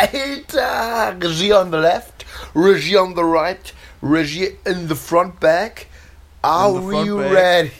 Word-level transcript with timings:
Alter! 0.00 1.16
Regie 1.20 1.52
on 1.52 1.70
the 1.70 1.76
left, 1.78 2.24
Regie 2.54 2.96
on 2.96 3.14
the 3.14 3.24
right, 3.24 3.72
Regie 4.00 4.56
in 4.64 4.88
the 4.88 4.94
front 4.94 5.38
back. 5.40 5.88
Are 6.42 6.72
back. 6.72 7.32
ready? 7.32 7.70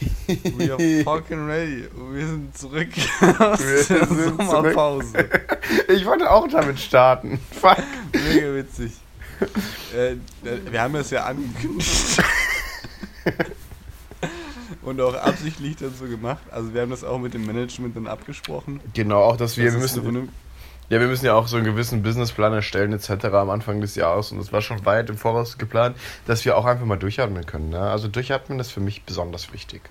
We 0.55 0.71
are 0.71 1.03
fucking 1.03 1.47
ready. 1.47 1.89
Wir 2.13 2.27
sind 2.27 2.59
zurück 2.59 2.89
aus 3.39 3.59
Wir 3.59 3.85
der 3.85 4.07
Sommerpause. 4.47 5.15
Ich 5.89 6.05
wollte 6.05 6.31
auch 6.31 6.47
damit 6.47 6.79
starten. 6.79 7.41
Fuck. 7.59 7.79
Mega 8.13 8.55
witzig. 8.55 8.93
äh, 9.97 10.17
wir 10.43 10.83
haben 10.83 10.93
das 10.93 11.11
ja 11.11 11.25
angekündigt. 11.25 12.23
Und 14.83 15.01
auch 15.01 15.15
absichtlich 15.15 15.77
so 15.79 16.05
gemacht. 16.05 16.43
Also 16.51 16.75
wir 16.75 16.83
haben 16.83 16.91
das 16.91 17.03
auch 17.03 17.19
mit 17.19 17.33
dem 17.33 17.47
Management 17.47 17.97
dann 17.97 18.07
abgesprochen. 18.07 18.81
Genau, 18.93 19.23
auch 19.23 19.39
dass 19.39 19.57
wir, 19.57 19.65
Das 19.65 19.75
wir 19.75 19.81
müssen, 19.81 20.29
ja, 20.91 21.01
wir 21.01 21.07
müssen 21.07 21.25
ja 21.25 21.35
auch 21.35 21.47
so 21.49 21.57
einen 21.57 21.65
gewissen 21.65 22.03
Businessplan 22.03 22.53
erstellen 22.53 22.93
etc. 22.93 23.25
am 23.27 23.49
Anfang 23.51 23.81
des 23.81 23.95
Jahres 23.95 24.33
und 24.33 24.39
das 24.39 24.53
war 24.53 24.61
schon 24.61 24.85
weit 24.85 25.09
im 25.09 25.17
Voraus 25.17 25.57
geplant, 25.57 25.97
dass 26.27 26.45
wir 26.45 26.57
auch 26.59 26.67
einfach 26.67 26.85
mal 26.85 26.99
durchatmen 26.99 27.47
können. 27.47 27.71
Ne? 27.71 27.81
Also 27.81 28.09
durchatmen 28.09 28.59
ist 28.61 28.71
für 28.73 28.81
mich 28.81 29.05
besonders 29.05 29.53
wichtig. 29.53 29.83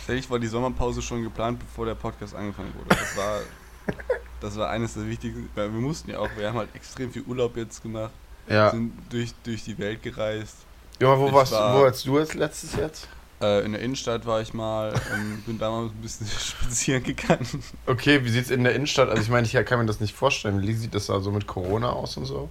Tatsächlich 0.00 0.28
war 0.30 0.38
die 0.38 0.48
Sommerpause 0.48 1.00
schon 1.00 1.22
geplant, 1.22 1.58
bevor 1.60 1.86
der 1.86 1.94
Podcast 1.94 2.34
angefangen 2.34 2.74
wurde. 2.74 2.88
Das 2.90 3.16
war, 3.16 3.38
das 4.40 4.56
war 4.58 4.68
eines 4.70 4.94
der 4.94 5.06
wichtigsten, 5.06 5.48
weil 5.54 5.72
wir 5.72 5.80
mussten 5.80 6.10
ja 6.10 6.18
auch, 6.18 6.28
wir 6.36 6.48
haben 6.48 6.58
halt 6.58 6.68
extrem 6.74 7.10
viel 7.12 7.22
Urlaub 7.22 7.56
jetzt 7.56 7.82
gemacht, 7.82 8.10
Ja. 8.48 8.70
sind 8.70 8.92
durch, 9.10 9.32
durch 9.44 9.64
die 9.64 9.78
Welt 9.78 10.02
gereist. 10.02 10.56
Ja, 11.00 11.18
wo 11.18 11.28
Ich 11.28 11.32
warst 11.32 11.52
war- 11.52 11.78
wo 11.78 11.82
warst 11.84 12.04
du 12.06 12.18
als 12.18 12.34
letztes 12.34 12.74
jetzt? 12.76 13.08
Äh, 13.40 13.64
in 13.64 13.72
der 13.72 13.80
Innenstadt 13.80 14.26
war 14.26 14.40
ich 14.42 14.52
mal, 14.52 14.92
ähm, 15.14 15.42
bin 15.46 15.58
da 15.58 15.70
mal 15.70 15.84
ein 15.86 15.90
bisschen 16.02 16.26
spazieren 16.40 17.02
gegangen. 17.02 17.46
Okay, 17.86 18.24
wie 18.24 18.28
sieht's 18.30 18.50
in 18.50 18.64
der 18.64 18.74
Innenstadt? 18.74 19.08
Also 19.08 19.22
ich 19.22 19.28
meine, 19.30 19.46
ich 19.46 19.52
kann 19.66 19.78
mir 19.78 19.86
das 19.86 20.00
nicht 20.00 20.14
vorstellen. 20.14 20.62
Wie 20.62 20.72
sieht 20.74 20.94
das 20.94 21.06
da 21.06 21.20
so 21.20 21.30
mit 21.30 21.46
Corona 21.46 21.90
aus 21.90 22.16
und 22.16 22.26
so? 22.26 22.50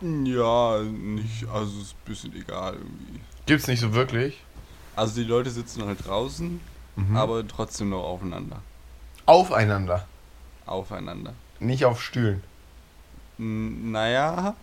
Ja, 0.00 0.80
nicht, 0.82 1.46
also 1.48 1.80
ist 1.80 1.92
ein 1.94 2.04
bisschen 2.04 2.36
egal 2.36 2.74
irgendwie. 2.74 3.20
Gibt's 3.46 3.66
nicht 3.66 3.80
so 3.80 3.94
wirklich. 3.94 4.42
Also 4.94 5.14
die 5.20 5.24
Leute 5.26 5.50
sitzen 5.50 5.84
halt 5.84 6.06
draußen, 6.06 6.60
Mhm. 6.96 7.16
aber 7.16 7.46
trotzdem 7.46 7.90
noch 7.90 8.02
aufeinander. 8.02 8.60
aufeinander, 9.26 10.06
Aufeinander. 10.66 11.32
nicht 11.60 11.84
auf 11.84 12.02
Stühlen. 12.02 12.42
N 13.38 13.92
naja, 13.92 14.56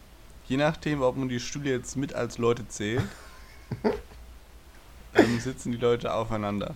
je 0.48 0.58
nachdem, 0.58 1.02
ob 1.02 1.16
man 1.18 1.30
die 1.30 1.40
Stühle 1.40 1.70
jetzt 1.72 1.96
mit 1.96 2.14
als 2.14 2.38
Leute 2.38 2.68
zählt, 2.68 3.04
ähm, 5.16 5.40
sitzen 5.40 5.72
die 5.72 5.78
Leute 5.78 6.14
aufeinander. 6.14 6.76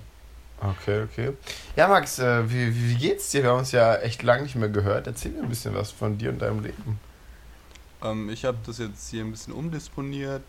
Okay, 0.62 1.04
okay. 1.04 1.34
Ja, 1.76 1.88
Max, 1.88 2.20
äh, 2.20 2.50
wie, 2.50 2.90
wie 2.90 2.96
geht's 2.96 3.32
dir? 3.32 3.44
Wir 3.44 3.52
haben 3.52 3.60
uns 3.60 3.72
ja 3.72 3.96
echt 3.96 4.24
lange 4.24 4.44
nicht 4.44 4.56
mehr 4.56 4.70
gehört. 4.70 5.08
Erzähl 5.08 5.32
mir 5.32 5.44
ein 5.44 5.50
bisschen 5.50 5.74
was 5.74 5.92
von 5.92 6.18
dir 6.18 6.32
und 6.32 6.40
deinem 6.42 6.62
Leben. 6.62 7.00
Ähm, 8.04 8.30
ich 8.30 8.44
habe 8.44 8.58
das 8.66 8.78
jetzt 8.78 9.10
hier 9.10 9.24
ein 9.24 9.32
bisschen 9.32 9.54
umdisponiert. 9.54 10.44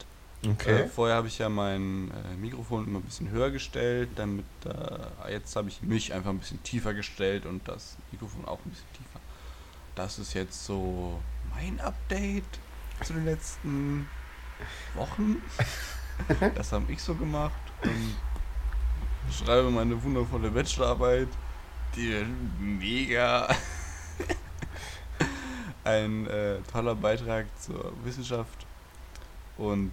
Okay. 0.44 0.82
Äh, 0.82 0.88
vorher 0.88 1.16
habe 1.16 1.28
ich 1.28 1.38
ja 1.38 1.48
mein 1.48 2.10
äh, 2.10 2.36
Mikrofon 2.36 2.88
immer 2.88 2.98
ein 2.98 3.02
bisschen 3.02 3.30
höher 3.30 3.50
gestellt, 3.50 4.08
damit 4.16 4.46
äh, 4.64 5.32
jetzt 5.32 5.54
habe 5.54 5.68
ich 5.68 5.82
mich 5.82 6.12
einfach 6.12 6.30
ein 6.30 6.38
bisschen 6.38 6.62
tiefer 6.62 6.94
gestellt 6.94 7.46
und 7.46 7.68
das 7.68 7.96
Mikrofon 8.10 8.46
auch 8.46 8.58
ein 8.64 8.70
bisschen 8.70 8.92
tiefer. 8.94 9.20
Das 9.94 10.18
ist 10.18 10.34
jetzt 10.34 10.64
so 10.64 11.20
mein 11.54 11.78
Update 11.80 12.58
zu 13.04 13.12
den 13.12 13.26
letzten 13.26 14.08
Wochen. 14.94 15.36
Das 16.54 16.72
habe 16.72 16.92
ich 16.92 17.02
so 17.02 17.14
gemacht 17.14 17.69
und 17.82 19.32
schreibe 19.32 19.70
meine 19.70 20.02
wundervolle 20.02 20.50
Bachelorarbeit, 20.50 21.28
die 21.96 22.24
mega 22.58 23.48
ein 25.84 26.26
äh, 26.26 26.58
toller 26.72 26.94
Beitrag 26.94 27.46
zur 27.60 27.92
Wissenschaft 28.04 28.66
und 29.56 29.92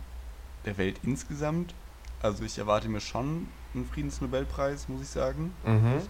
der 0.66 0.78
Welt 0.78 1.00
insgesamt. 1.04 1.74
Also 2.22 2.44
ich 2.44 2.58
erwarte 2.58 2.90
mir 2.90 3.02
schon 3.02 3.48
einen 3.74 3.86
Friedensnobelpreis, 3.86 4.90
muss 4.90 5.02
ich 5.02 5.10
sagen. 5.10 5.54
Mhm. 5.66 6.02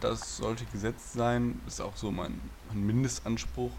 Das 0.00 0.36
sollte 0.36 0.64
gesetzt 0.66 1.14
sein, 1.14 1.60
ist 1.66 1.80
auch 1.80 1.96
so 1.96 2.10
mein, 2.10 2.40
mein 2.68 2.86
Mindestanspruch. 2.86 3.72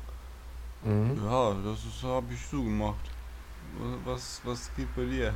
Mhm. 0.84 1.22
Ja, 1.24 1.54
das 1.54 1.80
habe 2.04 2.34
ich 2.34 2.46
so 2.48 2.64
gemacht. 2.64 3.12
Was, 4.06 4.42
was 4.44 4.72
geht 4.76 4.94
bei 4.96 5.06
dir? 5.06 5.34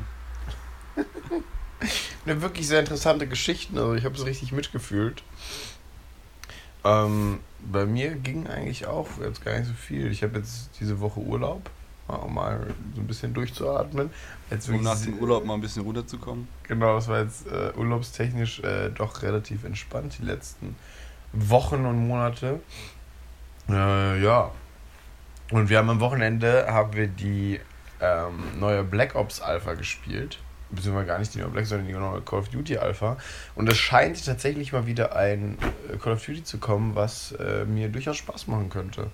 Eine 2.26 2.42
wirklich 2.42 2.68
sehr 2.68 2.80
interessante 2.80 3.28
Geschichten. 3.28 3.78
Also 3.78 3.94
ich 3.96 4.06
habe 4.06 4.16
es 4.16 4.26
richtig 4.26 4.52
mitgefühlt. 4.52 5.24
Ähm, 6.86 7.40
bei 7.60 7.86
mir 7.86 8.16
ging 8.16 8.48
eigentlich 8.48 8.88
auch 8.88 9.08
jetzt 9.24 9.44
gar 9.44 9.58
nicht 9.58 9.68
so 9.68 9.74
viel. 9.74 10.12
Ich 10.12 10.24
habe 10.24 10.38
jetzt 10.38 10.70
diese 10.80 11.00
Woche 11.00 11.20
Urlaub, 11.20 11.70
um 12.08 12.34
mal 12.34 12.68
so 12.96 13.02
ein 13.02 13.08
bisschen 13.08 13.34
durchzuatmen. 13.34 14.10
Jetzt 14.50 14.70
Um 14.70 14.82
nach 14.84 15.00
dem 15.02 15.20
Urlaub 15.20 15.46
mal 15.46 15.56
ein 15.56 15.62
bisschen 15.62 15.84
runterzukommen. 15.84 16.48
Genau, 16.64 16.96
das 16.96 17.08
war 17.08 17.22
jetzt 17.22 17.48
äh, 17.48 17.72
urlaubstechnisch 17.76 18.60
äh, 18.62 18.90
doch 18.90 19.22
relativ 19.22 19.64
entspannt 19.64 20.18
die 20.20 20.26
letzten 20.26 20.76
Wochen 21.32 21.86
und 21.86 22.08
Monate. 22.08 22.60
Äh, 23.70 24.22
ja. 24.22 24.52
Und 25.52 25.70
wir 25.70 25.78
haben 25.78 25.90
am 25.90 26.00
Wochenende 26.00 26.68
haben 26.68 26.94
wir 26.94 27.08
die 27.08 27.60
ähm, 28.02 28.60
neue 28.60 28.84
Black 28.84 29.16
Ops 29.16 29.40
Alpha 29.40 29.74
gespielt. 29.74 30.40
Beziehungsweise 30.76 31.08
gar 31.08 31.20
nicht 31.20 31.34
die 31.34 31.40
neue 31.40 31.50
Black, 31.50 31.66
sondern 31.66 31.88
die 31.88 31.94
neue 31.94 32.22
Call 32.22 32.40
of 32.40 32.50
Duty 32.50 32.78
Alpha. 32.78 33.18
Und 33.56 33.70
es 33.70 33.78
scheint 33.78 34.24
tatsächlich 34.26 34.74
mal 34.74 34.86
wieder 34.88 35.16
ein 35.16 35.58
äh, 35.92 35.98
Call 35.98 36.14
of 36.14 36.26
Duty 36.26 36.44
zu 36.44 36.58
kommen, 36.58 36.96
was 36.96 37.34
äh, 37.34 37.66
mir 37.66 37.90
durchaus 37.90 38.18
Spaß 38.18 38.48
machen 38.48 38.70
könnte. 38.70 39.10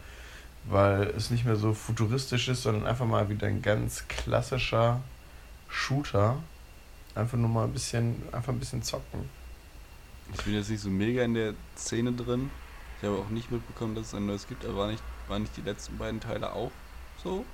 Weil 0.66 1.08
es 1.08 1.32
nicht 1.32 1.46
mehr 1.46 1.56
so 1.56 1.74
futuristisch 1.74 2.48
ist, 2.50 2.64
sondern 2.64 2.86
einfach 2.86 3.06
mal 3.06 3.30
wieder 3.30 3.48
ein 3.48 3.62
ganz 3.62 4.08
klassischer 4.08 5.02
Shooter. 5.68 6.38
Einfach 7.16 7.38
nur 7.38 7.50
mal 7.50 7.66
ein 7.66 7.74
bisschen, 7.74 8.16
einfach 8.32 8.54
ein 8.54 8.60
bisschen 8.60 8.84
zocken. 8.84 9.30
Ich 10.34 10.44
bin 10.44 10.54
jetzt 10.54 10.70
nicht 10.70 10.82
so 10.82 10.90
mega 10.90 11.24
in 11.24 11.34
der 11.34 11.54
Szene 11.76 12.12
drin. 12.12 12.52
Ich 13.02 13.08
habe 13.08 13.18
auch 13.18 13.30
nicht 13.30 13.52
mitbekommen, 13.52 13.96
dass 13.96 14.08
es 14.08 14.14
ein 14.14 14.26
neues 14.26 14.48
gibt, 14.48 14.66
aber 14.66 14.76
war 14.78 14.88
nicht, 14.88 15.02
waren 15.28 15.42
nicht 15.42 15.56
die 15.58 15.62
letzten 15.62 15.98
beiden 15.98 16.20
Teile 16.20 16.52
auch 16.54 16.72
so? 17.24 17.46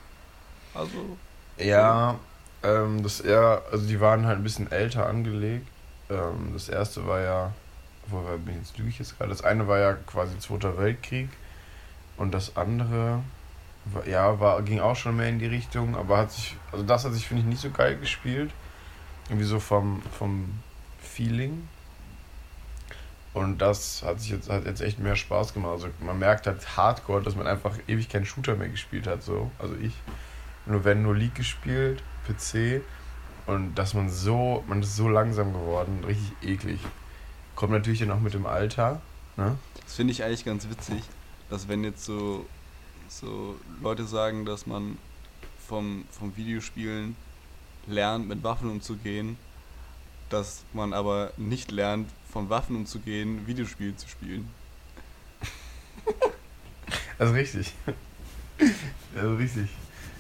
Also, 0.74 1.18
Ja, 1.58 2.20
ähm, 2.66 3.04
das 3.04 3.22
eher, 3.22 3.62
also 3.72 3.88
die 3.88 4.00
waren 4.02 4.26
halt 4.26 4.40
ein 4.40 4.44
bisschen 4.44 4.72
älter 4.72 5.08
angelegt. 5.08 5.68
Ähm, 6.10 6.52
das 6.54 6.70
erste 6.70 7.06
war 7.08 7.22
ja, 7.22 7.54
wo 8.08 8.20
bin 8.38 8.58
jetzt 8.58 8.78
lüge 8.78 8.90
ich 8.90 9.00
jetzt 9.00 9.18
gerade? 9.18 9.30
Das 9.30 9.44
eine 9.44 9.68
war 9.68 9.80
ja 9.80 9.94
quasi 9.94 10.38
Zweiter 10.40 10.78
Weltkrieg 10.78 11.30
und 12.18 12.34
das 12.34 12.58
andere 12.58 13.22
war, 13.86 14.08
ja, 14.08 14.40
war, 14.40 14.62
ging 14.64 14.80
auch 14.80 14.96
schon 14.96 15.16
mehr 15.16 15.30
in 15.30 15.40
die 15.40 15.46
Richtung, 15.46 15.96
aber 15.96 16.18
hat 16.18 16.32
sich, 16.32 16.56
also 16.72 16.84
das 16.84 17.06
hat 17.06 17.14
sich, 17.14 17.28
finde 17.28 17.44
ich, 17.44 17.48
nicht 17.48 17.62
so 17.62 17.70
geil 17.70 17.98
gespielt. 17.98 18.52
Irgendwie 19.30 19.46
so 19.46 19.60
vom, 19.60 20.02
vom 20.18 20.60
Feeling. 21.00 21.68
Und 23.34 23.60
das 23.60 24.02
hat 24.04 24.22
sich 24.22 24.30
jetzt, 24.30 24.50
hat 24.50 24.66
jetzt 24.66 24.82
echt 24.82 25.00
mehr 25.00 25.16
Spaß 25.16 25.54
gemacht. 25.54 25.74
Also 25.74 25.88
man 26.00 26.18
merkt 26.18 26.48
halt 26.48 26.78
hardcore, 26.78 27.22
dass 27.22 27.36
man 27.36 27.48
einfach 27.48 27.76
ewig 27.88 28.08
keinen 28.08 28.26
Shooter 28.26 28.56
mehr 28.56 28.70
gespielt 28.70 29.08
hat, 29.08 29.24
so. 29.24 29.52
Also 29.60 29.76
ich. 29.76 29.94
Nur 30.68 30.84
wenn 30.84 31.04
nur 31.04 31.16
League 31.16 31.36
gespielt, 31.36 32.02
PC. 32.26 32.82
Und 33.48 33.76
dass 33.76 33.94
man 33.94 34.10
so, 34.10 34.64
man 34.68 34.82
ist 34.82 34.96
so 34.96 35.08
langsam 35.08 35.54
geworden, 35.54 36.04
richtig 36.06 36.32
eklig. 36.42 36.80
Kommt 37.56 37.74
natürlich 37.74 38.00
dann 38.00 38.12
auch 38.12 38.20
mit 38.20 38.34
dem 38.34 38.46
Alter. 38.46 39.02
Ne? 39.38 39.58
das 39.84 39.96
finde 39.96 40.12
ich 40.14 40.24
eigentlich 40.24 40.46
ganz 40.46 40.68
witzig, 40.70 41.04
dass 41.50 41.68
wenn 41.68 41.84
jetzt 41.84 42.04
so, 42.06 42.46
so 43.08 43.56
Leute 43.82 44.06
sagen, 44.06 44.46
dass 44.46 44.66
man 44.66 44.98
vom, 45.68 46.06
vom 46.12 46.36
Videospielen 46.36 47.16
lernt, 47.88 48.28
mit 48.28 48.44
Waffen 48.44 48.70
umzugehen, 48.70 49.38
dass 50.30 50.64
man 50.74 50.94
aber 50.94 51.32
nicht 51.38 51.72
lernt, 51.72 52.10
von 52.32 52.50
Waffen 52.50 52.76
umzugehen, 52.76 53.46
Videospiele 53.48 53.96
zu 53.96 54.08
spielen. 54.08 54.50
Also 57.18 57.34
richtig. 57.34 57.74
Also 59.16 59.36
richtig. 59.36 59.70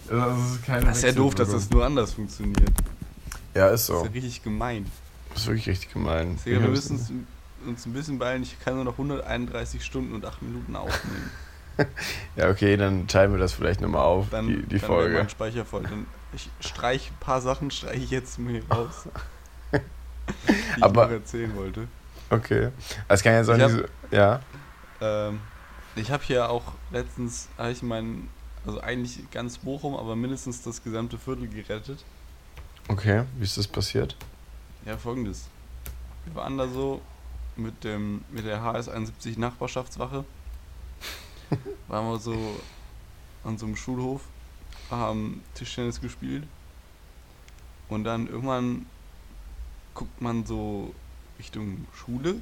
Also 0.09 0.25
das 0.41 0.51
ist 0.51 0.63
keine 0.65 0.85
Das 0.85 0.97
ist 0.97 1.03
ja 1.03 1.11
doof, 1.11 1.35
dass 1.35 1.49
das 1.51 1.69
nur 1.69 1.85
anders 1.85 2.13
funktioniert. 2.13 2.69
Ja, 3.53 3.67
ist 3.67 3.71
Das 3.81 3.85
so. 3.87 3.97
ist 3.99 4.05
ja 4.05 4.11
richtig 4.11 4.43
gemein. 4.43 4.85
Das 5.29 5.41
ist 5.41 5.47
wirklich 5.47 5.67
richtig 5.67 5.93
gemein. 5.93 6.37
Digga, 6.45 6.61
wir 6.61 6.67
müssen 6.69 6.97
uns, 6.97 7.11
uns 7.65 7.85
ein 7.85 7.93
bisschen 7.93 8.19
beeilen. 8.19 8.43
Ich 8.43 8.57
kann 8.63 8.75
nur 8.75 8.83
noch 8.85 8.93
131 8.93 9.83
Stunden 9.83 10.13
und 10.13 10.25
8 10.25 10.41
Minuten 10.41 10.75
aufnehmen. 10.75 11.31
Ja, 12.37 12.49
okay, 12.49 12.77
dann 12.77 13.05
teilen 13.09 13.33
wir 13.33 13.37
das 13.37 13.51
vielleicht 13.51 13.81
nochmal 13.81 14.03
auf, 14.05 14.27
Dann, 14.31 14.47
die, 14.47 14.61
die 14.63 14.79
dann 14.79 14.87
Folge. 14.87 15.17
mein 15.17 15.27
Speicher 15.29 15.65
voll. 15.65 15.83
Dann, 15.83 16.05
ich 16.33 16.49
streiche 16.61 17.11
ein 17.11 17.17
paar 17.19 17.41
Sachen, 17.41 17.69
streiche 17.69 18.01
ich 18.01 18.11
jetzt 18.11 18.39
mir 18.39 18.61
raus. 18.71 19.09
die 19.73 20.81
Aber- 20.81 21.03
ich 21.03 21.09
noch 21.09 21.15
erzählen 21.17 21.53
wollte. 21.57 21.87
Okay. 22.29 22.69
Es 23.09 23.21
kann 23.21 23.33
ja 23.33 23.43
sein, 23.43 23.57
Ich 23.57 23.63
hab- 23.63 23.71
diese. 23.71 23.89
Ja. 24.11 24.39
Ähm, 25.01 25.39
ich 25.97 26.11
habe 26.11 26.23
hier 26.23 26.49
auch 26.49 26.63
letztens, 26.91 27.49
habe 27.57 27.71
ich 27.71 27.83
meinen, 27.83 28.29
also 28.65 28.81
eigentlich 28.81 29.29
ganz 29.31 29.57
Bochum, 29.57 29.95
aber 29.95 30.15
mindestens 30.15 30.61
das 30.61 30.83
gesamte 30.83 31.17
Viertel 31.17 31.47
gerettet. 31.47 32.03
Okay, 32.87 33.23
wie 33.37 33.43
ist 33.43 33.57
das 33.57 33.67
passiert? 33.67 34.15
Ja, 34.85 34.97
folgendes. 34.97 35.47
Wir 36.25 36.35
waren 36.35 36.57
da 36.57 36.67
so 36.67 37.01
mit 37.55 37.83
dem 37.83 38.23
mit 38.29 38.45
der 38.45 38.61
HS 38.61 38.89
71 38.89 39.37
Nachbarschaftswache. 39.37 40.25
waren 41.87 42.05
wir 42.07 42.19
so 42.19 42.35
an 43.43 43.57
so 43.57 43.65
einem 43.65 43.75
Schulhof, 43.75 44.21
haben 44.89 45.43
Tischtennis 45.53 46.01
gespielt. 46.01 46.43
Und 47.87 48.03
dann 48.03 48.27
irgendwann 48.27 48.87
guckt 49.93 50.21
man 50.21 50.45
so 50.45 50.93
Richtung 51.37 51.85
Schule 51.93 52.41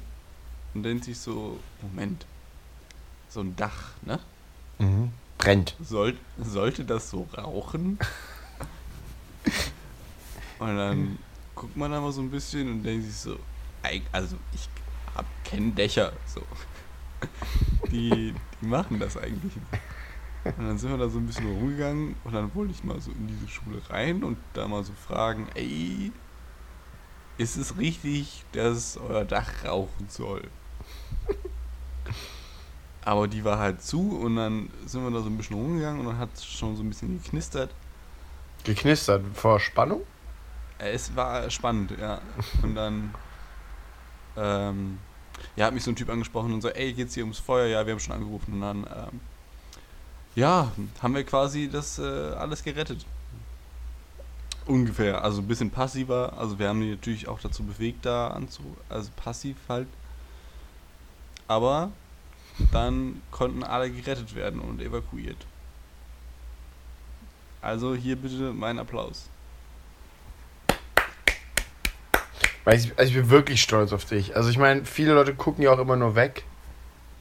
und 0.72 0.82
denkt 0.82 1.04
sich 1.04 1.18
so, 1.18 1.58
Moment, 1.82 2.26
so 3.28 3.40
ein 3.40 3.54
Dach, 3.56 3.92
ne? 4.02 4.18
Mhm. 4.78 5.12
Brennt. 5.44 5.76
Soll, 5.80 6.16
sollte 6.38 6.84
das 6.84 7.10
so 7.10 7.28
rauchen? 7.36 7.98
und 10.58 10.76
dann 10.76 11.18
guckt 11.54 11.76
man 11.76 11.90
da 11.90 12.00
mal 12.00 12.12
so 12.12 12.22
ein 12.22 12.30
bisschen 12.30 12.70
und 12.70 12.82
denkt 12.82 13.04
sich 13.04 13.16
so, 13.16 13.38
also 14.12 14.36
ich 14.54 14.68
hab 15.14 15.26
kenne 15.44 15.72
Dächer, 15.72 16.12
so. 16.26 16.40
Die, 17.90 18.34
die 18.60 18.66
machen 18.66 18.98
das 18.98 19.16
eigentlich. 19.16 19.52
Und 20.44 20.66
dann 20.66 20.78
sind 20.78 20.90
wir 20.90 20.98
da 20.98 21.08
so 21.08 21.18
ein 21.18 21.26
bisschen 21.26 21.46
rumgegangen 21.46 22.16
und 22.24 22.34
dann 22.34 22.54
wollte 22.54 22.72
ich 22.72 22.84
mal 22.84 23.00
so 23.00 23.10
in 23.12 23.26
diese 23.28 23.48
Schule 23.48 23.80
rein 23.88 24.24
und 24.24 24.36
da 24.52 24.68
mal 24.68 24.84
so 24.84 24.92
fragen, 24.92 25.48
ey, 25.54 26.12
ist 27.38 27.56
es 27.56 27.78
richtig, 27.78 28.44
dass 28.52 28.96
euer 28.96 29.24
Dach 29.24 29.64
rauchen 29.64 30.06
soll? 30.08 30.42
Aber 33.04 33.28
die 33.28 33.44
war 33.44 33.58
halt 33.58 33.82
zu 33.82 34.18
und 34.18 34.36
dann 34.36 34.70
sind 34.86 35.04
wir 35.04 35.10
da 35.10 35.20
so 35.20 35.28
ein 35.28 35.36
bisschen 35.36 35.56
rumgegangen 35.56 36.00
und 36.00 36.06
dann 36.06 36.18
hat 36.18 36.30
es 36.34 36.44
schon 36.44 36.74
so 36.76 36.82
ein 36.82 36.88
bisschen 36.88 37.22
geknistert. 37.22 37.70
Geknistert 38.64 39.22
vor 39.34 39.60
Spannung? 39.60 40.02
Äh, 40.78 40.92
Es 40.92 41.14
war 41.14 41.50
spannend, 41.50 41.92
ja. 42.00 42.20
Und 42.62 42.74
dann 42.74 43.14
ähm, 44.36 44.98
ja, 45.56 45.66
hat 45.66 45.74
mich 45.74 45.84
so 45.84 45.90
ein 45.90 45.96
Typ 45.96 46.08
angesprochen 46.08 46.52
und 46.52 46.62
so, 46.62 46.68
ey, 46.68 46.92
geht's 46.92 47.14
hier 47.14 47.24
ums 47.24 47.38
Feuer? 47.38 47.66
Ja, 47.66 47.86
wir 47.86 47.92
haben 47.92 48.00
schon 48.00 48.14
angerufen. 48.14 48.54
Und 48.54 48.60
dann, 48.62 48.78
ähm, 48.84 49.20
ja, 50.34 50.72
haben 51.02 51.14
wir 51.14 51.24
quasi 51.24 51.68
das 51.68 51.98
äh, 51.98 52.02
alles 52.02 52.62
gerettet. 52.62 53.04
Ungefähr, 54.66 55.22
also 55.22 55.42
ein 55.42 55.48
bisschen 55.48 55.70
passiver. 55.70 56.32
Also 56.38 56.58
wir 56.58 56.68
haben 56.68 56.80
die 56.80 56.92
natürlich 56.92 57.28
auch 57.28 57.38
dazu 57.40 57.64
bewegt, 57.64 58.06
da 58.06 58.28
anzu... 58.28 58.62
Also 58.88 59.10
passiv 59.14 59.56
halt. 59.68 59.88
Aber 61.46 61.90
dann 62.72 63.22
konnten 63.30 63.62
alle 63.62 63.90
gerettet 63.90 64.34
werden 64.34 64.60
und 64.60 64.80
evakuiert. 64.80 65.46
Also 67.60 67.94
hier 67.94 68.16
bitte 68.16 68.52
mein 68.52 68.78
Applaus. 68.78 69.28
Weil 72.64 72.78
ich, 72.78 72.98
also 72.98 73.10
ich 73.10 73.16
bin 73.16 73.30
wirklich 73.30 73.62
stolz 73.62 73.92
auf 73.92 74.04
dich. 74.04 74.36
Also 74.36 74.50
ich 74.50 74.58
meine, 74.58 74.84
viele 74.84 75.14
Leute 75.14 75.34
gucken 75.34 75.64
ja 75.64 75.72
auch 75.72 75.78
immer 75.78 75.96
nur 75.96 76.14
weg. 76.14 76.44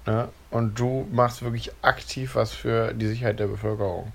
Ne? 0.05 0.29
Und 0.51 0.77
du 0.79 1.07
machst 1.11 1.41
wirklich 1.41 1.71
aktiv 1.81 2.35
was 2.35 2.51
für 2.53 2.93
die 2.93 3.07
Sicherheit 3.07 3.39
der 3.39 3.47
Bevölkerung. 3.47 4.11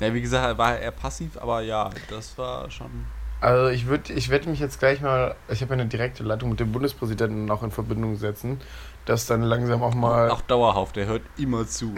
Ja, 0.00 0.14
wie 0.14 0.20
gesagt, 0.20 0.46
er 0.46 0.58
war 0.58 0.78
eher 0.78 0.90
passiv, 0.90 1.36
aber 1.36 1.60
ja, 1.62 1.90
das 2.08 2.36
war 2.38 2.70
schon. 2.70 3.06
Also 3.40 3.68
ich 3.68 3.86
würde 3.86 4.12
ich 4.12 4.30
werd 4.30 4.46
mich 4.46 4.58
jetzt 4.58 4.80
gleich 4.80 5.00
mal, 5.00 5.36
ich 5.48 5.62
habe 5.62 5.72
eine 5.74 5.86
direkte 5.86 6.24
Leitung 6.24 6.50
mit 6.50 6.58
dem 6.60 6.72
Bundespräsidenten 6.72 7.48
auch 7.50 7.62
in 7.62 7.70
Verbindung 7.70 8.16
setzen, 8.16 8.60
dass 9.04 9.26
dann 9.26 9.42
langsam 9.42 9.82
auch 9.82 9.94
mal... 9.94 10.30
Auch 10.30 10.42
dauerhaft, 10.42 10.96
der 10.96 11.06
hört 11.06 11.22
immer 11.36 11.66
zu. 11.66 11.94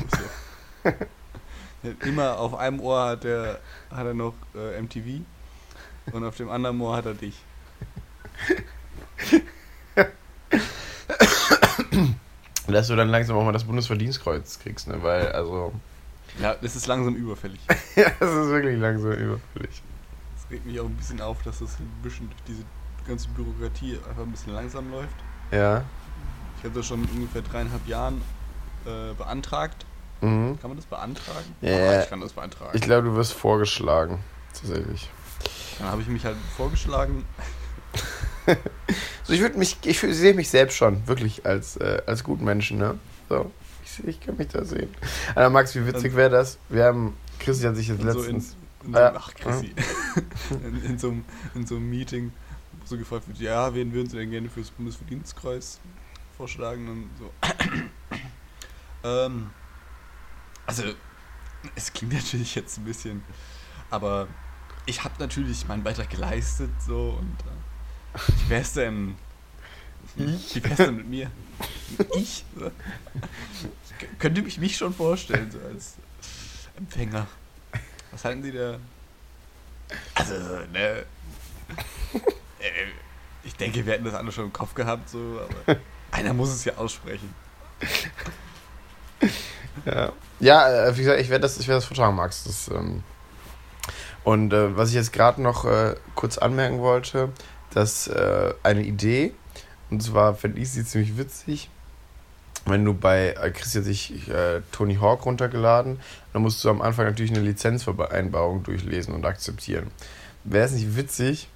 So. 0.84 0.90
Immer 2.04 2.38
auf 2.38 2.54
einem 2.54 2.78
Ohr 2.80 3.06
hat 3.06 3.24
er, 3.24 3.58
hat 3.90 4.04
er 4.04 4.12
noch 4.12 4.34
äh, 4.54 4.82
MTV 4.82 5.22
und 6.12 6.24
auf 6.24 6.36
dem 6.36 6.50
anderen 6.50 6.78
Ohr 6.78 6.94
hat 6.94 7.06
er 7.06 7.14
dich. 7.14 7.42
dass 12.68 12.88
du 12.88 12.96
dann 12.96 13.08
langsam 13.08 13.38
auch 13.38 13.44
mal 13.44 13.52
das 13.52 13.64
Bundesverdienstkreuz 13.64 14.58
kriegst, 14.58 14.88
ne? 14.88 15.02
Weil, 15.02 15.32
also... 15.32 15.72
Ja, 16.38 16.54
das 16.60 16.76
ist 16.76 16.86
langsam 16.86 17.14
überfällig. 17.14 17.60
ja, 17.96 18.10
das 18.20 18.30
ist 18.30 18.48
wirklich 18.50 18.78
langsam 18.78 19.12
überfällig. 19.12 19.82
Regt 20.50 20.66
mich 20.66 20.80
auch 20.80 20.86
ein 20.86 20.96
bisschen 20.96 21.20
auf, 21.20 21.42
dass 21.42 21.60
das 21.60 21.78
ein 21.78 21.88
bisschen 22.02 22.28
durch 22.28 22.42
diese 22.46 22.64
ganze 23.06 23.28
Bürokratie 23.28 23.98
einfach 24.08 24.22
ein 24.22 24.30
bisschen 24.32 24.52
langsam 24.52 24.90
läuft. 24.90 25.14
Ja. 25.52 25.84
Ich 26.58 26.64
habe 26.64 26.74
das 26.74 26.86
schon 26.86 27.04
ungefähr 27.04 27.42
dreieinhalb 27.42 27.86
Jahren 27.86 28.20
äh, 28.84 29.14
beantragt. 29.14 29.86
Mhm. 30.20 30.58
Kann 30.60 30.70
man 30.70 30.76
das 30.76 30.86
beantragen? 30.86 31.54
Ja. 31.62 31.76
Ah, 31.76 32.02
ich 32.02 32.10
kann 32.10 32.20
das 32.20 32.32
beantragen. 32.32 32.70
Ich 32.74 32.82
glaube, 32.82 33.08
du 33.08 33.14
wirst 33.14 33.32
vorgeschlagen. 33.32 34.18
Tatsächlich. 34.52 35.08
Dann 35.78 35.88
habe 35.88 36.02
ich 36.02 36.08
mich 36.08 36.24
halt 36.24 36.36
vorgeschlagen. 36.56 37.24
So, 39.24 39.34
ich 39.34 39.40
würde 39.42 39.58
mich, 39.58 39.76
ich 39.84 40.00
sehe 40.00 40.34
mich 40.34 40.48
selbst 40.50 40.76
schon 40.76 41.06
wirklich 41.06 41.46
als, 41.46 41.76
äh, 41.76 42.02
als 42.06 42.24
guten 42.24 42.44
Menschen, 42.44 42.78
ne? 42.78 42.98
So, 43.28 43.50
ich, 43.84 44.08
ich 44.08 44.20
kann 44.20 44.36
mich 44.36 44.48
da 44.48 44.64
sehen. 44.64 44.92
Alter, 45.36 45.50
Max, 45.50 45.74
wie 45.76 45.86
witzig 45.86 46.10
Dann- 46.10 46.16
wäre 46.16 46.30
das? 46.30 46.58
Wir 46.68 46.84
haben, 46.84 47.16
Christi 47.38 47.64
hat 47.64 47.76
sich 47.76 47.86
jetzt 47.88 48.02
Und 48.02 48.10
so 48.10 48.22
in, 48.84 48.92
letztens, 48.92 48.92
in 48.92 48.92
so, 48.92 48.98
Ah, 48.98 49.12
ja. 49.12 49.14
ach, 49.16 49.34
Chrissy. 49.34 49.74
in, 50.64 50.84
in, 50.84 50.98
so 50.98 51.08
einem, 51.10 51.24
in 51.54 51.66
so 51.66 51.76
einem 51.76 51.90
Meeting 51.90 52.32
so 52.84 52.96
gefragt 52.96 53.28
wird, 53.28 53.38
ja, 53.38 53.72
wen 53.74 53.92
würden 53.92 54.08
Sie 54.08 54.16
denn 54.16 54.30
gerne 54.30 54.48
fürs 54.48 54.70
Bundesverdienstkreuz 54.70 55.78
vorschlagen? 56.36 56.88
Und 56.88 57.10
so. 57.18 57.30
ähm, 59.04 59.50
also, 60.66 60.84
es 61.74 61.92
klingt 61.92 62.14
natürlich 62.14 62.54
jetzt 62.54 62.78
ein 62.78 62.84
bisschen, 62.84 63.22
aber 63.90 64.28
ich 64.86 65.04
habe 65.04 65.14
natürlich 65.18 65.66
meinen 65.68 65.82
Beitrag 65.82 66.08
geleistet, 66.10 66.70
so, 66.84 67.18
und 67.20 67.36
äh, 67.40 68.18
wie 68.44 68.50
wär's 68.50 68.72
denn, 68.72 69.14
Ich? 70.16 70.54
wie 70.56 70.64
wär's 70.64 70.76
denn 70.78 70.96
mit 70.96 71.08
mir? 71.08 71.30
Ich? 72.16 72.44
K- 73.98 74.06
Könnte 74.18 74.40
ich 74.42 74.58
mich 74.58 74.76
schon 74.76 74.94
vorstellen, 74.94 75.50
so 75.50 75.58
als 75.60 75.96
Empfänger. 76.76 77.26
Was 78.12 78.24
halten 78.24 78.42
Sie 78.42 78.52
da? 78.52 78.78
Also, 80.14 80.34
ne. 80.72 81.04
Äh, 82.60 82.88
Ich 83.42 83.56
denke, 83.56 83.86
wir 83.86 83.94
hätten 83.94 84.04
das 84.04 84.12
alle 84.12 84.30
schon 84.32 84.44
im 84.44 84.52
Kopf 84.52 84.74
gehabt, 84.74 85.08
so, 85.08 85.40
aber 85.66 85.80
einer 86.10 86.34
muss 86.34 86.50
es 86.50 86.64
ja 86.66 86.76
aussprechen. 86.76 87.34
ja, 89.86 90.12
ja 90.40 90.86
äh, 90.86 90.94
wie 90.96 91.00
gesagt, 91.00 91.20
ich 91.20 91.30
werde 91.30 91.40
das, 91.42 91.58
ich 91.58 91.66
werde 91.68 91.78
das 91.78 91.86
vortragen, 91.86 92.16
Max. 92.16 92.44
Das, 92.44 92.68
ähm, 92.68 93.02
und 94.24 94.52
äh, 94.52 94.76
was 94.76 94.90
ich 94.90 94.96
jetzt 94.96 95.14
gerade 95.14 95.40
noch 95.40 95.64
äh, 95.64 95.94
kurz 96.14 96.36
anmerken 96.36 96.80
wollte, 96.80 97.30
dass 97.70 98.08
äh, 98.08 98.52
eine 98.62 98.82
Idee, 98.82 99.32
und 99.90 100.02
zwar 100.02 100.34
finde 100.34 100.60
ich 100.60 100.70
sie 100.70 100.84
ziemlich 100.84 101.16
witzig, 101.16 101.70
wenn 102.66 102.84
du 102.84 102.94
bei, 102.94 103.30
äh, 103.30 103.50
Chris 103.50 103.74
hat 103.74 103.84
sich 103.84 104.28
äh, 104.28 104.60
Tony 104.72 104.96
Hawk 104.96 105.26
runtergeladen, 105.26 106.00
dann 106.32 106.42
musst 106.42 106.64
du 106.64 106.70
am 106.70 106.82
Anfang 106.82 107.06
natürlich 107.06 107.30
eine 107.30 107.40
Lizenzvereinbarung 107.40 108.62
durchlesen 108.62 109.14
und 109.14 109.24
akzeptieren. 109.24 109.90
Wäre 110.44 110.66
es 110.66 110.72
nicht 110.72 110.96
witzig, 110.96 111.48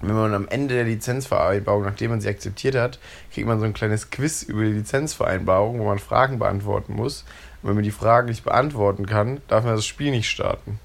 wenn 0.00 0.14
man 0.14 0.32
am 0.32 0.46
Ende 0.48 0.74
der 0.74 0.84
Lizenzvereinbarung, 0.84 1.82
nachdem 1.82 2.12
man 2.12 2.20
sie 2.20 2.28
akzeptiert 2.28 2.76
hat, 2.76 3.00
kriegt 3.32 3.48
man 3.48 3.58
so 3.58 3.64
ein 3.64 3.74
kleines 3.74 4.10
Quiz 4.10 4.42
über 4.42 4.62
die 4.62 4.72
Lizenzvereinbarung, 4.72 5.80
wo 5.80 5.84
man 5.84 5.98
Fragen 5.98 6.38
beantworten 6.38 6.94
muss. 6.94 7.24
Und 7.62 7.70
wenn 7.70 7.74
man 7.74 7.84
die 7.84 7.90
Fragen 7.90 8.28
nicht 8.28 8.44
beantworten 8.44 9.06
kann, 9.06 9.40
darf 9.48 9.64
man 9.64 9.74
das 9.74 9.86
Spiel 9.86 10.12
nicht 10.12 10.30
starten. 10.30 10.78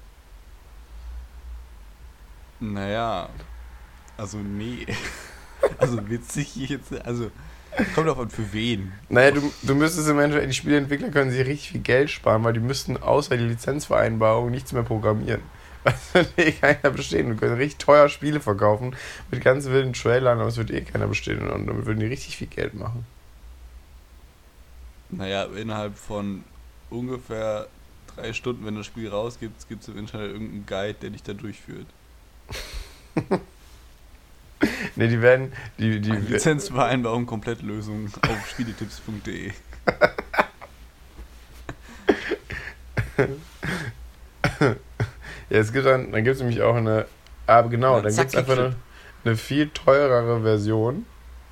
Naja, 2.58 3.28
also 4.16 4.38
nee. 4.38 4.86
Also 5.78 6.10
witzig 6.10 6.56
jetzt, 6.56 6.92
also 7.06 7.30
kommt 7.94 8.08
an, 8.08 8.30
für 8.30 8.52
wen. 8.52 8.92
Naja, 9.08 9.32
du, 9.32 9.52
du 9.62 9.74
müsstest 9.74 10.08
im 10.08 10.18
Endeffekt, 10.18 10.48
die 10.48 10.54
Spieleentwickler 10.54 11.10
können 11.10 11.30
sich 11.30 11.46
richtig 11.46 11.70
viel 11.70 11.80
Geld 11.80 12.10
sparen, 12.10 12.44
weil 12.44 12.52
die 12.52 12.60
müssten 12.60 12.96
außer 12.96 13.36
die 13.36 13.44
Lizenzvereinbarung 13.44 14.50
nichts 14.50 14.72
mehr 14.72 14.82
programmieren. 14.82 15.42
Weil 15.84 15.94
es 15.94 16.14
wird 16.14 16.38
eh 16.38 16.52
keiner 16.52 16.94
bestehen. 16.94 17.28
Du 17.28 17.36
kannst 17.36 17.58
richtig 17.58 17.76
teuer 17.76 18.08
Spiele 18.08 18.40
verkaufen 18.40 18.96
mit 19.30 19.44
ganz 19.44 19.66
wilden 19.66 19.92
Trailern, 19.92 20.38
aber 20.38 20.48
es 20.48 20.56
wird 20.56 20.70
eh 20.70 20.80
keiner 20.80 21.06
bestehen. 21.06 21.46
Und 21.50 21.66
damit 21.66 21.84
würden 21.84 22.00
die 22.00 22.06
richtig 22.06 22.38
viel 22.38 22.46
Geld 22.46 22.72
machen. 22.72 23.04
Naja, 25.10 25.44
innerhalb 25.44 25.94
von 25.98 26.42
ungefähr 26.88 27.68
drei 28.16 28.32
Stunden, 28.32 28.64
wenn 28.64 28.76
das 28.76 28.86
Spiel 28.86 29.10
rausgibt, 29.10 29.68
gibt 29.68 29.82
es 29.82 29.88
im 29.88 29.98
Internet 29.98 30.32
irgendeinen 30.32 30.64
Guide, 30.64 30.98
der 31.02 31.10
dich 31.10 31.22
da 31.22 31.34
durchführt. 31.34 31.86
Ne, 34.96 35.08
die 35.08 35.20
werden. 35.20 35.52
Die, 35.78 36.00
die, 36.00 36.12
Lizenzvereinbarung, 36.12 37.26
Komplettlösung 37.26 38.10
auf 38.22 38.48
spieletipps.de. 38.48 39.52
Ja, 45.50 45.58
es 45.58 45.72
gibt 45.72 45.86
dann, 45.86 46.12
dann 46.12 46.24
gibt 46.24 46.34
es 46.34 46.40
nämlich 46.40 46.62
auch 46.62 46.74
eine, 46.74 47.06
aber 47.46 47.68
genau, 47.68 48.00
dann 48.00 48.14
gibt 48.14 48.28
es 48.28 48.34
einfach 48.34 48.58
eine, 48.58 48.76
eine 49.24 49.36
viel 49.36 49.68
teurere 49.68 50.42
Version. 50.42 51.06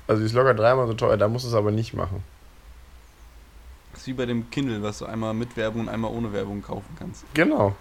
Also 0.07 0.21
die 0.21 0.25
ist 0.25 0.33
locker 0.33 0.53
dreimal 0.53 0.87
so 0.87 0.93
teuer, 0.93 1.17
da 1.17 1.27
musst 1.27 1.45
du 1.45 1.49
es 1.49 1.55
aber 1.55 1.71
nicht 1.71 1.93
machen. 1.93 2.23
Das 3.91 4.01
ist 4.01 4.07
wie 4.07 4.13
bei 4.13 4.25
dem 4.25 4.49
Kindle, 4.49 4.81
was 4.81 4.99
du 4.99 5.05
einmal 5.05 5.33
mit 5.33 5.55
Werbung 5.55 5.81
und 5.81 5.89
einmal 5.89 6.11
ohne 6.11 6.33
Werbung 6.33 6.61
kaufen 6.61 6.95
kannst. 6.97 7.25
Genau. 7.33 7.75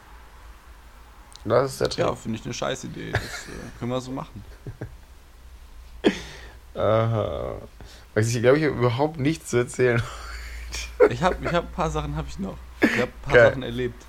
Das 1.44 1.72
ist 1.72 1.80
der 1.80 1.88
Trick. 1.88 2.04
Ja, 2.04 2.14
finde 2.14 2.38
ich 2.38 2.44
eine 2.44 2.54
scheiß 2.54 2.84
Idee. 2.84 3.12
Das 3.12 3.22
äh, 3.22 3.78
können 3.78 3.90
wir 3.90 4.00
so 4.00 4.12
machen. 4.12 4.44
Aha. 6.74 7.56
Weiß 8.14 8.28
ich, 8.34 8.40
glaube 8.42 8.58
ich, 8.58 8.64
hab 8.64 8.72
überhaupt 8.72 9.18
nichts 9.18 9.50
zu 9.50 9.58
erzählen. 9.58 10.02
Ich 11.10 11.22
habe 11.22 11.36
ich 11.44 11.52
hab 11.52 11.64
ein 11.64 11.72
paar 11.72 11.90
Sachen 11.90 12.16
habe 12.16 12.28
ich 12.28 12.38
noch. 12.38 12.56
Ich 12.80 12.90
habe 12.92 13.02
ein 13.04 13.22
paar 13.22 13.34
Geil. 13.34 13.48
Sachen 13.50 13.62
erlebt. 13.62 14.04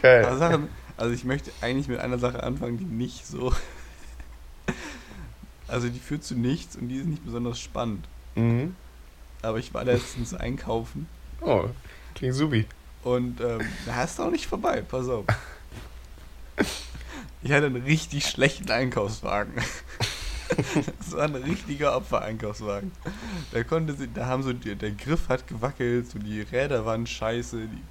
Geil. 0.00 0.24
Ein 0.24 0.28
paar 0.28 0.38
Sachen, 0.38 0.68
also 0.96 1.12
ich 1.12 1.24
möchte 1.24 1.50
eigentlich 1.60 1.88
mit 1.88 1.98
einer 2.00 2.18
Sache 2.18 2.42
anfangen, 2.42 2.78
die 2.78 2.84
nicht 2.84 3.26
so. 3.26 3.52
Also 5.70 5.90
die 5.90 5.98
führt 5.98 6.24
zu 6.24 6.34
nichts 6.34 6.76
und 6.76 6.88
die 6.88 6.96
ist 6.96 7.04
nicht 7.06 7.24
besonders 7.26 7.60
spannend. 7.60 8.08
Mhm. 8.36 8.74
Aber 9.42 9.58
ich 9.58 9.74
war 9.74 9.84
letztens 9.84 10.32
einkaufen 10.32 11.06
Oh, 11.42 11.68
klingt 12.14 12.34
subi. 12.34 12.64
und 13.04 13.38
ähm, 13.42 13.60
da 13.84 14.02
ist 14.02 14.18
auch 14.18 14.30
nicht 14.30 14.46
vorbei, 14.46 14.80
pass 14.80 15.08
auf. 15.10 15.26
Ich 17.42 17.52
hatte 17.52 17.66
einen 17.66 17.82
richtig 17.82 18.24
schlechten 18.26 18.70
Einkaufswagen. 18.70 19.52
Das 20.98 21.12
war 21.12 21.22
ein 21.24 21.34
richtiger 21.34 21.96
Opfer-Einkaufswagen. 21.96 22.92
Da 23.52 23.64
konnte 23.64 23.94
sie, 23.94 24.08
da 24.12 24.26
haben 24.26 24.42
so, 24.42 24.52
die, 24.52 24.74
der 24.74 24.92
Griff 24.92 25.28
hat 25.28 25.46
gewackelt, 25.46 26.10
so 26.10 26.18
die 26.18 26.40
Räder 26.42 26.84
waren 26.84 27.06
scheiße, 27.06 27.66
die, 27.66 27.82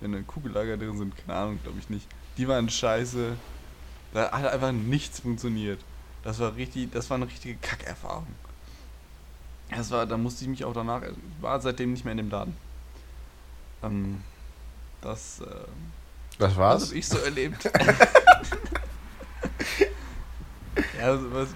wenn 0.00 0.12
da 0.12 0.20
Kugellager 0.20 0.76
drin 0.76 0.96
sind, 0.98 1.14
keine 1.16 1.38
Ahnung, 1.38 1.58
glaube 1.62 1.78
ich 1.78 1.90
nicht. 1.90 2.06
Die 2.36 2.48
waren 2.48 2.68
scheiße. 2.70 3.36
Da 4.12 4.32
hat 4.32 4.52
einfach 4.52 4.72
nichts 4.72 5.20
funktioniert. 5.20 5.80
Das 6.22 6.38
war 6.38 6.54
richtig, 6.56 6.90
das 6.92 7.08
war 7.10 7.16
eine 7.16 7.26
richtige 7.26 7.56
Kackerfahrung. 7.56 8.26
Das 9.70 9.90
war, 9.90 10.06
da 10.06 10.16
musste 10.16 10.44
ich 10.44 10.50
mich 10.50 10.64
auch 10.64 10.72
danach, 10.74 11.02
ich 11.02 11.14
war 11.40 11.60
seitdem 11.60 11.92
nicht 11.92 12.04
mehr 12.04 12.12
in 12.12 12.18
dem 12.18 12.30
Laden. 12.30 12.56
Ähm, 13.82 14.22
das, 15.00 15.40
äh, 15.40 15.44
Was 16.38 16.50
was 16.50 16.56
war's? 16.56 16.86
habe 16.88 16.94
ich 16.98 17.06
so 17.06 17.18
erlebt? 17.18 17.64
ja, 20.98 21.06
also 21.06 21.32
was, 21.32 21.48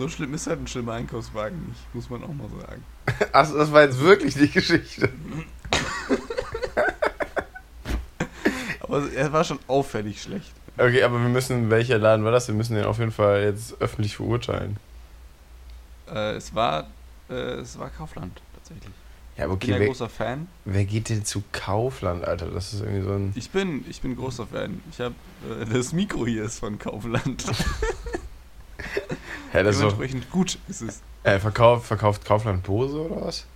so 0.00 0.08
schlimm 0.08 0.32
ist 0.32 0.46
halt 0.46 0.60
ein 0.60 0.66
schlimmer 0.66 0.94
Einkaufswagen 0.94 1.58
nicht, 1.68 1.94
muss 1.94 2.08
man 2.08 2.24
auch 2.24 2.32
mal 2.32 2.48
sagen. 2.48 2.82
Achso, 3.32 3.58
das 3.58 3.70
war 3.70 3.82
jetzt 3.82 4.00
wirklich 4.00 4.32
die 4.34 4.50
Geschichte. 4.50 5.10
Aber 8.80 9.12
er 9.12 9.30
war 9.30 9.44
schon 9.44 9.58
auffällig 9.66 10.22
schlecht. 10.22 10.52
Okay, 10.78 11.02
aber 11.02 11.20
wir 11.20 11.28
müssen, 11.28 11.68
welcher 11.68 11.98
Laden 11.98 12.24
war 12.24 12.32
das? 12.32 12.48
Wir 12.48 12.54
müssen 12.54 12.74
den 12.74 12.86
auf 12.86 12.98
jeden 12.98 13.12
Fall 13.12 13.42
jetzt 13.42 13.78
öffentlich 13.80 14.16
verurteilen. 14.16 14.78
Äh, 16.10 16.36
es 16.36 16.54
war, 16.54 16.86
äh, 17.28 17.34
es 17.34 17.78
war 17.78 17.90
Kaufland 17.90 18.40
tatsächlich. 18.54 18.94
Ja, 19.36 19.44
aber 19.44 19.52
Ich 19.54 19.60
bin 19.60 19.68
okay, 19.68 19.74
ja 19.74 19.80
wer, 19.80 19.86
großer 19.88 20.08
Fan. 20.08 20.48
wer 20.64 20.86
geht 20.86 21.10
denn 21.10 21.26
zu 21.26 21.42
Kaufland, 21.52 22.24
Alter? 22.24 22.46
Das 22.46 22.72
ist 22.72 22.80
irgendwie 22.80 23.02
so 23.02 23.12
ein. 23.12 23.32
Ich 23.36 23.50
bin, 23.50 23.84
ich 23.88 24.00
bin 24.00 24.16
großer 24.16 24.46
Fan. 24.46 24.80
Ich 24.90 25.00
habe 25.00 25.14
äh, 25.60 25.66
das 25.66 25.92
Mikro 25.92 26.26
hier 26.26 26.44
ist 26.44 26.58
von 26.58 26.78
Kaufland. 26.78 27.44
Hä, 29.52 29.62
das 29.62 29.76
Dementsprechend 29.78 30.30
gut 30.30 30.58
ist 30.68 30.80
es. 30.82 31.02
äh, 31.24 31.38
verkauft, 31.38 31.86
verkauft 31.86 32.24
Kaufland 32.24 32.62
Bose 32.62 32.96
oder 33.00 33.26
was? 33.26 33.46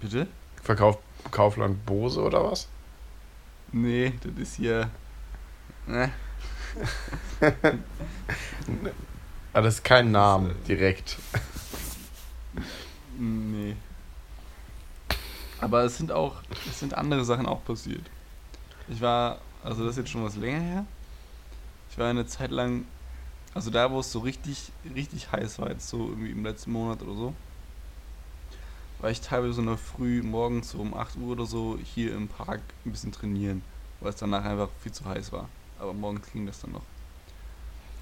Bitte? 0.00 0.26
Verkauft 0.62 0.98
Kaufland 1.30 1.84
Bose 1.84 2.20
oder 2.22 2.44
was? 2.50 2.66
Nee, 3.72 4.14
das 4.22 4.32
ist 4.42 4.54
hier. 4.56 4.90
Ne? 5.86 6.10
Ah, 9.52 9.60
das 9.62 9.74
ist 9.74 9.84
kein 9.84 10.10
Name 10.12 10.54
direkt. 10.66 11.18
Nee. 13.18 13.76
Aber 15.60 15.82
es 15.84 15.98
sind 15.98 16.10
auch, 16.10 16.36
es 16.70 16.80
sind 16.80 16.94
andere 16.94 17.22
Sachen 17.24 17.44
auch 17.44 17.62
passiert. 17.64 18.08
Ich 18.88 19.00
war, 19.02 19.38
also 19.62 19.82
das 19.84 19.90
ist 19.92 19.98
jetzt 19.98 20.10
schon 20.10 20.24
was 20.24 20.36
länger 20.36 20.60
her. 20.60 20.84
Ich 21.90 21.98
war 21.98 22.08
eine 22.08 22.24
Zeit 22.26 22.50
lang, 22.50 22.86
also 23.54 23.70
da, 23.70 23.90
wo 23.90 24.00
es 24.00 24.12
so 24.12 24.20
richtig, 24.20 24.72
richtig 24.94 25.32
heiß 25.32 25.58
war, 25.58 25.70
jetzt 25.70 25.88
so 25.88 26.08
irgendwie 26.08 26.30
im 26.30 26.44
letzten 26.44 26.72
Monat 26.72 27.02
oder 27.02 27.14
so, 27.14 27.34
war 29.00 29.10
ich 29.10 29.20
teilweise 29.20 29.62
noch 29.62 29.78
früh 29.78 30.22
morgens 30.22 30.70
so 30.72 30.78
um 30.78 30.94
8 30.94 31.16
Uhr 31.16 31.32
oder 31.32 31.46
so 31.46 31.78
hier 31.94 32.14
im 32.14 32.28
Park 32.28 32.60
ein 32.84 32.92
bisschen 32.92 33.12
trainieren, 33.12 33.62
weil 34.00 34.10
es 34.10 34.16
danach 34.16 34.44
einfach 34.44 34.68
viel 34.82 34.92
zu 34.92 35.04
heiß 35.04 35.32
war. 35.32 35.48
Aber 35.78 35.94
morgens 35.94 36.30
ging 36.32 36.46
das 36.46 36.60
dann 36.60 36.72
noch. 36.72 36.82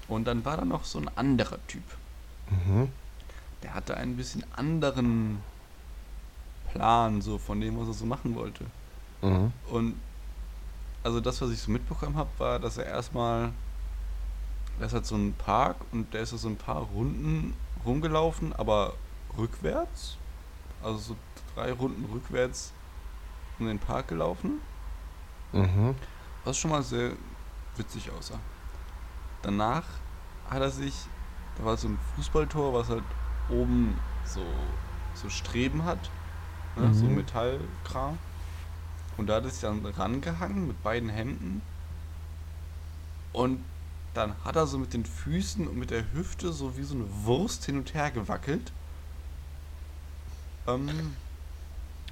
Und 0.07 0.25
dann 0.25 0.43
war 0.43 0.57
da 0.57 0.65
noch 0.65 0.83
so 0.83 0.99
ein 0.99 1.09
anderer 1.15 1.59
Typ 1.67 1.83
Mhm. 2.51 2.89
der 3.61 3.75
hatte 3.75 3.95
einen 3.95 4.15
bisschen 4.17 4.43
anderen 4.55 5.43
Plan, 6.71 7.21
so 7.21 7.37
von 7.37 7.61
dem, 7.61 7.79
was 7.79 7.87
er 7.87 7.93
so 7.93 8.05
machen 8.05 8.35
wollte. 8.35 8.65
Mhm. 9.21 9.51
Und 9.69 9.95
also 11.03 11.19
das, 11.19 11.41
was 11.41 11.51
ich 11.51 11.61
so 11.61 11.71
mitbekommen 11.71 12.15
habe, 12.15 12.29
war, 12.37 12.59
dass 12.59 12.77
er 12.77 12.85
erstmal, 12.85 13.51
das 14.79 14.93
hat 14.93 15.05
so 15.05 15.15
einen 15.15 15.33
Park 15.33 15.75
und 15.91 16.13
der 16.13 16.21
ist 16.21 16.29
so 16.29 16.47
ein 16.47 16.55
paar 16.55 16.83
Runden 16.95 17.53
rumgelaufen, 17.85 18.53
aber 18.53 18.93
rückwärts. 19.37 20.17
Also 20.83 20.97
so 20.99 21.15
drei 21.55 21.71
Runden 21.73 22.05
rückwärts 22.13 22.71
um 23.59 23.67
den 23.67 23.79
Park 23.79 24.07
gelaufen, 24.07 24.61
Mhm. 25.51 25.95
was 26.45 26.57
schon 26.57 26.71
mal 26.71 26.83
sehr 26.83 27.11
witzig 27.75 28.09
aussah. 28.11 28.39
Danach 29.41 29.83
hat 30.49 30.61
er 30.61 30.69
sich, 30.69 30.93
da 31.57 31.65
war 31.65 31.75
so 31.77 31.87
ein 31.87 31.97
Fußballtor, 32.15 32.73
was 32.73 32.89
halt 32.89 33.03
oben 33.49 33.95
so, 34.25 34.45
so 35.15 35.29
Streben 35.29 35.83
hat, 35.83 35.97
ne? 36.77 36.93
so 36.93 37.05
Mhm. 37.05 37.15
Metallkram. 37.15 38.17
Und 39.17 39.27
da 39.27 39.35
hat 39.35 39.43
er 39.43 39.49
sich 39.49 39.61
dann 39.61 39.85
rangehangen 39.85 40.67
mit 40.67 40.81
beiden 40.83 41.09
Händen. 41.09 41.61
Und 43.33 43.59
dann 44.19 44.35
hat 44.43 44.57
er 44.57 44.67
so 44.67 44.77
mit 44.77 44.93
den 44.93 45.05
Füßen 45.05 45.65
und 45.65 45.77
mit 45.77 45.91
der 45.91 46.03
Hüfte 46.13 46.51
so 46.51 46.77
wie 46.77 46.83
so 46.83 46.93
eine 46.93 47.05
Wurst 47.23 47.65
hin 47.65 47.77
und 47.77 47.93
her 47.93 48.11
gewackelt. 48.11 48.73
Ähm, 50.67 51.15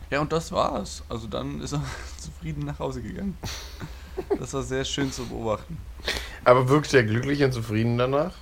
ja, 0.10 0.22
und 0.22 0.32
das 0.32 0.54
war's. 0.54 1.04
Also 1.10 1.28
dann 1.28 1.60
ist 1.60 1.74
er 1.74 1.84
zufrieden 2.18 2.66
nach 2.66 2.80
Hause 2.80 3.02
gegangen. 3.02 3.38
Das 4.40 4.54
war 4.54 4.64
sehr 4.64 4.86
schön 4.86 5.12
zu 5.12 5.26
beobachten. 5.26 5.78
Aber 6.46 6.70
wirkt 6.70 6.94
er 6.94 7.04
glücklich 7.04 7.44
und 7.44 7.52
zufrieden 7.52 7.98
danach? 7.98 8.34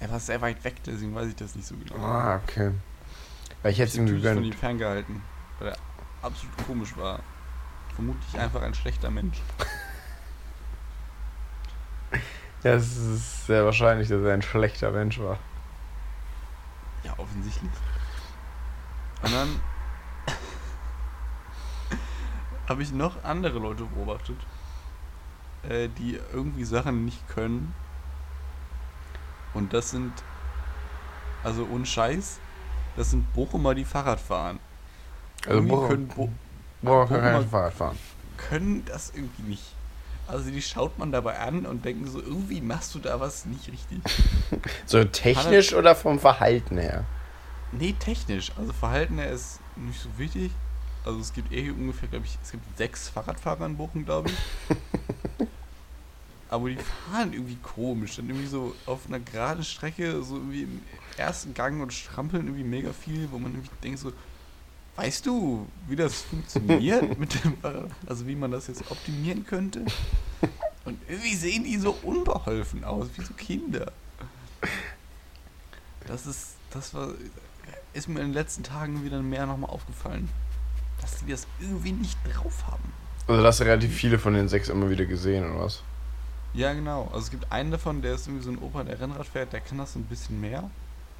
Er 0.00 0.10
war 0.10 0.18
sehr 0.18 0.40
weit 0.40 0.64
weg, 0.64 0.76
deswegen 0.86 1.14
weiß 1.14 1.28
ich 1.28 1.36
das 1.36 1.54
nicht 1.54 1.68
so 1.68 1.76
genau. 1.76 1.96
Ah, 1.96 2.40
okay. 2.42 2.72
Weil 3.62 3.72
ich 3.72 3.78
hätte 3.78 3.90
es 3.90 3.96
ihm 3.96 4.06
natürlich 4.06 4.24
von 4.24 4.36
ihm 4.38 4.42
gegönnt. 4.42 4.54
ferngehalten, 4.56 5.22
weil 5.58 5.68
er 5.68 5.76
absolut 6.22 6.56
komisch 6.66 6.96
war. 6.96 7.20
Vermutlich 7.94 8.40
einfach 8.40 8.62
ein 8.62 8.74
schlechter 8.74 9.10
Mensch. 9.10 9.38
Ja, 12.64 12.74
es 12.74 12.96
ist 12.96 13.46
sehr 13.46 13.64
wahrscheinlich, 13.64 14.08
dass 14.08 14.22
er 14.22 14.34
ein 14.34 14.42
schlechter 14.42 14.90
Mensch 14.92 15.18
war. 15.18 15.38
Ja, 17.04 17.14
offensichtlich. 17.18 17.70
Und 19.22 19.32
dann 19.32 19.60
habe 22.68 22.82
ich 22.82 22.92
noch 22.92 23.22
andere 23.24 23.58
Leute 23.58 23.84
beobachtet, 23.84 24.36
äh, 25.68 25.88
die 25.88 26.18
irgendwie 26.32 26.64
Sachen 26.64 27.04
nicht 27.04 27.26
können. 27.28 27.74
Und 29.54 29.72
das 29.74 29.90
sind, 29.90 30.12
also 31.44 31.66
ohne 31.70 31.84
Scheiß, 31.84 32.38
das 32.96 33.10
sind 33.10 33.30
Bochumer, 33.34 33.74
die 33.74 33.84
Fahrrad 33.84 34.20
fahren. 34.20 34.58
Also 35.44 35.58
Irgendwie 35.58 35.74
Bochum, 35.74 35.88
können, 35.88 36.08
Bo 36.08 36.32
Bochum 36.82 37.16
Bochumer- 37.16 37.20
kein 37.20 37.48
Fahrrad 37.48 37.74
fahren. 37.74 37.98
können 38.36 38.84
das 38.84 39.10
irgendwie 39.14 39.42
nicht. 39.42 39.74
Also 40.26 40.50
die 40.50 40.62
schaut 40.62 40.98
man 40.98 41.12
dabei 41.12 41.38
an 41.38 41.66
und 41.66 41.84
denken 41.84 42.06
so, 42.06 42.20
irgendwie 42.20 42.60
machst 42.60 42.94
du 42.94 42.98
da 42.98 43.20
was 43.20 43.44
nicht 43.44 43.68
richtig. 43.68 44.00
So 44.86 45.02
technisch 45.04 45.72
oder 45.72 45.94
vom 45.94 46.18
Verhalten 46.18 46.76
her? 46.78 47.04
Nee, 47.72 47.94
technisch. 47.98 48.52
Also 48.58 48.72
Verhalten 48.72 49.18
her 49.18 49.30
ist 49.30 49.60
nicht 49.76 50.00
so 50.00 50.08
wichtig. 50.18 50.52
Also 51.04 51.18
es 51.20 51.32
gibt 51.32 51.52
eh 51.52 51.70
ungefähr, 51.70 52.08
glaube 52.08 52.26
ich, 52.26 52.38
es 52.42 52.52
gibt 52.52 52.76
sechs 52.76 53.08
Fahrradfahrer 53.08 53.66
in 53.66 53.76
Bochum, 53.76 54.04
glaube 54.04 54.30
ich. 54.30 54.76
Aber 56.50 56.68
die 56.68 56.76
fahren 56.76 57.32
irgendwie 57.32 57.56
komisch. 57.56 58.16
Dann 58.16 58.28
irgendwie 58.28 58.46
so 58.46 58.74
auf 58.84 59.06
einer 59.08 59.20
geraden 59.20 59.64
Strecke, 59.64 60.22
so 60.22 60.36
irgendwie 60.36 60.64
im 60.64 60.82
ersten 61.16 61.54
Gang 61.54 61.80
und 61.82 61.92
strampeln 61.94 62.46
irgendwie 62.46 62.64
mega 62.64 62.92
viel, 62.92 63.28
wo 63.32 63.38
man 63.38 63.52
irgendwie 63.52 63.70
denkt 63.82 63.98
so, 64.00 64.12
weißt 64.96 65.26
du, 65.26 65.66
wie 65.88 65.96
das 65.96 66.22
funktioniert 66.22 67.18
mit 67.18 67.42
dem 67.44 67.56
Fahrrad? 67.58 67.90
Also 68.06 68.26
wie 68.26 68.36
man 68.36 68.50
das 68.50 68.66
jetzt 68.66 68.90
optimieren 68.90 69.46
könnte? 69.46 69.84
Und 70.84 70.98
irgendwie 71.08 71.34
sehen 71.34 71.64
die 71.64 71.78
so 71.78 71.96
unbeholfen 72.02 72.84
aus, 72.84 73.06
wie 73.16 73.22
so 73.22 73.34
Kinder. 73.34 73.92
Das 76.06 76.26
ist, 76.26 76.56
das 76.70 76.92
war, 76.94 77.08
ist 77.92 78.08
mir 78.08 78.20
in 78.20 78.26
den 78.26 78.34
letzten 78.34 78.62
Tagen 78.62 79.04
wieder 79.04 79.22
mehr 79.22 79.46
nochmal 79.46 79.70
aufgefallen, 79.70 80.28
dass 81.00 81.18
die 81.18 81.30
das 81.30 81.46
irgendwie 81.60 81.92
nicht 81.92 82.18
drauf 82.24 82.66
haben. 82.66 82.92
Also, 83.28 83.44
hast 83.44 83.60
du 83.60 83.64
relativ 83.64 83.94
viele 83.94 84.18
von 84.18 84.34
den 84.34 84.48
sechs 84.48 84.68
immer 84.68 84.90
wieder 84.90 85.04
gesehen, 85.06 85.44
oder 85.48 85.64
was? 85.64 85.82
Ja, 86.54 86.72
genau. 86.74 87.04
Also 87.06 87.20
es 87.20 87.30
gibt 87.30 87.50
einen 87.50 87.70
davon, 87.70 88.02
der 88.02 88.14
ist 88.14 88.26
irgendwie 88.26 88.44
so 88.44 88.50
ein 88.50 88.58
Opa, 88.58 88.84
der 88.84 89.00
Rennrad 89.00 89.26
fährt, 89.26 89.52
der 89.52 89.60
kann 89.60 89.78
das 89.78 89.94
ein 89.94 90.04
bisschen 90.04 90.40
mehr. 90.40 90.70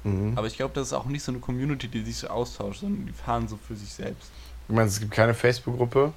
Mhm. 0.03 0.33
Aber 0.37 0.47
ich 0.47 0.55
glaube, 0.57 0.73
das 0.73 0.87
ist 0.87 0.93
auch 0.93 1.05
nicht 1.05 1.23
so 1.23 1.31
eine 1.31 1.39
Community, 1.39 1.87
die 1.87 2.01
sich 2.03 2.17
so 2.17 2.27
austauscht, 2.27 2.81
sondern 2.81 3.05
die 3.05 3.13
fahren 3.13 3.47
so 3.47 3.57
für 3.57 3.75
sich 3.75 3.89
selbst. 3.93 4.29
Du 4.67 4.73
meinst, 4.75 4.95
es 4.95 4.99
gibt 4.99 5.11
keine 5.13 5.33
Facebook-Gruppe, 5.33 6.13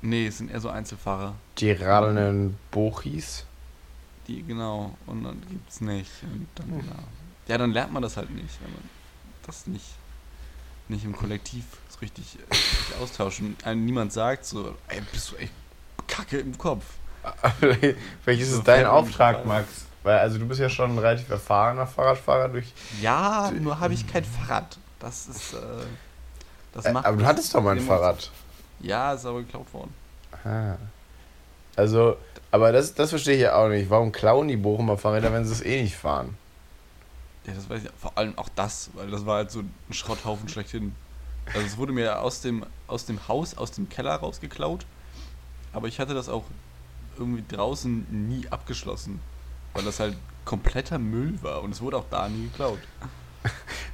Nee, 0.00 0.28
es 0.28 0.38
sind 0.38 0.48
eher 0.52 0.60
so 0.60 0.68
Einzelfahrer. 0.68 1.34
die 1.58 1.72
radelnden 1.72 2.56
Bochis? 2.70 3.44
Die, 4.28 4.44
genau. 4.44 4.96
Und 5.06 5.24
dann 5.24 5.40
gibt's 5.50 5.80
nicht. 5.80 6.10
Und 6.22 6.46
dann, 6.54 6.68
Hm. 6.68 6.86
ja. 6.86 6.94
ja, 7.48 7.58
dann 7.58 7.72
lernt 7.72 7.92
man 7.92 8.02
das 8.02 8.16
halt 8.16 8.30
nicht, 8.30 8.62
wenn 8.62 8.72
man 8.74 8.82
das 9.44 9.66
nicht, 9.66 9.84
nicht 10.86 11.04
im 11.04 11.16
Kollektiv 11.16 11.64
so 11.88 11.98
richtig, 11.98 12.38
äh, 12.38 12.54
richtig 12.54 12.96
austauscht. 13.02 13.40
Und 13.40 13.64
einem 13.66 13.84
niemand 13.84 14.12
sagt 14.12 14.44
so, 14.44 14.76
ey, 14.86 15.00
bist 15.12 15.32
du 15.32 15.36
echt 15.36 15.52
Kacke 16.06 16.38
im 16.38 16.56
Kopf. 16.56 16.84
Vielleicht 18.22 18.42
ist 18.42 18.52
So 18.52 18.58
es 18.58 18.64
dein 18.64 18.76
fällt 18.76 18.86
mir 18.86 18.92
Auftrag, 18.92 19.36
nicht. 19.38 19.46
Max. 19.46 19.68
Weil, 20.08 20.20
also 20.20 20.38
du 20.38 20.46
bist 20.48 20.58
ja 20.58 20.70
schon 20.70 20.92
ein 20.92 20.98
relativ 20.98 21.28
erfahrener 21.28 21.86
Fahrradfahrer 21.86 22.48
durch. 22.48 22.72
Ja, 23.02 23.50
nur 23.50 23.78
habe 23.78 23.92
ich 23.92 24.06
kein 24.06 24.24
Fahrrad. 24.24 24.78
Das 25.00 25.26
ist. 25.26 25.52
Äh, 25.52 25.58
das 26.72 26.86
Äh, 26.86 26.92
macht 26.94 27.04
aber 27.04 27.18
du 27.18 27.26
hattest 27.26 27.54
doch 27.54 27.62
mal 27.62 27.76
ein 27.76 27.82
Fahrrad. 27.82 28.30
Ja, 28.80 29.12
ist 29.12 29.26
aber 29.26 29.40
geklaut 29.40 29.70
worden. 29.74 29.92
Ah. 30.44 30.76
Also, 31.76 32.16
aber 32.50 32.72
das, 32.72 32.94
das 32.94 33.10
verstehe 33.10 33.34
ich 33.34 33.42
ja 33.42 33.56
auch 33.56 33.68
nicht. 33.68 33.90
Warum 33.90 34.10
klauen 34.10 34.48
die 34.48 34.56
Bochumer 34.56 34.96
Fahrräder, 34.96 35.30
wenn 35.30 35.44
sie 35.44 35.52
es 35.52 35.60
eh 35.60 35.82
nicht 35.82 35.96
fahren? 35.96 36.38
Ja, 37.44 37.52
das 37.52 37.68
weiß 37.68 37.84
ich. 37.84 37.90
Vor 38.00 38.16
allem 38.16 38.38
auch 38.38 38.48
das, 38.54 38.88
weil 38.94 39.10
das 39.10 39.26
war 39.26 39.36
halt 39.36 39.50
so 39.50 39.58
ein 39.58 39.74
Schrotthaufen 39.90 40.48
schlechthin. 40.48 40.94
Also 41.52 41.66
es 41.66 41.76
wurde 41.76 41.92
mir 41.92 42.22
aus 42.22 42.40
dem, 42.40 42.64
aus 42.86 43.04
dem 43.04 43.28
Haus, 43.28 43.58
aus 43.58 43.72
dem 43.72 43.90
Keller 43.90 44.14
rausgeklaut. 44.14 44.86
Aber 45.74 45.86
ich 45.86 46.00
hatte 46.00 46.14
das 46.14 46.30
auch 46.30 46.44
irgendwie 47.18 47.44
draußen 47.46 48.06
nie 48.26 48.48
abgeschlossen. 48.48 49.20
Weil 49.78 49.84
das 49.84 50.00
halt 50.00 50.16
kompletter 50.44 50.98
Müll 50.98 51.38
war 51.40 51.62
und 51.62 51.70
es 51.70 51.80
wurde 51.80 51.98
auch 51.98 52.06
da 52.10 52.28
nie 52.28 52.48
geklaut. 52.48 52.80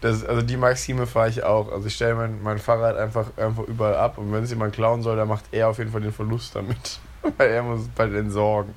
Das, 0.00 0.24
also 0.24 0.40
die 0.40 0.56
Maxime 0.56 1.06
fahre 1.06 1.28
ich 1.28 1.42
auch. 1.42 1.70
Also 1.70 1.88
ich 1.88 1.94
stelle 1.94 2.14
mein, 2.14 2.42
mein 2.42 2.58
Fahrrad 2.58 2.96
einfach, 2.96 3.26
einfach 3.36 3.64
überall 3.64 3.96
ab 3.96 4.16
und 4.16 4.32
wenn 4.32 4.44
es 4.44 4.50
jemand 4.50 4.74
klauen 4.74 5.02
soll, 5.02 5.16
dann 5.16 5.28
macht 5.28 5.44
er 5.52 5.68
auf 5.68 5.76
jeden 5.76 5.90
Fall 5.90 6.00
den 6.00 6.12
Verlust 6.12 6.54
damit. 6.56 7.00
Weil 7.36 7.50
er 7.50 7.62
muss 7.62 7.82
es 7.82 7.88
bald 7.88 8.14
entsorgen. 8.14 8.74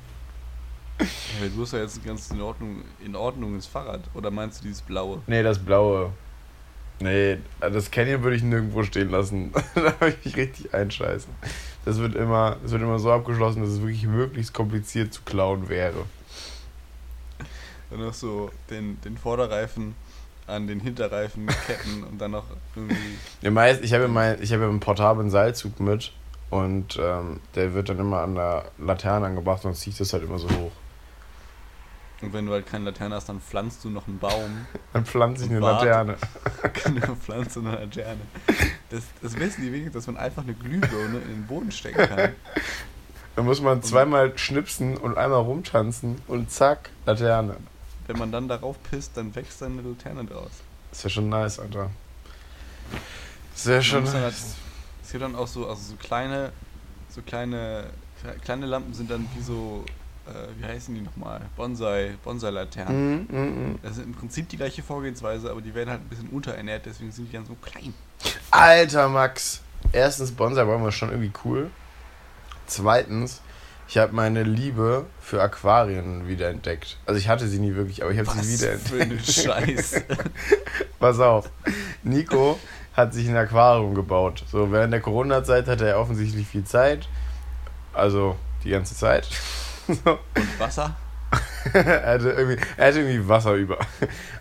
Ja, 1.00 1.48
du 1.56 1.62
hast 1.62 1.72
ja 1.72 1.80
jetzt 1.80 1.98
ein 1.98 2.06
ganz 2.06 2.30
in 2.30 2.42
Ordnung, 2.42 2.82
in 3.04 3.16
Ordnung 3.16 3.56
das 3.56 3.68
Fahrrad. 3.68 4.02
Oder 4.14 4.30
meinst 4.30 4.60
du 4.60 4.68
dieses 4.68 4.82
blaue? 4.82 5.22
Nee, 5.28 5.44
das 5.44 5.60
blaue. 5.60 6.12
Nee, 7.00 7.38
das 7.62 7.90
Canyon 7.90 8.22
würde 8.24 8.36
ich 8.36 8.44
nirgendwo 8.44 8.84
stehen 8.84 9.12
lassen. 9.12 9.54
da 9.76 9.94
würde 10.02 10.18
ich 10.20 10.26
mich 10.26 10.36
richtig 10.36 10.74
einscheißen. 10.74 11.34
Das 11.86 12.00
wird 12.00 12.16
immer, 12.16 12.58
das 12.62 12.72
wird 12.72 12.82
immer 12.82 13.00
so 13.00 13.14
abgeschlossen, 13.14 13.62
dass 13.62 13.70
es 13.70 13.80
wirklich 13.80 14.06
möglichst 14.08 14.54
kompliziert 14.54 15.14
zu 15.14 15.22
klauen 15.22 15.70
wäre. 15.70 16.04
Dann 17.89 18.00
noch 18.00 18.13
so 18.13 18.51
den, 18.70 19.00
den 19.01 19.17
Vorderreifen 19.17 19.96
an 20.48 20.67
den 20.67 20.79
Hinterreifen 20.79 21.48
ketten 21.67 22.03
und 22.03 22.20
dann 22.20 22.32
noch 22.32 22.46
irgendwie. 22.75 23.17
Ja, 23.41 23.51
meist, 23.51 23.84
ich 23.84 23.94
habe 23.94 24.03
ja, 24.03 24.10
mein, 24.10 24.41
ich 24.41 24.53
habe 24.53 24.63
ja 24.63 24.70
einen 24.70 24.79
portablen 24.79 25.29
Seilzug 25.29 25.79
mit 25.79 26.13
und 26.50 26.98
ähm, 27.01 27.41
der 27.56 27.74
wird 27.74 27.89
dann 27.89 28.00
immer 28.00 28.22
an 28.22 28.36
der 28.36 28.65
Laterne 28.77 29.25
angebracht 29.25 29.65
und 29.65 29.75
ziehe 29.75 29.91
ich 29.91 29.98
das 29.98 30.13
halt 30.13 30.24
immer 30.24 30.39
so 30.39 30.50
hoch. 30.50 30.72
Und 32.22 32.34
wenn 32.34 32.48
du 32.48 32.53
halt 32.53 32.65
keine 32.65 32.86
Laterne 32.86 33.13
hast, 33.13 33.29
dann 33.29 33.39
pflanzt 33.41 33.84
du 33.84 33.89
noch 33.89 34.08
einen 34.08 34.17
Baum. 34.17 34.65
Dann 34.94 35.06
pflanze 35.06 35.46
ich 35.46 35.51
eine 35.51 35.62
warte. 35.62 35.86
Laterne. 35.86 36.17
Keine 36.74 37.01
Pflanze 37.15 37.60
und 37.60 37.67
eine 37.67 37.86
Laterne. 37.86 38.22
Das, 38.89 39.03
das 39.22 39.38
wissen 39.38 39.62
die 39.62 39.72
wenigstens, 39.72 39.94
dass 39.94 40.08
man 40.08 40.17
einfach 40.17 40.41
eine 40.41 40.56
Glühbirne 40.56 41.20
in 41.20 41.27
den 41.27 41.46
Boden 41.46 41.72
stecken 41.72 42.08
kann. 42.08 42.32
Dann 43.36 43.46
muss 43.46 43.62
man 43.62 43.84
zweimal 43.84 44.36
schnipsen 44.36 44.98
und 44.98 45.15
einmal 45.15 45.41
rumtanzen 45.41 46.15
und 46.27 46.50
zack, 46.50 46.89
Laterne. 47.06 47.58
Wenn 48.08 48.18
man 48.18 48.32
dann 48.32 48.48
darauf 48.48 48.82
pisst, 48.90 49.12
dann 49.16 49.36
wächst 49.36 49.62
dann 49.62 49.74
eine 49.78 49.88
Laterne 49.88 50.24
draus. 50.26 50.52
Das 50.92 51.04
wäre 51.04 51.10
schon 51.12 51.30
nice, 51.30 51.60
Alter. 51.60 51.90
Man 53.66 53.76
muss 53.76 53.84
dann 53.84 54.06
halt- 54.22 54.24
nice. 54.34 54.56
Es 55.04 55.12
gibt 55.12 55.24
dann 55.24 55.36
auch 55.36 55.48
so, 55.48 55.68
also 55.68 55.82
so 55.82 55.96
kleine, 55.96 56.52
so 57.10 57.22
kleine, 57.22 57.86
kleine 58.44 58.66
Lampen 58.66 58.94
sind 58.94 59.10
dann 59.10 59.28
wie 59.36 59.42
so, 59.42 59.86
äh, 60.28 60.32
wie 60.60 60.66
heißen 60.66 60.94
die 60.94 61.02
nochmal? 61.02 61.42
Bonsai, 61.56 62.16
Bonsai-Laternen. 62.24 63.28
Mhm, 63.30 63.38
mhm, 63.38 63.46
mhm. 63.72 63.80
Das 63.82 63.98
ist 63.98 64.04
im 64.04 64.14
Prinzip 64.14 64.50
die 64.50 64.58
gleiche 64.58 64.84
Vorgehensweise, 64.84 65.50
aber 65.50 65.62
die 65.62 65.74
werden 65.74 65.90
halt 65.90 66.02
ein 66.02 66.08
bisschen 66.10 66.30
unterernährt, 66.30 66.86
deswegen 66.86 67.12
sind 67.12 67.28
die 67.30 67.34
dann 67.38 67.46
so 67.46 67.56
klein. 67.56 67.94
Alter, 68.52 69.08
Max. 69.10 69.62
Erstens, 69.94 70.32
Bonsai 70.32 70.68
war 70.68 70.76
immer 70.76 70.92
schon 70.92 71.10
irgendwie 71.10 71.32
cool. 71.46 71.72
Zweitens, 72.66 73.42
ich 73.88 73.98
habe 73.98 74.13
meine 74.13 74.44
Liebe 74.44 75.06
für 75.22 75.41
Aquarien 75.41 76.27
wiederentdeckt. 76.27 76.98
Also 77.05 77.20
ich 77.20 77.29
hatte 77.29 77.48
sie 77.48 77.59
nie 77.59 77.75
wirklich, 77.75 78.03
aber 78.03 78.12
ich 78.12 78.20
habe 78.20 78.29
sie 78.42 78.57
für 78.57 79.01
eine 79.01 79.20
wiederentdeckt. 79.20 79.31
Scheiß. 79.31 80.03
Pass 81.00 81.20
auf. 81.20 81.50
Nico 82.03 82.59
hat 82.94 83.14
sich 83.14 83.29
ein 83.29 83.38
Aquarium 83.38 83.96
gebaut. 83.96 84.44
So, 84.51 84.72
während 84.72 84.92
der 84.92 85.01
Corona-Zeit 85.01 85.68
hatte 85.68 85.88
er 85.88 86.00
offensichtlich 86.00 86.48
viel 86.48 86.64
Zeit. 86.64 87.07
Also 87.94 88.35
die 88.64 88.70
ganze 88.70 88.96
Zeit. 88.96 89.27
So. 90.03 90.20
Und 90.35 90.59
Wasser? 90.59 90.98
er, 91.72 92.05
hatte 92.05 92.31
irgendwie, 92.31 92.57
er 92.75 92.88
hatte 92.88 93.00
irgendwie 93.00 93.25
Wasser 93.25 93.53
über. 93.53 93.77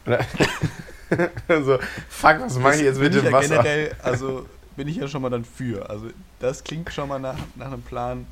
Und 0.05 0.13
er, 1.49 1.63
so, 1.63 1.79
fuck, 2.09 2.41
was 2.41 2.59
mache 2.59 2.75
ich 2.75 2.83
jetzt 2.83 2.99
mit 2.99 3.15
dem 3.15 3.27
ja 3.27 3.31
Wasser? 3.31 3.63
Generell, 3.63 3.95
also 4.03 4.45
bin 4.77 4.89
ich 4.89 4.97
ja 4.97 5.07
schon 5.07 5.23
mal 5.23 5.31
dann 5.31 5.45
für. 5.45 5.89
Also 5.89 6.09
das 6.41 6.65
klingt 6.65 6.93
schon 6.93 7.09
mal 7.09 7.21
nach, 7.21 7.37
nach 7.55 7.67
einem 7.67 7.83
Plan, 7.83 8.27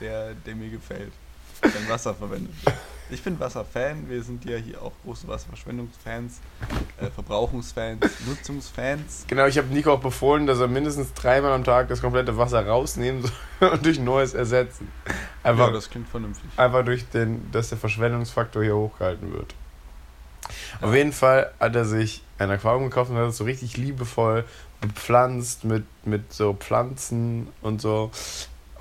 der, 0.00 0.34
der 0.34 0.54
mir 0.54 0.70
gefällt. 0.70 1.12
Wenn 1.62 1.88
Wasser 1.88 2.14
verwendet 2.14 2.52
wird. 2.64 2.76
Ich 3.12 3.22
bin 3.24 3.40
Wasserfan, 3.40 4.08
wir 4.08 4.22
sind 4.22 4.44
ja 4.44 4.56
hier 4.56 4.80
auch 4.80 4.92
große 5.04 5.26
Wasserverschwendungsfans, 5.26 6.40
äh, 7.00 7.10
Verbrauchungsfans, 7.10 8.06
Nutzungsfans. 8.26 9.24
Genau, 9.26 9.46
ich 9.46 9.58
habe 9.58 9.66
Nico 9.68 9.92
auch 9.92 10.00
befohlen, 10.00 10.46
dass 10.46 10.60
er 10.60 10.68
mindestens 10.68 11.12
dreimal 11.14 11.52
am 11.52 11.64
Tag 11.64 11.88
das 11.88 12.00
komplette 12.00 12.36
Wasser 12.36 12.64
rausnehmen 12.64 13.22
soll 13.22 13.68
und 13.70 13.84
durch 13.84 13.98
neues 13.98 14.34
ersetzen. 14.34 14.88
Einfach, 15.42 15.68
ja, 15.68 15.72
das 15.72 15.90
klingt 15.90 16.08
vernünftig. 16.08 16.48
einfach 16.56 16.84
durch 16.84 17.08
den, 17.08 17.50
dass 17.50 17.70
der 17.70 17.78
Verschwendungsfaktor 17.78 18.62
hier 18.62 18.76
hochgehalten 18.76 19.32
wird. 19.32 19.54
Ja. 20.80 20.86
Auf 20.86 20.94
jeden 20.94 21.12
Fall 21.12 21.52
hat 21.58 21.74
er 21.74 21.84
sich 21.84 22.22
ein 22.38 22.50
Aquarium 22.50 22.84
gekauft 22.84 23.10
und 23.10 23.16
hat 23.16 23.28
es 23.28 23.36
so 23.36 23.44
richtig 23.44 23.76
liebevoll 23.76 24.44
bepflanzt 24.80 25.64
mit, 25.64 25.84
mit 26.04 26.32
so 26.32 26.54
Pflanzen 26.54 27.48
und 27.60 27.80
so. 27.80 28.10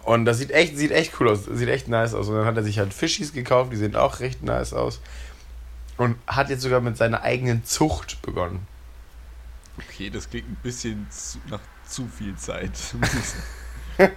Und 0.03 0.25
das 0.25 0.38
sieht 0.38 0.51
echt, 0.51 0.77
sieht 0.77 0.91
echt 0.91 1.19
cool 1.19 1.29
aus, 1.29 1.45
sieht 1.45 1.69
echt 1.69 1.88
nice 1.88 2.13
aus. 2.13 2.27
Und 2.27 2.35
dann 2.35 2.45
hat 2.45 2.57
er 2.57 2.63
sich 2.63 2.79
halt 2.79 2.93
Fischis 2.93 3.33
gekauft, 3.33 3.71
die 3.71 3.77
sehen 3.77 3.95
auch 3.95 4.19
recht 4.19 4.43
nice 4.43 4.73
aus. 4.73 5.01
Und 5.97 6.15
hat 6.27 6.49
jetzt 6.49 6.62
sogar 6.62 6.81
mit 6.81 6.97
seiner 6.97 7.23
eigenen 7.23 7.65
Zucht 7.65 8.21
begonnen. 8.21 8.65
Okay, 9.77 10.09
das 10.09 10.29
klingt 10.29 10.49
ein 10.49 10.57
bisschen 10.63 11.07
zu, 11.09 11.38
nach 11.49 11.59
zu 11.88 12.07
viel 12.07 12.35
Zeit. 12.35 12.71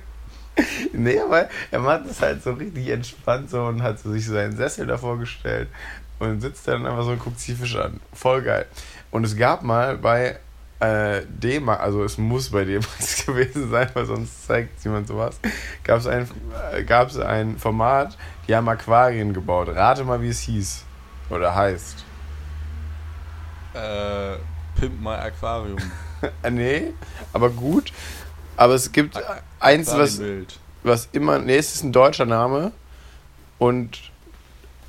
Nee, 0.93 1.19
aber 1.19 1.49
er 1.71 1.81
macht 1.81 2.09
das 2.09 2.21
halt 2.21 2.43
so 2.43 2.53
richtig 2.53 2.89
entspannt 2.89 3.51
so 3.51 3.65
und 3.65 3.83
hat 3.83 3.99
so 3.99 4.13
sich 4.13 4.27
seinen 4.27 4.57
Sessel 4.57 4.87
davor 4.87 5.19
gestellt 5.19 5.69
und 6.19 6.41
sitzt 6.41 6.69
dann 6.69 6.87
einfach 6.87 7.05
so 7.05 7.13
und 7.13 7.21
guckt 7.21 7.39
sich 7.39 7.55
die 7.55 7.61
Fische 7.63 7.83
an. 7.83 8.01
Voll 8.13 8.43
geil. 8.43 8.67
Und 9.11 9.25
es 9.25 9.37
gab 9.37 9.63
mal 9.63 9.97
bei 9.97 10.39
äh, 10.83 11.23
D-Max, 11.29 11.81
also 11.81 12.03
es 12.03 12.19
muss 12.19 12.51
bei 12.51 12.65
D-Max 12.65 13.25
gewesen 13.27 13.71
sein, 13.71 13.89
weil 13.95 14.05
sonst 14.05 14.47
zeigt 14.47 14.83
jemand 14.85 15.07
sowas, 15.07 15.39
gab 15.85 15.99
es 15.99 16.07
ein, 16.07 16.29
äh, 16.73 16.83
gab's 16.83 17.17
ein 17.19 17.57
Format, 17.59 18.17
die 18.49 18.57
haben 18.57 18.69
Aquarien 18.69 19.33
gebaut. 19.33 19.69
Rate 19.69 20.03
mal, 20.05 20.21
wie 20.21 20.29
es 20.29 20.41
hieß. 20.41 20.85
Oder 21.31 21.55
heißt. 21.55 22.05
äh, 23.75 24.37
Pimp 24.79 25.01
My 25.01 25.15
Aquarium. 25.15 25.79
Nee, 26.49 26.93
aber 27.33 27.51
gut. 27.51 27.93
Aber 28.57 28.75
es 28.75 28.93
gibt 28.93 29.21
eins, 29.59 29.93
was, 29.93 30.21
was 30.85 31.09
immer, 31.11 31.41
nee, 31.41 31.57
es 31.57 31.75
ist 31.75 31.83
ein 31.83 31.91
deutscher 31.93 32.27
Name 32.27 32.71
und 33.59 33.99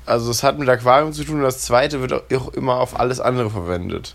also 0.06 0.30
es 0.30 0.44
hat 0.44 0.60
mit 0.60 0.68
Aquarium 0.68 1.12
zu 1.12 1.24
tun 1.24 1.38
und 1.38 1.42
das 1.42 1.62
zweite 1.62 2.00
wird 2.00 2.12
auch 2.12 2.52
immer 2.52 2.76
auf 2.76 3.00
alles 3.00 3.18
andere 3.18 3.50
verwendet. 3.50 4.14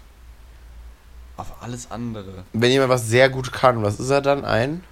Auf 1.39 1.53
alles 1.61 1.89
andere. 1.89 2.43
Wenn 2.51 2.69
jemand 2.69 2.89
was 2.89 3.07
sehr 3.07 3.29
gut 3.29 3.53
kann, 3.53 3.81
was 3.81 3.97
ist 3.97 4.09
er 4.09 4.19
dann? 4.19 4.43
Ein? 4.43 4.83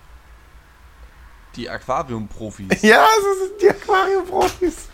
Die 1.58 1.70
Aquarium-Profis. 1.70 2.68
Ja, 2.82 3.06
es 3.06 3.50
sind 3.50 3.62
die 3.62 3.70
Aquarium-Profis. 3.70 4.88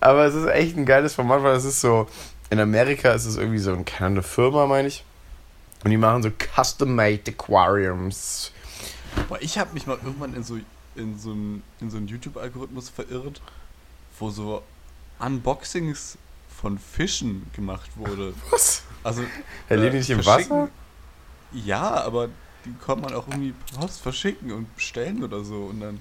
Aber 0.00 0.26
es 0.26 0.34
ist 0.34 0.46
echt 0.48 0.76
ein 0.76 0.84
geiles 0.84 1.14
Format, 1.14 1.42
weil 1.42 1.56
es 1.56 1.64
ist 1.64 1.80
so, 1.80 2.08
in 2.50 2.60
Amerika 2.60 3.12
ist 3.12 3.24
es 3.24 3.36
irgendwie 3.38 3.58
so 3.58 3.72
eine 3.72 3.84
kleine 3.84 4.22
Firma, 4.22 4.66
meine 4.66 4.88
ich. 4.88 5.02
Und 5.82 5.90
die 5.90 5.96
machen 5.96 6.22
so 6.22 6.30
custom-made 6.30 7.22
Aquariums. 7.28 8.52
Boah, 9.30 9.40
ich 9.40 9.56
habe 9.56 9.72
mich 9.72 9.86
mal 9.86 9.96
irgendwann 9.96 10.34
in 10.34 10.44
so 10.44 10.58
in 10.94 11.18
so 11.18 11.30
einen 11.30 11.62
in 11.80 11.90
so 11.90 11.96
einen 11.96 12.06
YouTube-Algorithmus 12.06 12.90
verirrt, 12.90 13.40
wo 14.18 14.28
so 14.28 14.62
Unboxings 15.18 16.18
von 16.60 16.78
Fischen 16.78 17.50
gemacht 17.54 17.90
wurde. 17.96 18.34
Was? 18.50 18.82
Also 19.02 19.22
Herr 19.68 19.78
äh, 19.78 19.90
die 19.90 19.96
nicht 19.98 20.10
im 20.10 20.24
Wasser? 20.24 20.68
Ja, 21.52 22.02
aber 22.04 22.28
die 22.64 22.74
kann 22.84 23.00
man 23.00 23.12
auch 23.14 23.26
irgendwie 23.28 23.54
Post 23.78 24.00
verschicken 24.00 24.52
und 24.52 24.74
bestellen 24.76 25.22
oder 25.22 25.44
so 25.44 25.64
und 25.64 25.80
dann 25.80 26.00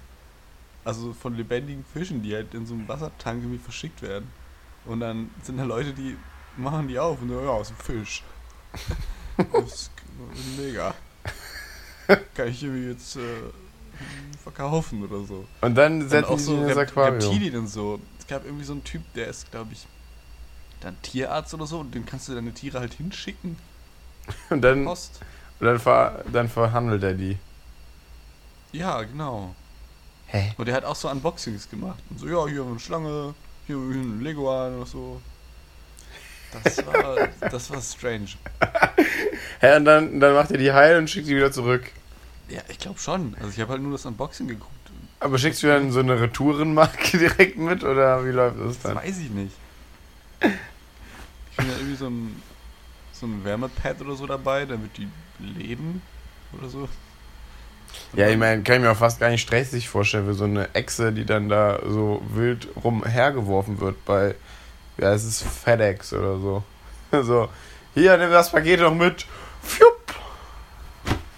also 0.83 1.13
von 1.13 1.35
lebendigen 1.35 1.85
Fischen, 1.85 2.23
die 2.23 2.33
halt 2.33 2.53
in 2.53 2.65
so 2.65 2.73
einem 2.73 2.87
Wassertank 2.87 3.43
irgendwie 3.43 3.59
verschickt 3.59 4.01
werden. 4.01 4.27
Und 4.85 4.99
dann 4.99 5.29
sind 5.43 5.57
da 5.57 5.63
Leute, 5.63 5.93
die 5.93 6.17
machen 6.57 6.87
die 6.87 6.97
auf 6.97 7.21
und 7.21 7.29
so, 7.29 7.39
ja, 7.39 7.61
ist 7.61 7.71
ein 7.71 7.83
Fisch. 7.83 8.23
das 9.37 9.63
ist 9.63 9.91
mega. 10.57 10.93
Kann 12.33 12.47
ich 12.47 12.63
irgendwie 12.63 12.89
jetzt 12.89 13.15
äh, 13.15 13.19
verkaufen 14.43 15.03
oder 15.03 15.23
so. 15.23 15.45
Und 15.61 15.75
dann 15.75 16.07
setzen 16.09 16.25
auch 16.25 16.37
die 16.37 16.43
so 16.43 16.55
in 16.55 16.67
das 16.67 16.77
Rep 16.77 16.89
Aquarium. 16.89 17.21
Reptilien 17.21 17.57
und 17.57 17.67
so. 17.67 17.99
Es 18.19 18.27
gab 18.27 18.45
irgendwie 18.45 18.65
so 18.65 18.73
einen 18.73 18.83
Typ, 18.83 19.01
der 19.13 19.27
ist, 19.27 19.51
glaube 19.51 19.73
ich, 19.73 19.85
dann 20.82 21.02
Tierarzt 21.02 21.54
oder 21.54 21.65
so 21.65 21.80
und 21.80 21.94
dem 21.96 22.06
kannst 22.06 22.28
du 22.28 22.36
deine 22.36 22.52
Tiere 22.54 22.80
halt 22.80 22.94
hinschicken. 22.94 23.58
Und 24.50 24.62
dann, 24.62 24.86
Post. 24.86 25.20
und 25.60 25.65
dann, 25.65 25.80
ver, 25.80 26.24
dann 26.32 26.48
verhandelt 26.48 27.02
er 27.04 27.13
die. 27.13 27.38
Ja, 28.72 29.02
genau. 29.02 29.56
Hä? 30.28 30.54
Und 30.58 30.67
der 30.67 30.76
hat 30.76 30.86
auch 30.86 30.96
so 30.96 31.10
Unboxings 31.10 31.70
gemacht. 31.70 31.98
Und 32.10 32.20
so, 32.20 32.28
ja, 32.28 32.46
hier 32.48 32.63
eine 32.63 32.80
Schlange, 32.80 33.34
hier 33.67 33.76
ein 33.78 34.22
Leguan 34.22 34.76
oder 34.78 34.86
so. 34.86 35.20
Das 36.63 36.86
war, 36.86 37.28
das 37.50 37.70
war 37.72 37.82
strange. 37.82 38.28
Hä, 39.60 39.78
und 39.78 39.86
dann, 39.86 40.20
dann 40.20 40.34
macht 40.36 40.52
er 40.52 40.58
die 40.60 40.72
heil 40.72 40.98
und 40.98 41.10
schickt 41.10 41.28
die 41.28 41.36
wieder 41.36 41.52
zurück. 41.52 41.91
Ja, 42.48 42.62
ich 42.70 42.78
glaube 42.78 43.00
schon. 43.00 43.36
Also 43.39 43.50
ich 43.50 43.60
habe 43.60 43.72
halt 43.74 43.82
nur 43.82 43.94
das 43.94 44.06
Unboxing 44.06 44.48
geguckt. 44.48 44.72
Aber 45.20 45.38
schickst 45.38 45.63
du 45.63 45.67
dann 45.67 45.91
so 45.91 46.00
eine 46.00 46.20
Retourenmarke 46.22 47.17
direkt 47.17 47.58
mit 47.58 47.84
oder 47.84 48.24
wie 48.26 48.30
läuft 48.32 48.60
das 48.60 48.76
Das 48.76 48.84
dann? 48.84 48.96
weiß 48.98 49.17
ich 49.20 49.30
nicht. 49.32 49.54
Finde 51.62 51.74
ja 51.74 51.80
irgendwie 51.80 51.95
so 51.97 52.08
ein, 52.08 52.41
so 53.13 53.26
ein 53.26 53.43
Wärmepad 53.45 54.02
oder 54.02 54.15
so 54.15 54.26
dabei, 54.28 54.65
damit 54.65 54.97
die 54.97 55.08
leben 55.39 56.02
oder 56.58 56.69
so. 56.69 56.88
Ja, 58.13 58.26
ich 58.26 58.32
dann- 58.32 58.39
meine, 58.39 58.63
kann 58.63 58.76
ich 58.78 58.82
mir 58.82 58.91
auch 58.91 58.97
fast 58.97 59.19
gar 59.19 59.30
nicht 59.30 59.41
stressig 59.41 59.89
vorstellen, 59.89 60.26
für 60.26 60.34
so 60.34 60.45
eine 60.45 60.74
Echse, 60.74 61.12
die 61.12 61.26
dann 61.26 61.50
da 61.50 61.80
so 61.88 62.21
wild 62.34 62.67
rumhergeworfen 62.84 63.80
wird 63.80 64.04
bei, 64.06 64.36
wie 64.97 65.06
heißt 65.06 65.26
es, 65.28 65.41
FedEx 65.41 66.13
oder 66.13 66.39
so. 66.39 66.63
So, 67.24 67.50
hier, 67.93 68.15
nimm 68.17 68.32
das 68.32 68.52
Paket 68.54 68.80
noch 68.80 68.95
mit. 68.95 69.26
Pfiup. 69.62 70.00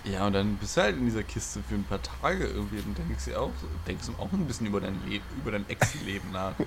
Ja, 0.04 0.28
und 0.28 0.34
dann 0.34 0.58
bist 0.58 0.76
du 0.76 0.82
halt 0.82 0.98
in 0.98 1.06
dieser 1.06 1.24
Kiste 1.24 1.62
für 1.68 1.76
ein 1.76 1.86
paar 1.86 2.02
Tage 2.02 2.46
irgendwie 2.46 2.78
und 2.80 2.98
denkst 2.98 3.26
dir 3.26 3.40
auch, 3.40 3.52
denkst 3.88 4.08
du 4.08 4.14
auch 4.22 4.32
ein 4.34 4.46
bisschen 4.46 4.68
über 4.68 4.82
dein 4.82 5.00
Leben, 5.08 5.24
über 5.38 5.52
dein 5.52 5.68
Ex-Leben 5.70 6.32
nach. 6.32 6.54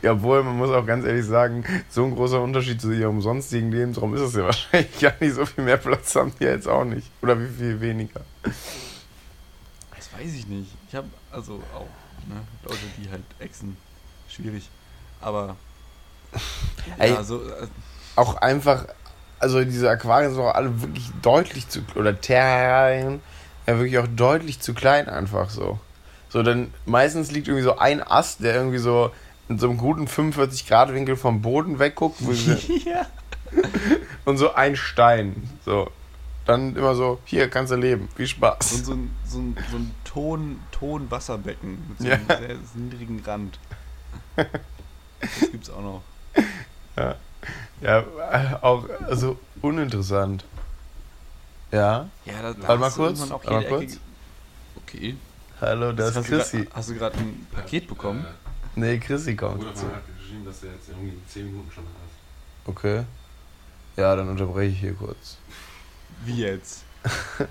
Ja, 0.00 0.12
obwohl, 0.12 0.42
man 0.42 0.56
muss 0.56 0.70
auch 0.70 0.86
ganz 0.86 1.04
ehrlich 1.04 1.26
sagen, 1.26 1.62
so 1.90 2.04
ein 2.04 2.14
großer 2.14 2.40
Unterschied 2.40 2.80
zu 2.80 2.90
ihrem 2.90 3.20
sonstigen 3.20 3.70
Lebensraum 3.70 4.14
ist 4.14 4.22
es 4.22 4.34
ja 4.34 4.44
wahrscheinlich 4.46 4.98
gar 4.98 5.12
nicht. 5.20 5.34
So 5.34 5.44
viel 5.44 5.62
mehr 5.62 5.76
Platz 5.76 6.14
haben 6.16 6.32
die 6.40 6.44
jetzt 6.44 6.66
auch 6.66 6.84
nicht. 6.84 7.10
Oder 7.20 7.38
wie 7.38 7.48
viel 7.48 7.78
weniger. 7.80 8.22
Das 8.42 10.12
weiß 10.14 10.34
ich 10.34 10.46
nicht. 10.46 10.70
Ich 10.88 10.94
habe 10.94 11.08
also 11.30 11.62
auch, 11.74 11.86
ne, 12.28 12.40
Leute, 12.64 12.78
die 12.96 13.10
halt 13.10 13.22
Exen, 13.38 13.76
schwierig. 14.28 14.68
Aber, 15.20 15.56
Ey. 16.98 17.10
ja, 17.12 17.22
so, 17.22 17.42
äh, 17.46 17.66
Auch 18.16 18.36
einfach, 18.36 18.86
also 19.38 19.62
diese 19.64 19.88
Aquarien 19.90 20.32
sind 20.32 20.40
auch 20.42 20.54
alle 20.54 20.80
wirklich 20.82 21.10
deutlich 21.22 21.68
zu, 21.68 21.80
oder 21.94 22.20
Terrarien, 22.20 23.20
ja 23.66 23.78
wirklich 23.78 23.98
auch 23.98 24.06
deutlich 24.08 24.60
zu 24.60 24.74
klein 24.74 25.08
einfach 25.08 25.50
so. 25.50 25.78
So, 26.28 26.42
dann 26.42 26.72
meistens 26.84 27.30
liegt 27.30 27.48
irgendwie 27.48 27.64
so 27.64 27.78
ein 27.78 28.02
Ast, 28.02 28.42
der 28.42 28.54
irgendwie 28.54 28.78
so 28.78 29.10
in 29.48 29.58
so 29.58 29.68
einem 29.68 29.78
guten 29.78 30.08
45 30.08 30.66
Grad 30.66 30.92
Winkel 30.92 31.16
vom 31.16 31.40
Boden 31.42 31.78
wegguckt 31.78 32.20
ja. 32.84 33.06
und 34.24 34.38
so 34.38 34.52
ein 34.54 34.76
Stein. 34.76 35.48
So. 35.64 35.90
Dann 36.44 36.76
immer 36.76 36.94
so, 36.94 37.18
hier 37.24 37.48
kannst 37.50 37.72
du 37.72 37.76
leben, 37.76 38.08
viel 38.14 38.28
Spaß. 38.28 38.72
Und 38.74 38.84
so 38.84 38.92
ein, 38.92 39.10
so 39.26 39.38
ein, 39.38 39.56
so 39.68 39.76
ein 39.78 39.90
Ton, 40.04 40.60
Ton-Wasserbecken 40.70 41.84
mit 41.88 41.98
so 41.98 42.06
Ja. 42.06 42.14
einem 42.14 42.26
sehr 42.28 42.56
niedrigen 42.74 43.22
Rand. 43.24 43.58
Das 45.18 45.50
gibt's 45.50 45.70
auch 45.70 45.80
noch. 45.80 46.02
Ja, 46.96 47.16
äh, 47.80 48.02
auch 48.62 48.88
also 49.06 49.38
uninteressant. 49.62 50.44
Ja, 51.72 52.08
Ja, 52.24 52.42
da, 52.42 52.52
da 52.52 52.68
Warte 52.68 52.78
mal 52.78 52.86
hast 52.86 52.96
du 52.96 53.02
kurz, 53.02 53.18
irgendwann 53.18 53.38
auch 53.38 53.44
warte 53.44 53.52
mal 53.52 53.62
jede 53.62 53.74
Ecke 53.74 53.86
kurz. 53.86 54.00
Okay. 54.76 55.16
hallo, 55.60 55.92
da 55.92 56.08
ist 56.08 56.24
Chrissy. 56.24 56.68
hast 56.72 56.88
du 56.90 56.94
gerade 56.94 57.18
ein 57.18 57.46
Paket 57.52 57.88
bekommen? 57.88 58.24
Nee, 58.76 58.98
Chrissy 58.98 59.34
kommt. 59.34 59.58
Bruder 59.58 59.72
mir 59.72 59.94
hat 59.96 60.02
geschrieben, 60.18 60.44
dass 60.44 60.62
er 60.62 60.72
jetzt 60.72 60.88
irgendwie 60.88 61.18
10 61.28 61.46
Minuten 61.46 61.70
schon 61.72 61.84
ist. 61.84 62.68
Okay. 62.68 63.04
Ja, 63.96 64.14
dann 64.14 64.28
unterbreche 64.28 64.72
ich 64.72 64.80
hier 64.80 64.94
kurz. 64.94 65.38
Wie 66.24 66.42
jetzt? 66.42 66.84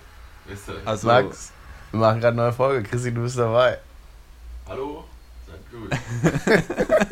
Also, 0.86 1.08
Max, 1.08 1.52
wir 1.90 2.00
machen 2.00 2.20
gerade 2.20 2.34
eine 2.34 2.44
neue 2.44 2.54
Folge. 2.54 2.88
Chrissy, 2.88 3.12
du 3.12 3.24
bist 3.24 3.36
dabei. 3.40 3.80
hallo? 4.68 5.06
Seid 5.48 5.72
gut. 5.72 5.90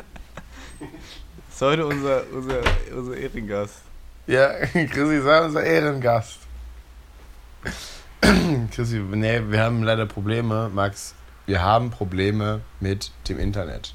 ist 1.54 1.62
heute 1.62 1.86
unser, 1.86 2.24
unser, 2.34 2.62
unser 2.96 3.18
Ehrengast. 3.18 3.76
Ja, 4.26 4.50
Chrissy 4.66 5.22
sei 5.22 5.46
unser 5.46 5.64
Ehrengast. 5.64 6.40
Chrissy, 8.72 9.00
nee, 9.00 9.42
wir 9.48 9.62
haben 9.62 9.84
leider 9.84 10.06
Probleme, 10.06 10.70
Max. 10.74 11.14
Wir 11.46 11.62
haben 11.62 11.92
Probleme 11.92 12.62
mit 12.80 13.12
dem 13.28 13.38
Internet. 13.38 13.94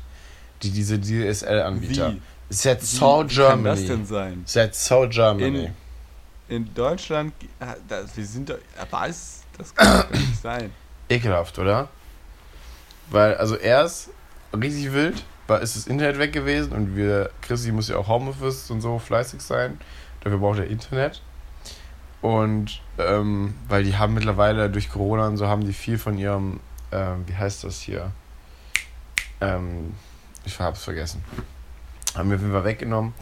Die, 0.63 0.71
diese 0.71 1.01
DSL-Anbieter. 1.01 2.15
Wie 2.49 2.55
so 2.81 3.19
kann 3.19 3.29
Germany. 3.29 3.65
das 3.65 3.87
denn 3.87 4.07
sein? 4.07 4.45
That's 4.53 4.87
so 4.87 5.09
Germany. 5.09 5.71
In 6.49 6.73
Deutschland, 6.75 7.33
ah, 7.61 7.75
das, 7.89 8.17
wir 8.17 8.25
sind 8.25 8.51
doch, 8.51 8.59
was? 8.91 9.43
Das 9.57 9.75
kann 9.75 10.03
doch 10.03 10.11
nicht 10.11 10.41
sein. 10.41 10.71
Ekelhaft, 11.09 11.59
oder? 11.59 11.89
Weil, 13.11 13.35
also 13.37 13.57
erst 13.57 14.11
richtig 14.55 14.93
wild, 14.93 15.25
ist 15.57 15.77
das 15.77 15.87
Internet 15.87 16.19
weg 16.19 16.33
gewesen 16.33 16.73
und 16.73 16.95
wir, 16.97 17.31
Chrissy 17.41 17.73
muss 17.73 17.89
ja 17.89 17.97
auch 17.97 18.09
Homeoffice 18.09 18.71
und 18.71 18.81
so 18.81 18.99
fleißig 18.99 19.41
sein. 19.41 19.81
Dafür 20.21 20.39
braucht 20.39 20.59
er 20.59 20.67
Internet. 20.67 21.23
Und 22.21 22.83
ähm, 22.99 23.55
weil 23.69 23.85
die 23.85 23.97
haben 23.97 24.15
mittlerweile 24.15 24.69
durch 24.69 24.91
Corona 24.91 25.27
und 25.29 25.37
so 25.37 25.47
haben 25.47 25.65
die 25.65 25.73
viel 25.73 25.99
von 25.99 26.19
ihrem, 26.19 26.61
ähm, 26.93 27.25
wie 27.27 27.35
heißt 27.35 27.65
das 27.65 27.81
hier? 27.81 28.11
Ähm, 29.41 29.95
ich 30.45 30.59
hab's 30.59 30.85
vergessen. 30.85 31.25
Haben 32.15 32.31
wir 32.31 32.37
auf 32.37 32.43
jeden 32.43 32.53
Fall 32.53 32.65
weggenommen. 32.65 33.15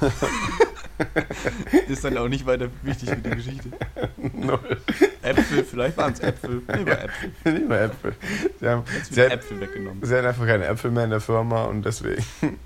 Ist 1.88 2.04
dann 2.04 2.16
auch 2.16 2.28
nicht 2.28 2.46
weiter 2.46 2.68
wichtig 2.82 3.10
für 3.10 3.16
die 3.16 3.30
Geschichte. 3.30 3.70
Null. 4.16 4.80
Äpfel, 5.26 5.64
vielleicht 5.64 5.96
waren 5.96 6.12
es 6.12 6.20
Äpfel. 6.20 6.62
Lieber 6.76 7.02
Äpfel. 7.02 7.30
Lieber 7.44 7.80
Äpfel. 7.80 8.14
Sie 8.60 8.68
haben, 8.68 8.84
sie, 9.10 9.22
hat, 9.22 9.32
Äpfel 9.32 9.60
weggenommen. 9.60 10.04
sie 10.04 10.14
hatten 10.14 10.26
einfach 10.26 10.46
keine 10.46 10.66
Äpfel 10.66 10.90
mehr 10.90 11.04
in 11.04 11.10
der 11.10 11.20
Firma 11.20 11.64
und 11.64 11.84
deswegen. 11.84 12.24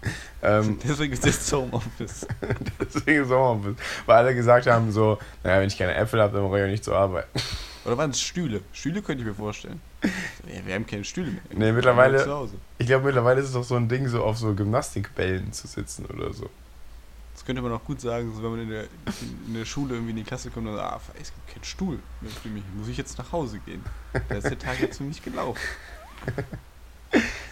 ähm, 0.43 0.79
Deswegen 0.83 1.13
ist 1.13 1.25
jetzt 1.25 1.53
Homeoffice. 1.53 2.27
Deswegen 2.81 3.25
ist 3.25 3.31
Homeoffice. 3.31 3.77
Weil 4.07 4.17
alle 4.17 4.35
gesagt 4.35 4.67
haben 4.67 4.93
so, 4.93 5.19
naja, 5.43 5.61
wenn 5.61 5.69
ich 5.69 5.79
keine 5.79 5.95
Äpfel 5.95 6.21
habe, 6.21 6.35
dann 6.35 6.43
brauche 6.43 6.59
ich 6.59 6.65
auch 6.65 6.71
nicht 6.71 6.85
zu 6.85 6.95
arbeiten. 6.95 7.29
Oder 7.85 7.97
waren 7.97 8.11
es 8.11 8.21
Stühle? 8.21 8.61
Stühle 8.73 9.01
könnte 9.01 9.23
ich 9.23 9.29
mir 9.29 9.35
vorstellen. 9.35 9.81
Ja, 10.03 10.67
wir 10.67 10.75
haben 10.75 10.87
keine 10.87 11.05
Stühle 11.05 11.31
mehr. 11.31 11.41
Nee, 11.53 11.73
mittlerweile-. 11.73 12.49
Ich 12.79 12.87
glaube, 12.87 13.07
mittlerweile 13.07 13.41
ist 13.41 13.49
es 13.49 13.53
doch 13.55 13.65
so 13.65 13.77
ein 13.77 13.89
Ding, 13.89 14.07
so 14.09 14.23
auf 14.23 14.37
so 14.39 14.55
Gymnastikbällen 14.55 15.53
zu 15.53 15.67
sitzen 15.67 16.07
oder 16.07 16.33
so. 16.33 16.51
Könnte 17.51 17.63
man 17.63 17.73
auch 17.73 17.83
gut 17.83 18.01
sagen, 18.01 18.33
so 18.33 18.45
wenn 18.45 18.51
man 18.53 18.61
in 18.61 18.69
der, 18.69 18.85
in 19.49 19.55
der 19.55 19.65
Schule 19.65 19.95
irgendwie 19.95 20.11
in 20.11 20.17
die 20.19 20.23
Klasse 20.23 20.51
kommt 20.51 20.69
und 20.69 20.77
sagt, 20.77 20.89
ah, 20.89 21.01
es 21.21 21.33
gibt 21.35 21.49
keinen 21.49 21.65
Stuhl 21.65 21.99
mehr 22.21 22.31
für 22.31 22.49
mich, 22.49 22.63
muss 22.77 22.87
ich 22.87 22.97
jetzt 22.97 23.19
nach 23.19 23.33
Hause 23.33 23.59
gehen. 23.59 23.85
Da 24.29 24.37
ist 24.37 24.45
der 24.45 24.57
Tag 24.57 24.79
jetzt 24.81 24.99
für 24.99 25.03
mich 25.03 25.21
gelaufen. 25.21 25.59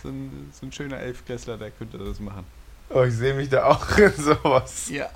So 0.04 0.10
ein, 0.10 0.52
so 0.52 0.66
ein 0.66 0.70
schöner 0.70 0.98
Elfklässler, 0.98 1.56
der 1.56 1.72
könnte 1.72 1.98
das 1.98 2.20
machen. 2.20 2.44
Oh, 2.90 3.02
ich 3.02 3.14
sehe 3.14 3.34
mich 3.34 3.48
da 3.48 3.64
auch 3.64 3.98
in 3.98 4.12
sowas. 4.12 4.88
Ja. 4.88 5.10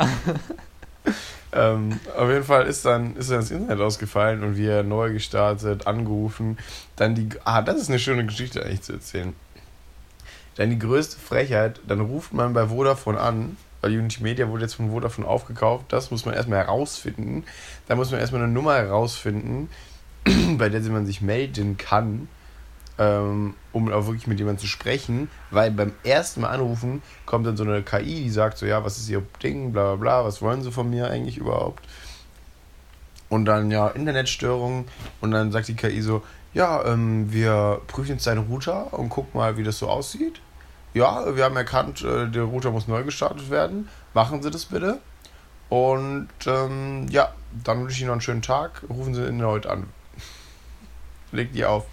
Ähm, 1.53 2.01
auf 2.17 2.29
jeden 2.29 2.43
Fall 2.43 2.67
ist 2.67 2.85
dann, 2.85 3.15
ist 3.15 3.31
dann 3.31 3.39
das 3.39 3.53
Internet 3.53 3.81
ausgefallen 3.81 4.43
und 4.43 4.57
wir 4.57 4.83
neu 4.83 5.13
gestartet, 5.13 5.87
angerufen. 5.87 6.59
Dann 6.97 7.15
die, 7.15 7.29
ah, 7.45 7.63
das 7.63 7.77
ist 7.77 7.89
eine 7.89 8.01
schöne 8.01 8.27
Geschichte 8.27 8.65
eigentlich 8.65 8.83
zu 8.83 8.95
erzählen. 8.95 9.33
Dann 10.57 10.71
die 10.71 10.79
größte 10.81 11.21
Frechheit, 11.21 11.81
dann 11.87 12.01
ruft 12.01 12.33
man 12.33 12.53
bei 12.53 12.67
Vodafone 12.67 13.21
an, 13.21 13.57
weil 13.83 13.99
Unity 13.99 14.23
Media 14.23 14.49
wurde 14.49 14.63
jetzt 14.63 14.75
von 14.75 14.91
Vodafone 14.91 15.27
aufgekauft. 15.27 15.87
Das 15.89 16.11
muss 16.11 16.25
man 16.25 16.35
erstmal 16.35 16.61
herausfinden. 16.61 17.45
Da 17.89 17.97
muss 17.97 18.11
man 18.11 18.21
erstmal 18.21 18.43
eine 18.43 18.53
Nummer 18.53 18.77
herausfinden, 18.77 19.69
bei 20.57 20.69
der 20.69 20.81
man 20.83 21.05
sich 21.05 21.21
melden 21.21 21.77
kann, 21.77 22.29
ähm, 22.99 23.55
um 23.73 23.93
auch 23.93 24.07
wirklich 24.07 24.29
mit 24.29 24.39
jemandem 24.39 24.61
zu 24.61 24.69
sprechen. 24.69 25.29
Weil 25.51 25.73
beim 25.73 25.93
ersten 26.05 26.43
Mal 26.43 26.51
anrufen 26.51 27.03
kommt 27.27 27.47
dann 27.47 27.57
so 27.57 27.65
eine 27.65 27.83
KI, 27.83 28.23
die 28.23 28.31
sagt 28.31 28.57
so, 28.57 28.67
ja, 28.67 28.85
was 28.85 28.99
ist 28.99 29.09
ihr 29.09 29.23
Ding, 29.43 29.73
bla 29.73 29.95
bla 29.95 29.97
bla, 29.97 30.25
was 30.25 30.41
wollen 30.41 30.63
sie 30.63 30.71
von 30.71 30.89
mir 30.89 31.11
eigentlich 31.11 31.39
überhaupt? 31.39 31.85
Und 33.29 33.47
dann 33.47 33.71
ja, 33.71 33.89
Internetstörung 33.89 34.85
und 35.21 35.31
dann 35.33 35.51
sagt 35.51 35.67
die 35.69 35.75
KI 35.75 36.03
so, 36.03 36.23
ja, 36.55 36.85
ähm, 36.85 37.33
wir 37.33 37.81
prüfen 37.87 38.13
jetzt 38.13 38.27
deinen 38.27 38.47
Router 38.47 38.93
und 38.93 39.09
gucken 39.09 39.41
mal, 39.41 39.57
wie 39.57 39.65
das 39.65 39.79
so 39.79 39.89
aussieht. 39.89 40.41
Ja, 40.95 41.37
wir 41.37 41.45
haben 41.45 41.57
erkannt, 41.57 42.03
äh, 42.03 42.29
der 42.29 42.43
Router 42.43 42.71
muss 42.71 42.87
neu 42.89 43.03
gestartet 43.05 43.51
werden. 43.51 43.89
Machen 44.15 44.43
Sie 44.43 44.51
das 44.51 44.67
bitte. 44.67 44.99
Und 45.69 46.29
ähm, 46.47 47.07
ja, 47.09 47.33
dann 47.65 47.81
wünsche 47.81 47.95
ich 47.95 48.01
Ihnen 48.01 48.09
noch 48.09 48.15
einen 48.15 48.21
schönen 48.21 48.43
Tag. 48.43 48.83
Rufen 48.91 49.15
Sie 49.15 49.23
ihn 49.23 49.41
erneut 49.41 49.67
an. 49.67 49.89
Legt 51.33 51.55
die 51.55 51.65
auf. 51.65 51.87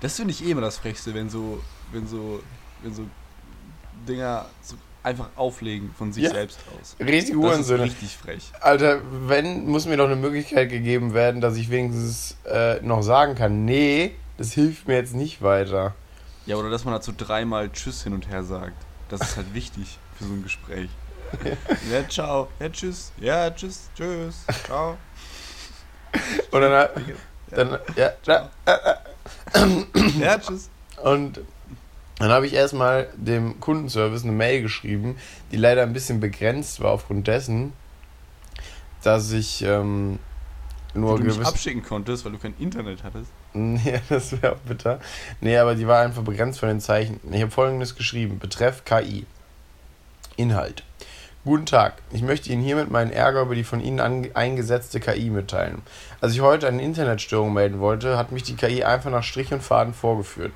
Das 0.00 0.16
finde 0.16 0.32
ich 0.32 0.44
eh 0.44 0.52
immer 0.52 0.60
das 0.60 0.78
Frechste, 0.78 1.12
wenn 1.12 1.28
so, 1.28 1.60
wenn 1.92 2.06
so, 2.06 2.40
wenn 2.82 2.94
so 2.94 3.02
Dinger 4.08 4.46
so 4.62 4.76
einfach 5.02 5.28
auflegen 5.36 5.92
von 5.96 6.12
sich 6.12 6.24
Ja. 6.24 6.30
selbst 6.30 6.60
aus. 6.78 6.94
Ist 6.98 7.34
Uhrensöhne. 7.34 7.84
richtig 7.84 8.16
frech. 8.16 8.52
Alter, 8.60 9.00
wenn, 9.26 9.66
muss 9.66 9.86
mir 9.86 9.96
doch 9.96 10.06
eine 10.06 10.16
Möglichkeit 10.16 10.70
gegeben 10.70 11.14
werden, 11.14 11.40
dass 11.40 11.56
ich 11.56 11.70
wenigstens 11.70 12.36
äh, 12.44 12.80
noch 12.82 13.02
sagen 13.02 13.34
kann, 13.34 13.64
nee, 13.64 14.14
das 14.38 14.52
hilft 14.52 14.88
mir 14.88 14.94
jetzt 14.96 15.14
nicht 15.14 15.42
weiter. 15.42 15.94
Ja, 16.46 16.56
oder 16.56 16.70
dass 16.70 16.84
man 16.84 16.94
dazu 16.94 17.12
dreimal 17.16 17.70
Tschüss 17.70 18.02
hin 18.02 18.12
und 18.12 18.28
her 18.28 18.42
sagt. 18.44 18.74
Das 19.08 19.20
ist 19.20 19.36
halt 19.36 19.52
wichtig 19.54 19.98
für 20.18 20.24
so 20.24 20.32
ein 20.32 20.42
Gespräch. 20.42 20.90
Ja, 21.92 22.08
ciao. 22.08 22.48
Ja, 22.58 22.68
tschüss. 22.70 23.12
Ja, 23.20 23.50
tschüss. 23.52 23.88
Tschüss. 23.96 24.44
Ciao. 24.64 24.96
Und 26.50 26.60
dann, 26.60 26.88
dann 27.50 27.78
ja, 27.94 28.10
ja, 28.26 28.50
ja, 30.18 30.38
tschüss. 30.38 30.68
Und 31.04 31.40
dann 32.18 32.30
habe 32.30 32.46
ich 32.48 32.52
erstmal 32.54 33.08
dem 33.14 33.60
Kundenservice 33.60 34.24
eine 34.24 34.32
Mail 34.32 34.62
geschrieben, 34.62 35.16
die 35.52 35.56
leider 35.56 35.82
ein 35.84 35.92
bisschen 35.92 36.18
begrenzt 36.18 36.80
war 36.80 36.90
aufgrund 36.90 37.28
dessen, 37.28 37.72
dass 39.04 39.30
ich 39.30 39.62
ähm, 39.62 40.18
nur 40.94 41.16
du 41.16 41.24
gewiss- 41.24 41.46
abschicken 41.46 41.84
konntest, 41.84 42.24
weil 42.24 42.32
du 42.32 42.38
kein 42.38 42.54
Internet 42.58 43.04
hattest. 43.04 43.30
Nee, 43.54 44.00
das 44.08 44.40
wäre 44.40 44.54
auch 44.54 44.60
bitter. 44.60 45.00
Nee, 45.40 45.58
aber 45.58 45.74
die 45.74 45.86
war 45.86 46.00
einfach 46.02 46.22
begrenzt 46.22 46.60
von 46.60 46.68
den 46.68 46.80
Zeichen. 46.80 47.18
Ich 47.32 47.42
habe 47.42 47.50
folgendes 47.50 47.96
geschrieben: 47.96 48.38
Betreff 48.38 48.84
KI. 48.84 49.26
Inhalt. 50.36 50.84
Guten 51.42 51.64
Tag. 51.64 51.94
Ich 52.12 52.20
möchte 52.20 52.50
Ihnen 52.52 52.62
hiermit 52.62 52.90
meinen 52.90 53.10
Ärger 53.10 53.40
über 53.42 53.54
die 53.54 53.64
von 53.64 53.80
Ihnen 53.80 53.98
eingesetzte 54.34 55.00
KI 55.00 55.30
mitteilen. 55.30 55.80
Als 56.20 56.34
ich 56.34 56.42
heute 56.42 56.68
eine 56.68 56.82
Internetstörung 56.82 57.54
melden 57.54 57.80
wollte, 57.80 58.18
hat 58.18 58.30
mich 58.30 58.42
die 58.42 58.56
KI 58.56 58.84
einfach 58.84 59.10
nach 59.10 59.22
Strich 59.22 59.50
und 59.50 59.62
Faden 59.62 59.94
vorgeführt. 59.94 60.52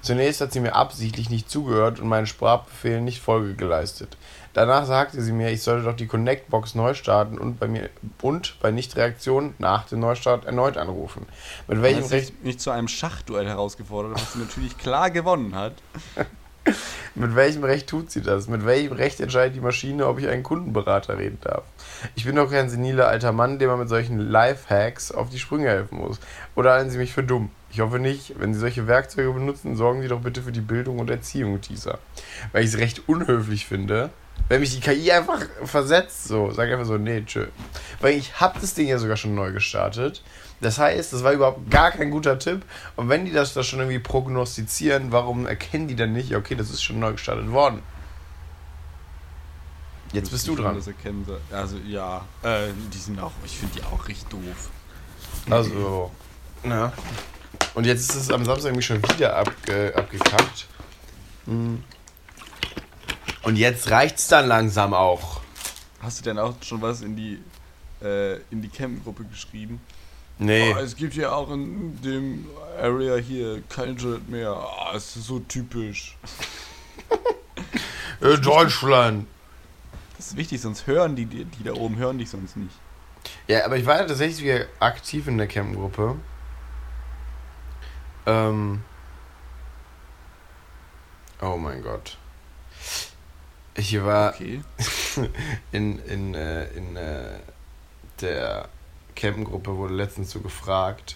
Zunächst 0.00 0.40
hat 0.40 0.52
sie 0.52 0.60
mir 0.60 0.76
absichtlich 0.76 1.28
nicht 1.28 1.50
zugehört 1.50 1.98
und 1.98 2.06
meinen 2.06 2.28
Sprachbefehlen 2.28 3.04
nicht 3.04 3.20
Folge 3.20 3.54
geleistet. 3.54 4.16
Danach 4.58 4.86
sagte 4.86 5.22
sie 5.22 5.30
mir, 5.30 5.52
ich 5.52 5.62
sollte 5.62 5.84
doch 5.84 5.94
die 5.94 6.08
Connect-Box 6.08 6.74
neu 6.74 6.92
starten 6.92 7.38
und 7.38 7.60
bei 7.60 7.68
mir 7.68 7.90
und 8.20 8.58
bei 8.58 8.72
Nichtreaktion 8.72 9.54
nach 9.58 9.86
dem 9.86 10.00
Neustart 10.00 10.46
erneut 10.46 10.76
anrufen. 10.76 11.26
Mit 11.68 11.80
welchem 11.80 12.06
Recht 12.06 12.32
ich 12.40 12.44
mich 12.44 12.58
zu 12.58 12.72
einem 12.72 12.88
Schachduell 12.88 13.46
herausgefordert, 13.46 14.14
was 14.14 14.32
sie 14.32 14.40
natürlich 14.40 14.76
klar 14.76 15.12
gewonnen 15.12 15.54
hat. 15.54 15.74
Mit 17.14 17.36
welchem 17.36 17.62
Recht 17.62 17.86
tut 17.86 18.10
sie 18.10 18.20
das? 18.20 18.48
Mit 18.48 18.66
welchem 18.66 18.94
Recht 18.94 19.20
entscheidet 19.20 19.54
die 19.54 19.60
Maschine, 19.60 20.08
ob 20.08 20.18
ich 20.18 20.26
einen 20.26 20.42
Kundenberater 20.42 21.18
reden 21.18 21.38
darf? 21.40 21.62
Ich 22.16 22.24
bin 22.24 22.34
doch 22.34 22.50
kein 22.50 22.68
seniler 22.68 23.06
alter 23.06 23.30
Mann, 23.30 23.60
dem 23.60 23.68
man 23.70 23.78
mit 23.78 23.88
solchen 23.88 24.18
Lifehacks 24.18 25.12
auf 25.12 25.30
die 25.30 25.38
Sprünge 25.38 25.68
helfen 25.68 25.98
muss. 25.98 26.18
Oder 26.56 26.72
halten 26.72 26.90
Sie 26.90 26.98
mich 26.98 27.12
für 27.12 27.22
dumm? 27.22 27.50
Ich 27.70 27.78
hoffe 27.78 28.00
nicht. 28.00 28.40
Wenn 28.40 28.54
Sie 28.54 28.60
solche 28.60 28.88
Werkzeuge 28.88 29.32
benutzen, 29.32 29.76
sorgen 29.76 30.02
Sie 30.02 30.08
doch 30.08 30.20
bitte 30.20 30.42
für 30.42 30.52
die 30.52 30.60
Bildung 30.60 30.98
und 30.98 31.10
Erziehung 31.10 31.60
dieser. 31.60 32.00
Weil 32.50 32.64
ich 32.64 32.70
es 32.70 32.78
recht 32.78 33.08
unhöflich 33.08 33.64
finde, 33.66 34.10
wenn 34.48 34.60
mich 34.60 34.74
die 34.74 34.80
KI 34.80 35.12
einfach 35.12 35.44
versetzt, 35.64 36.24
so, 36.24 36.50
sag 36.50 36.70
einfach 36.70 36.86
so, 36.86 36.96
nee, 36.96 37.22
tschö. 37.24 37.46
Weil 38.00 38.14
ich 38.14 38.40
hab 38.40 38.60
das 38.60 38.74
Ding 38.74 38.88
ja 38.88 38.98
sogar 38.98 39.16
schon 39.16 39.34
neu 39.34 39.52
gestartet. 39.52 40.22
Das 40.60 40.78
heißt, 40.78 41.12
das 41.12 41.22
war 41.22 41.32
überhaupt 41.32 41.70
gar 41.70 41.90
kein 41.92 42.10
guter 42.10 42.38
Tipp. 42.38 42.62
Und 42.96 43.08
wenn 43.08 43.24
die 43.24 43.32
das, 43.32 43.54
das 43.54 43.66
schon 43.66 43.78
irgendwie 43.78 43.98
prognostizieren, 43.98 45.12
warum 45.12 45.46
erkennen 45.46 45.86
die 45.86 45.96
dann 45.96 46.12
nicht, 46.12 46.34
okay, 46.34 46.54
das 46.54 46.70
ist 46.70 46.82
schon 46.82 46.98
neu 46.98 47.12
gestartet 47.12 47.50
worden? 47.50 47.82
Jetzt 50.12 50.30
bist 50.30 50.48
du 50.48 50.56
dran. 50.56 50.74
Das 50.74 50.86
erkennen. 50.86 51.26
Also 51.52 51.76
ja, 51.86 52.24
äh, 52.42 52.68
die 52.92 52.98
sind 52.98 53.20
auch, 53.20 53.32
ich 53.44 53.58
finde 53.58 53.74
die 53.78 53.84
auch 53.84 54.08
richtig 54.08 54.28
doof. 54.28 54.70
Also, 55.50 56.10
na. 56.62 56.92
Und 57.74 57.84
jetzt 57.84 58.10
ist 58.10 58.14
es 58.14 58.30
am 58.30 58.44
Samstag 58.44 58.70
irgendwie 58.70 58.82
schon 58.82 59.02
wieder 59.02 59.36
abge, 59.36 59.92
abgekackt. 59.94 60.66
Hm. 61.46 61.84
Und 63.42 63.56
jetzt 63.56 63.90
reicht's 63.90 64.28
dann 64.28 64.46
langsam 64.46 64.94
auch. 64.94 65.40
Hast 66.00 66.20
du 66.20 66.24
denn 66.24 66.38
auch 66.38 66.54
schon 66.62 66.82
was 66.82 67.02
in 67.02 67.16
die 67.16 67.38
äh, 68.02 68.36
in 68.50 68.62
die 68.62 68.68
Campingruppe 68.68 69.24
geschrieben? 69.24 69.80
Nee. 70.38 70.72
Oh, 70.72 70.78
es 70.78 70.94
gibt 70.94 71.14
ja 71.14 71.32
auch 71.32 71.50
in 71.50 72.00
dem 72.02 72.46
Area 72.80 73.16
hier 73.16 73.62
kein 73.68 73.90
Internet 73.90 74.28
mehr. 74.28 74.50
Ah, 74.50 74.92
es 74.94 75.16
ist 75.16 75.26
so 75.26 75.40
typisch. 75.40 76.16
Äh, 78.20 78.36
Deutschland. 78.36 79.28
Das 80.16 80.28
ist 80.28 80.36
wichtig, 80.36 80.60
sonst 80.60 80.88
hören 80.88 81.14
die, 81.14 81.24
die, 81.24 81.44
die 81.44 81.62
da 81.62 81.72
oben 81.74 81.96
hören 81.98 82.18
dich 82.18 82.28
sonst 82.28 82.56
nicht. 82.56 82.74
Ja, 83.46 83.64
aber 83.64 83.76
ich 83.76 83.86
war 83.86 84.00
ja 84.00 84.06
tatsächlich 84.06 84.42
wieder 84.42 84.66
aktiv 84.80 85.28
in 85.28 85.38
der 85.38 85.46
Campingruppe. 85.46 86.16
Ähm. 88.26 88.82
Oh 91.40 91.56
mein 91.56 91.80
Gott. 91.82 92.18
Ich 93.78 94.02
war 94.02 94.34
Okay. 94.34 94.60
in, 95.72 96.00
in, 96.00 96.34
äh, 96.34 96.66
in 96.70 96.96
äh, 96.96 97.38
der 98.20 98.68
Campingruppe 99.14 99.76
wurde 99.76 99.94
letztens 99.94 100.32
so 100.32 100.40
gefragt. 100.40 101.14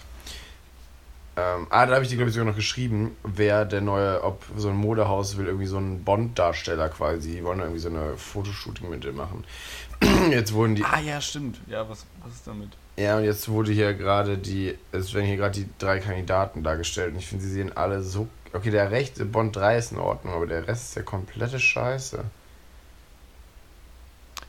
Ähm, 1.35 1.67
ah, 1.69 1.85
da 1.85 1.95
habe 1.95 2.03
ich 2.03 2.09
dir, 2.09 2.15
glaube 2.15 2.29
ich, 2.29 2.35
sogar 2.35 2.49
noch 2.49 2.55
geschrieben, 2.55 3.17
wer 3.23 3.65
der 3.65 3.81
neue, 3.81 4.23
ob 4.23 4.43
so 4.55 4.69
ein 4.69 4.75
Modehaus 4.75 5.35
will, 5.35 5.47
irgendwie 5.47 5.65
so 5.65 5.77
einen 5.77 6.05
Bond-Darsteller 6.05 6.87
quasi. 6.89 7.31
Die 7.31 7.43
wollen 7.43 7.59
irgendwie 7.59 7.79
so 7.79 7.89
eine 7.89 8.15
Fotoshooting 8.15 8.89
mit 8.89 9.03
dem 9.03 9.17
machen. 9.17 9.43
Jetzt 10.31 10.53
wurden 10.53 10.75
die. 10.75 10.85
Ah 10.85 10.99
ja, 10.99 11.19
stimmt. 11.19 11.59
Ja, 11.67 11.89
was, 11.89 12.05
was 12.23 12.35
ist 12.35 12.47
damit? 12.47 12.69
Ja, 12.95 13.17
und 13.17 13.23
jetzt 13.23 13.49
wurde 13.49 13.71
hier 13.71 13.95
gerade 13.95 14.37
die, 14.37 14.77
es 14.91 15.15
werden 15.15 15.25
hier 15.25 15.37
gerade 15.37 15.59
die 15.59 15.67
drei 15.79 15.99
Kandidaten 15.99 16.61
dargestellt 16.61 17.13
und 17.13 17.17
ich 17.17 17.25
finde, 17.25 17.43
sie 17.43 17.51
sehen 17.51 17.75
alle 17.75 18.03
so. 18.03 18.27
Okay, 18.53 18.69
der 18.69 18.91
rechte 18.91 19.25
Bond 19.25 19.55
3 19.55 19.77
ist 19.79 19.91
in 19.93 19.97
Ordnung, 19.97 20.35
aber 20.35 20.45
der 20.45 20.67
Rest 20.67 20.89
ist 20.89 20.95
ja 20.95 21.01
komplette 21.01 21.59
Scheiße. 21.59 22.23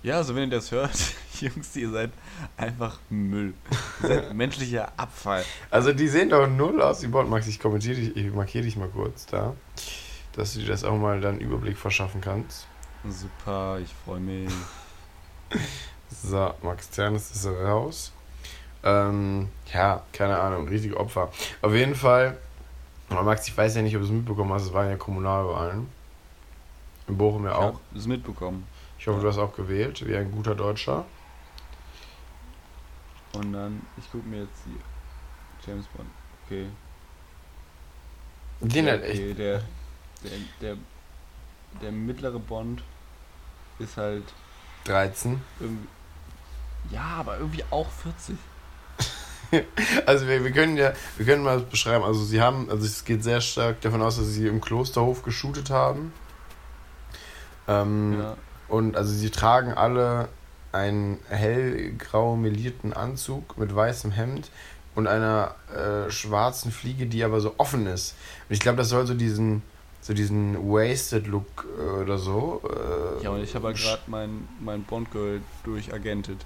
Ja, 0.05 0.17
also 0.17 0.35
wenn 0.37 0.51
ihr 0.51 0.57
das 0.57 0.71
hört, 0.71 0.93
Jungs, 1.41 1.75
ihr 1.75 1.91
seid 1.91 2.11
einfach 2.59 2.99
Müll. 3.09 3.55
Ihr 4.03 4.09
seid 4.09 4.35
menschlicher 4.35 4.93
Abfall. 4.99 5.45
Also 5.71 5.93
die 5.95 6.07
sehen 6.09 6.29
doch 6.29 6.47
null 6.47 6.81
aus 6.83 7.03
wie 7.03 7.07
Bond, 7.07 7.31
Max. 7.31 7.47
Ich 7.47 7.59
kommentiere 7.59 7.97
dich, 7.97 8.15
ich 8.15 8.33
markiere 8.33 8.65
dich 8.65 8.77
mal 8.77 8.89
kurz 8.89 9.25
da, 9.27 9.55
dass 10.35 10.53
du 10.53 10.61
dir 10.61 10.67
das 10.69 10.85
auch 10.85 10.97
mal 10.97 11.21
dann 11.23 11.41
Überblick 11.41 11.79
verschaffen 11.79 12.21
kannst. 12.21 12.67
Super, 13.09 13.79
ich 13.83 13.93
freue 14.05 14.21
mich. 14.21 14.53
So, 16.23 16.55
Max 16.63 16.91
Zernes 16.93 17.33
ist 17.33 17.45
raus. 17.47 18.13
Ähm, 18.85 19.49
ja, 19.73 20.03
keine 20.13 20.39
Ahnung, 20.39 20.69
richtig 20.69 20.95
Opfer. 20.95 21.31
Auf 21.61 21.73
jeden 21.75 21.97
Fall, 21.97 22.39
Max, 23.09 23.49
ich 23.49 23.57
weiß 23.57 23.75
ja 23.75 23.83
nicht, 23.83 23.97
ob 23.97 24.03
du 24.03 24.07
es 24.07 24.13
mitbekommen 24.13 24.53
hast, 24.53 24.63
es 24.67 24.73
waren 24.73 24.89
ja 24.89 24.97
Kommunalwahlen. 24.97 25.89
In 27.09 27.17
Bochum 27.19 27.45
ja 27.47 27.51
Ich 27.51 27.57
auch. 27.57 27.75
hab 27.75 27.81
es 27.97 28.07
mitbekommen. 28.07 28.65
Ich 29.05 29.09
hoffe, 29.09 29.21
du 29.21 29.29
hast 29.29 29.37
auch 29.37 29.55
gewählt, 29.55 30.07
wie 30.07 30.17
ein 30.17 30.33
guter 30.33 30.55
Deutscher. 30.55 31.05
Und 33.35 33.53
dann, 33.53 33.83
ich 33.99 34.11
gucke 34.11 34.27
mir 34.27 34.45
jetzt 34.45 34.63
die 34.65 35.69
James 35.69 35.85
Bond. 35.89 36.09
Okay. 36.47 36.69
Den 38.61 38.87
halt 38.87 39.05
echt. 39.05 39.21
okay, 39.21 39.35
der, 39.35 39.63
der, 40.23 40.31
der, 40.63 40.77
der 41.83 41.93
mittlere 41.93 42.39
Bond 42.39 42.83
ist 43.79 43.99
halt 43.99 44.25
13. 44.85 45.39
irgendwie. 45.61 45.89
Ja, 46.91 47.17
aber 47.19 47.37
irgendwie 47.37 47.65
auch 47.69 47.91
40. 47.91 48.39
Also 50.07 50.27
wir, 50.27 50.43
wir 50.43 50.51
können 50.51 50.79
ja, 50.79 50.95
wir 51.19 51.27
können 51.27 51.45
mal 51.45 51.61
beschreiben, 51.61 52.03
also 52.05 52.25
sie 52.25 52.41
haben, 52.41 52.71
also 52.71 52.87
es 52.87 53.05
geht 53.05 53.23
sehr 53.23 53.43
stark 53.43 53.83
davon 53.83 54.01
aus, 54.01 54.17
dass 54.17 54.29
sie 54.29 54.47
im 54.47 54.63
Klosterhof 54.63 55.23
geshootet 55.23 55.69
haben. 55.69 56.15
Ähm, 57.69 58.19
Ja. 58.19 58.37
Und 58.69 58.97
also 58.97 59.13
sie 59.13 59.31
tragen 59.31 59.73
alle 59.73 60.29
einen 60.73 61.19
hellgrau 61.29 62.37
melierten 62.37 62.93
Anzug 62.93 63.57
mit 63.59 63.75
weißem 63.75 64.11
Hemd 64.11 64.51
und 64.95 65.07
einer 65.07 65.55
äh, 65.75 66.11
schwarzen 66.11 66.73
Fliege, 66.73 67.07
die 67.07 67.25
aber 67.25 67.41
so 67.41 67.55
offen 67.59 67.87
ist. 67.87 68.17
Und 68.49 68.55
ich 68.55 68.61
glaube, 68.61 68.79
das 68.79 68.89
soll 68.89 69.07
so 69.07 69.15
diesen, 69.15 69.63
so 70.01 70.15
diesen 70.15 70.57
Wasted 70.69 71.27
Look 71.27 71.67
äh, 71.79 72.03
oder 72.03 72.19
so. 72.19 72.63
Äh, 72.65 73.25
Ja, 73.25 73.31
und 73.31 73.43
ich 73.43 73.55
habe 73.55 73.69
ja 73.69 73.73
gerade 73.73 74.03
mein, 74.07 74.49
mein 74.61 74.83
Bond-Girl 74.85 75.41
durchagentet. 75.65 76.45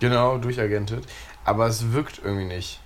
Genau, 0.00 0.38
durchagentet. 0.38 1.04
Aber 1.44 1.66
es 1.66 1.92
wirkt 1.92 2.20
irgendwie 2.24 2.46
nicht. 2.46 2.80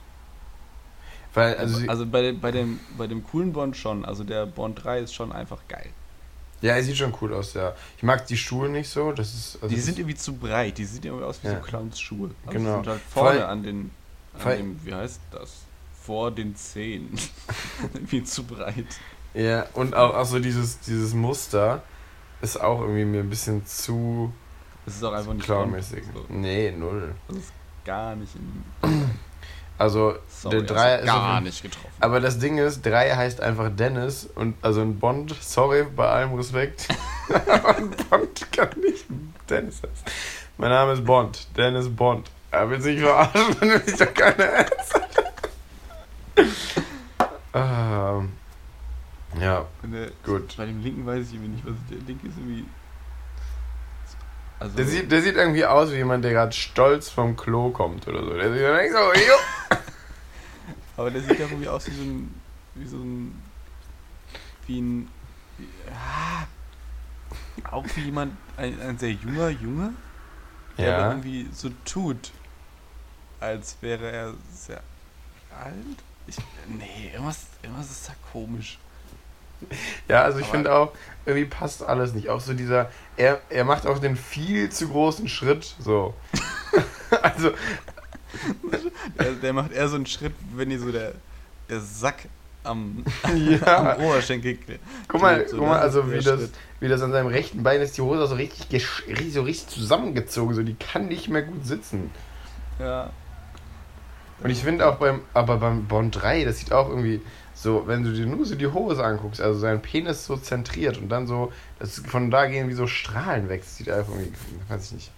Weil, 1.34 1.54
also, 1.56 1.86
Also 1.86 2.06
bei, 2.06 2.32
bei, 2.32 2.50
dem, 2.50 2.80
bei 2.96 3.06
dem 3.06 3.22
coolen 3.24 3.52
Bond 3.52 3.76
schon. 3.76 4.04
Also 4.04 4.24
der 4.24 4.46
Bond 4.46 4.82
3 4.84 5.00
ist 5.00 5.14
schon 5.14 5.32
einfach 5.32 5.60
geil. 5.68 5.90
Ja, 6.62 6.74
er 6.74 6.82
sieht 6.82 6.96
schon 6.96 7.12
cool 7.20 7.34
aus, 7.34 7.54
ja. 7.54 7.74
Ich 7.96 8.02
mag 8.02 8.26
die 8.26 8.36
Schuhe 8.36 8.68
nicht 8.68 8.88
so. 8.88 9.12
Das 9.12 9.34
ist. 9.34 9.58
Also 9.62 9.74
die 9.74 9.80
sind 9.80 9.98
irgendwie 9.98 10.16
zu 10.16 10.34
breit. 10.34 10.78
Die 10.78 10.84
sehen 10.84 11.02
irgendwie 11.04 11.24
aus 11.24 11.38
wie 11.42 11.48
Ja. 11.48 11.54
so 11.56 11.60
Clownsschuhe. 11.60 12.30
Also 12.46 12.58
Genau. 12.58 12.70
Die 12.78 12.84
sind 12.84 12.88
halt 12.88 13.00
Vor 13.10 13.22
vorne 13.24 13.40
allem- 13.40 13.50
an 13.50 13.62
den, 13.62 13.90
an 14.34 14.40
allem- 14.46 14.58
dem, 14.78 14.86
wie 14.86 14.94
heißt 14.94 15.20
das? 15.30 15.52
Vor 16.02 16.30
den 16.30 16.54
Zehen. 16.56 17.10
irgendwie 17.94 18.22
zu 18.24 18.44
breit. 18.44 18.86
Ja, 19.34 19.66
und 19.74 19.94
auch, 19.94 20.14
auch 20.14 20.24
so 20.24 20.38
dieses, 20.38 20.80
dieses 20.80 21.12
Muster 21.14 21.82
ist 22.40 22.60
auch 22.60 22.80
irgendwie 22.80 23.04
mir 23.04 23.20
ein 23.20 23.28
bisschen 23.30 23.66
zu 23.66 24.32
Das 24.86 24.94
ist 24.96 25.02
auch 25.04 25.12
einfach 25.12 25.34
nicht 25.34 25.44
clownmäßig. 25.44 26.04
So, 26.14 26.24
Nee, 26.32 26.70
null. 26.70 27.14
das 27.28 27.36
ist 27.38 27.52
gar 27.84 28.14
nicht 28.16 28.32
in. 28.34 28.64
Also, 29.78 30.14
Sorry, 30.28 30.56
der 30.58 30.62
Dreier 30.66 30.92
also 30.98 31.04
ist. 31.04 31.06
gar 31.12 31.34
jeden- 31.34 31.44
nicht 31.44 31.62
getroffen. 31.62 31.88
Aber 32.00 32.20
das 32.20 32.38
Ding 32.38 32.58
ist, 32.58 32.84
Dreier 32.84 33.16
heißt 33.16 33.40
einfach 33.40 33.70
Dennis 33.70 34.26
und 34.34 34.54
also 34.62 34.80
ein 34.80 34.98
Bond, 34.98 35.34
sorry, 35.40 35.84
bei 35.84 36.06
allem 36.08 36.34
Respekt. 36.34 36.88
aber 37.28 37.76
ein 37.76 37.90
Bond 37.90 38.52
kann 38.52 38.68
nicht 38.80 39.04
Dennis 39.50 39.76
heißen. 39.76 40.06
Mein 40.58 40.70
Name 40.70 40.92
ist 40.92 41.04
Bond, 41.04 41.46
Dennis 41.56 41.88
Bond. 41.94 42.30
Er 42.50 42.70
will 42.70 42.80
sich 42.80 43.00
verarschen, 43.00 43.56
dann 43.60 43.68
will 43.70 43.82
ich 43.86 43.96
doch 43.96 44.14
keine 44.14 44.44
ernst. 44.44 45.00
ähm, 47.54 48.32
ja, 49.40 49.66
der, 49.82 50.10
gut. 50.24 50.56
bei 50.56 50.66
dem 50.66 50.82
linken 50.82 51.04
weiß 51.06 51.26
ich 51.28 51.34
irgendwie 51.34 51.50
nicht, 51.52 51.66
was 51.66 51.74
der 51.90 51.98
linke 52.06 52.28
ist 52.28 52.36
irgendwie. 52.38 52.64
Also, 54.58 54.76
Der 54.76 54.86
sieht, 54.86 55.12
der 55.12 55.22
sieht 55.22 55.36
irgendwie 55.36 55.66
aus 55.66 55.90
wie 55.90 55.96
jemand, 55.96 56.24
der 56.24 56.32
gerade 56.32 56.52
stolz 56.52 57.10
vom 57.10 57.36
Klo 57.36 57.70
kommt 57.70 58.08
oder 58.08 58.22
so. 58.24 58.34
Der 58.34 58.52
sieht 58.52 58.62
dann 58.62 58.90
so, 58.90 59.12
jo. 59.20 59.34
aber 60.96 61.10
der 61.10 61.20
sieht 61.20 61.38
ja 61.38 61.46
irgendwie 61.46 61.68
aus 61.68 61.86
wie 61.88 61.94
so 61.94 62.02
ein 62.02 62.40
wie 62.76 62.86
so 62.86 62.96
ein, 62.98 63.42
wie 64.66 64.80
ein, 64.80 65.08
wie, 65.58 65.68
ah, 65.90 66.46
auch 67.70 67.84
wie 67.94 68.02
jemand, 68.02 68.36
ein, 68.56 68.80
ein 68.80 68.98
sehr 68.98 69.12
junger 69.12 69.48
Junge, 69.48 69.94
der 70.78 70.92
aber 70.92 71.02
Ja. 71.02 71.08
irgendwie 71.10 71.48
so 71.52 71.70
tut, 71.84 72.32
als 73.40 73.76
wäre 73.80 74.10
er 74.10 74.34
sehr 74.52 74.82
alt. 75.50 75.74
Ich, 76.26 76.36
nee, 76.68 77.10
irgendwas, 77.12 77.46
irgendwas 77.62 77.90
ist 77.90 78.08
da 78.08 78.12
komisch. 78.32 78.78
Ja, 80.08 80.22
also 80.22 80.38
ich 80.38 80.46
finde 80.46 80.74
auch, 80.74 80.92
irgendwie 81.24 81.46
passt 81.48 81.82
alles 81.82 82.12
nicht. 82.14 82.28
Auch 82.28 82.40
so 82.40 82.52
dieser, 82.54 82.90
er, 83.16 83.40
er 83.50 83.64
macht 83.64 83.86
auch 83.86 83.98
den 83.98 84.16
viel 84.16 84.70
zu 84.70 84.88
großen 84.88 85.28
Schritt, 85.28 85.74
so. 85.78 86.14
also, 87.22 87.50
Der, 89.18 89.32
der 89.32 89.52
macht 89.52 89.72
eher 89.72 89.88
so 89.88 89.96
einen 89.96 90.06
Schritt, 90.06 90.34
wenn 90.54 90.70
ihr 90.70 90.78
so 90.78 90.92
der, 90.92 91.12
der 91.68 91.80
Sack 91.80 92.28
am, 92.64 93.04
Ja. 93.34 93.94
am 93.96 94.02
Oberschenkel 94.04 94.58
guck 95.08 95.22
mal, 95.22 95.48
so, 95.48 95.56
guck 95.58 95.68
mal, 95.68 95.80
das 95.80 95.94
ist 95.94 95.96
also 95.96 96.10
wie 96.12 96.16
das, 96.16 96.24
Schritt. 96.40 96.52
wie 96.80 96.88
das 96.88 97.00
an 97.02 97.12
seinem 97.12 97.28
rechten 97.28 97.62
Bein 97.62 97.80
ist, 97.80 97.96
die 97.96 98.02
Hose 98.02 98.26
so 98.26 98.34
richtig- 98.34 98.66
so 99.32 99.42
richtig 99.42 99.68
zusammengezogen, 99.68 100.54
so 100.54 100.62
die 100.62 100.74
kann 100.74 101.06
nicht 101.06 101.28
mehr 101.28 101.42
gut 101.42 101.64
sitzen. 101.64 102.10
Ja. 102.78 103.10
Und 104.42 104.50
ich 104.50 104.62
finde 104.62 104.86
auch 104.86 104.96
beim, 104.96 105.20
aber 105.34 105.56
beim 105.56 105.86
Bond 105.86 106.20
3, 106.20 106.44
das 106.44 106.58
sieht 106.58 106.72
auch 106.72 106.88
irgendwie 106.88 107.22
so, 107.54 107.86
wenn 107.86 108.04
du 108.04 108.12
dir 108.12 108.26
nur 108.26 108.44
so 108.44 108.54
die 108.54 108.66
Hose 108.66 109.02
anguckst, 109.02 109.40
also 109.40 109.58
sein 109.58 109.80
Penis 109.80 110.26
so 110.26 110.36
zentriert 110.36 110.98
und 110.98 111.08
dann 111.08 111.26
so, 111.26 111.52
das 111.78 112.00
von 112.00 112.30
da 112.30 112.46
gehen 112.46 112.68
wie 112.68 112.74
so 112.74 112.86
Strahlen 112.86 113.48
weg, 113.48 113.62
das 113.62 113.78
sieht 113.78 113.88
einfach 113.88 114.12
irgendwie, 114.12 114.32
weiß 114.68 114.86
ich 114.86 114.92
nicht. 114.92 115.10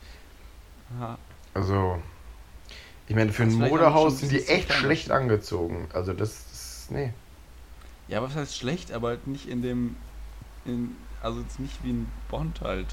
Also, 1.53 2.01
ich 3.09 3.17
meine, 3.17 3.33
für 3.33 3.45
Das 3.45 3.55
ein 3.55 3.59
Modehaus 3.59 4.21
sind 4.21 4.31
die 4.31 4.47
echt 4.47 4.73
schlecht 4.73 5.11
angezogen. 5.11 5.89
Also, 5.93 6.13
das 6.13 6.31
ist, 6.53 6.91
nee. 6.91 7.13
Ja, 8.07 8.23
was 8.23 8.35
heißt 8.35 8.57
schlecht, 8.57 8.93
aber 8.93 9.09
halt 9.09 9.27
nicht 9.27 9.49
in 9.49 9.61
dem. 9.61 9.97
In, 10.65 10.97
also 11.21 11.41
jetzt 11.41 11.59
nicht 11.59 11.83
wie 11.83 11.91
ein 11.91 12.13
Bond 12.31 12.61
halt. 12.61 12.87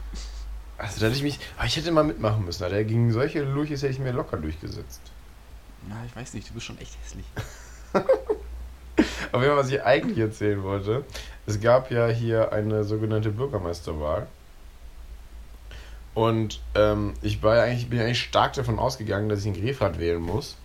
Also, 0.78 1.00
da 1.00 1.06
hätte 1.06 1.18
ich 1.18 1.24
mich, 1.24 1.40
aber 1.58 1.68
ich 1.68 1.78
hätte 1.78 1.92
mal 1.92 2.04
mitmachen 2.04 2.44
müssen. 2.44 2.64
Alter. 2.64 2.84
Gegen 2.84 3.12
solche 3.12 3.44
Lurches 3.44 3.82
hätte 3.84 3.94
ich 3.94 4.00
mir 4.00 4.12
locker 4.12 4.38
durchgesetzt. 4.38 5.02
Na, 5.90 5.96
ich 6.06 6.16
weiß 6.16 6.34
nicht, 6.34 6.50
du 6.50 6.54
bist 6.54 6.66
schon 6.66 6.78
echt 6.80 6.98
hässlich. 7.04 7.26
Aber 9.32 9.58
was 9.58 9.70
ich 9.70 9.84
eigentlich 9.84 10.18
erzählen 10.18 10.64
wollte, 10.64 11.04
es 11.46 11.60
gab 11.60 11.92
ja 11.92 12.08
hier 12.08 12.52
eine 12.54 12.84
sogenannte 12.84 13.32
Bürgermeisterwahl. 13.32 14.28
Und 16.14 16.62
ähm, 16.76 17.14
ich 17.22 17.44
war 17.44 17.62
eigentlich, 17.62 17.90
bin 17.90 18.00
eigentlich 18.00 18.22
stark 18.22 18.54
davon 18.54 18.80
ausgegangen, 18.80 19.28
dass 19.28 19.42
ich 19.42 19.48
in 19.48 19.54
Grefrath 19.54 20.00
wählen 20.00 20.22
muss. 20.22 20.56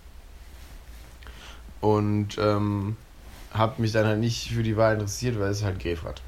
Und 1.81 2.37
ähm, 2.37 2.95
habe 3.53 3.81
mich 3.81 3.91
dann 3.91 4.05
halt 4.05 4.19
nicht 4.19 4.49
für 4.49 4.63
die 4.63 4.77
Wahl 4.77 4.93
interessiert, 4.93 5.37
weil 5.39 5.49
es 5.49 5.57
ist 5.57 5.65
halt 5.65 5.79
Grefrath. 5.79 6.21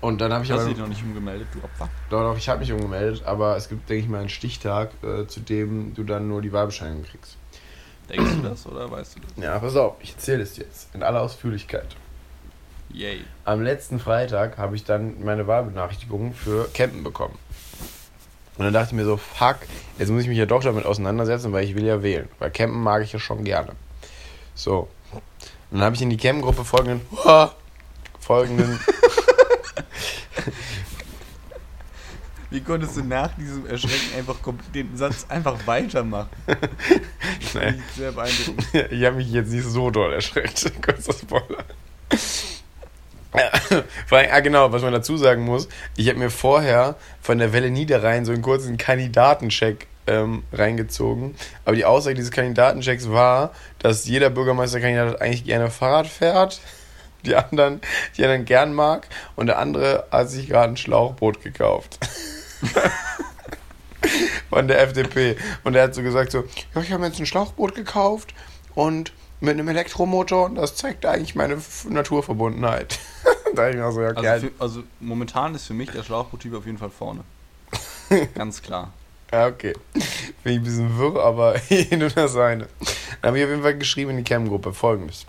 Und 0.00 0.20
dann 0.20 0.32
habe 0.32 0.44
ich 0.44 0.50
Hast 0.50 0.58
aber 0.58 0.68
du 0.68 0.74
dich 0.74 0.80
noch 0.80 0.88
nicht 0.88 1.04
umgemeldet, 1.04 1.46
du 1.52 1.62
Opfer? 1.62 1.88
Doch, 2.10 2.22
doch, 2.22 2.36
ich 2.36 2.48
habe 2.48 2.58
mich 2.58 2.72
umgemeldet, 2.72 3.22
aber 3.24 3.56
es 3.56 3.68
gibt, 3.68 3.88
denke 3.88 4.02
ich 4.02 4.08
mal, 4.10 4.18
einen 4.18 4.28
Stichtag, 4.28 4.90
äh, 5.04 5.28
zu 5.28 5.38
dem 5.38 5.94
du 5.94 6.02
dann 6.02 6.26
nur 6.26 6.42
die 6.42 6.52
Wahlbescheinigung 6.52 7.04
kriegst. 7.04 7.36
Denkst 8.08 8.32
du 8.36 8.48
das 8.48 8.66
oder 8.66 8.90
weißt 8.90 9.16
du 9.16 9.20
das? 9.20 9.44
Ja, 9.44 9.58
pass 9.58 9.76
auf, 9.76 9.94
ich 10.00 10.12
erzähle 10.12 10.42
es 10.42 10.56
jetzt 10.56 10.94
in 10.94 11.02
aller 11.02 11.20
Ausführlichkeit. 11.20 11.96
Yay. 12.92 13.24
Am 13.44 13.62
letzten 13.62 13.98
Freitag 13.98 14.58
habe 14.58 14.76
ich 14.76 14.84
dann 14.84 15.24
meine 15.24 15.46
Wahlbenachrichtigung 15.46 16.34
für 16.34 16.68
Campen 16.74 17.02
bekommen. 17.02 17.38
Und 18.58 18.66
dann 18.66 18.74
dachte 18.74 18.88
ich 18.88 18.92
mir 18.92 19.04
so, 19.04 19.16
fuck, 19.16 19.56
jetzt 19.98 20.10
muss 20.10 20.22
ich 20.22 20.28
mich 20.28 20.36
ja 20.36 20.44
doch 20.44 20.62
damit 20.62 20.84
auseinandersetzen, 20.84 21.52
weil 21.52 21.64
ich 21.64 21.74
will 21.74 21.84
ja 21.84 22.02
wählen. 22.02 22.28
Weil 22.38 22.50
Campen 22.50 22.82
mag 22.82 23.02
ich 23.02 23.12
ja 23.12 23.18
schon 23.18 23.44
gerne. 23.44 23.72
So. 24.54 24.88
Und 25.70 25.78
dann 25.78 25.82
habe 25.82 25.96
ich 25.96 26.02
in 26.02 26.10
die 26.10 26.18
Campengruppe 26.18 26.64
folgenden, 26.64 27.00
folgenden 28.20 28.78
Wie 32.52 32.60
konntest 32.60 32.96
du 32.98 33.02
nach 33.02 33.34
diesem 33.34 33.66
Erschrecken 33.66 34.14
einfach 34.18 34.36
den 34.74 34.94
Satz 34.96 35.26
einfach 35.28 35.66
weitermachen? 35.66 36.30
Das 37.40 37.50
finde 37.50 37.82
ich 37.88 37.96
sehr 37.96 38.12
beeindruckend. 38.12 38.92
ich 38.92 39.04
habe 39.04 39.16
mich 39.16 39.32
jetzt 39.32 39.50
nicht 39.50 39.64
so 39.64 39.90
doll 39.90 40.12
erschreckt. 40.12 40.70
Kurzer 40.82 41.12
Spoiler. 41.12 41.64
Vor 44.06 44.18
allem, 44.18 44.30
ah 44.30 44.40
genau, 44.40 44.72
was 44.72 44.82
man 44.82 44.92
dazu 44.92 45.16
sagen 45.16 45.44
muss, 45.44 45.68
ich 45.96 46.08
habe 46.08 46.18
mir 46.18 46.30
vorher 46.30 46.96
von 47.20 47.38
der 47.38 47.52
Welle 47.52 47.70
Niederrhein 47.70 48.24
so 48.24 48.32
einen 48.32 48.42
kurzen 48.42 48.76
Kandidatencheck 48.76 49.86
ähm, 50.06 50.42
reingezogen. 50.52 51.34
Aber 51.64 51.74
die 51.74 51.84
Aussage 51.84 52.14
dieses 52.14 52.30
Kandidatenchecks 52.30 53.08
war, 53.10 53.52
dass 53.78 54.06
jeder 54.06 54.30
Bürgermeisterkandidat 54.30 55.20
eigentlich 55.20 55.44
gerne 55.44 55.70
Fahrrad 55.70 56.06
fährt, 56.06 56.60
die 57.24 57.34
anderen, 57.34 57.80
die 58.16 58.24
anderen 58.24 58.44
gern 58.44 58.74
mag 58.74 59.08
und 59.36 59.46
der 59.46 59.58
andere 59.58 60.06
hat 60.10 60.28
sich 60.28 60.48
gerade 60.48 60.72
ein 60.72 60.76
Schlauchboot 60.76 61.42
gekauft. 61.42 61.98
Von 64.50 64.68
der 64.68 64.80
FDP. 64.82 65.36
Und 65.64 65.74
er 65.74 65.84
hat 65.84 65.94
so 65.94 66.02
gesagt 66.02 66.32
so, 66.32 66.44
ja, 66.74 66.80
ich 66.82 66.90
habe 66.90 67.00
mir 67.00 67.08
jetzt 67.08 67.18
ein 67.20 67.26
Schlauchboot 67.26 67.74
gekauft 67.74 68.34
und 68.74 69.12
mit 69.40 69.50
einem 69.54 69.68
Elektromotor 69.68 70.46
und 70.46 70.54
das 70.56 70.76
zeigt 70.76 71.04
eigentlich 71.06 71.34
meine 71.34 71.54
F- 71.54 71.86
Naturverbundenheit. 71.88 72.98
da 73.54 73.68
ich 73.70 73.76
mir 73.76 73.90
so, 73.92 74.00
ja, 74.02 74.10
okay, 74.10 74.28
Also, 74.28 74.46
für, 74.48 74.52
also 74.58 74.82
momentan 75.00 75.54
ist 75.54 75.66
für 75.66 75.74
mich 75.74 75.90
der 75.90 76.02
Schlauchboottyp 76.04 76.54
auf 76.54 76.66
jeden 76.66 76.78
Fall 76.78 76.90
vorne. 76.90 77.24
Ganz 78.34 78.62
klar. 78.62 78.92
ja, 79.32 79.46
okay. 79.48 79.74
Finde 79.94 80.04
ich 80.44 80.56
ein 80.58 80.62
bisschen 80.64 80.98
wirr, 80.98 81.22
aber 81.24 81.56
nur 81.90 82.10
das 82.10 82.36
eine. 82.36 82.68
Dann 83.20 83.28
habe 83.28 83.38
ich 83.38 83.44
auf 83.44 83.50
jeden 83.50 83.62
Fall 83.62 83.76
geschrieben 83.78 84.10
in 84.10 84.18
die 84.18 84.24
Cam-Gruppe 84.24 84.72
folgendes. 84.72 85.26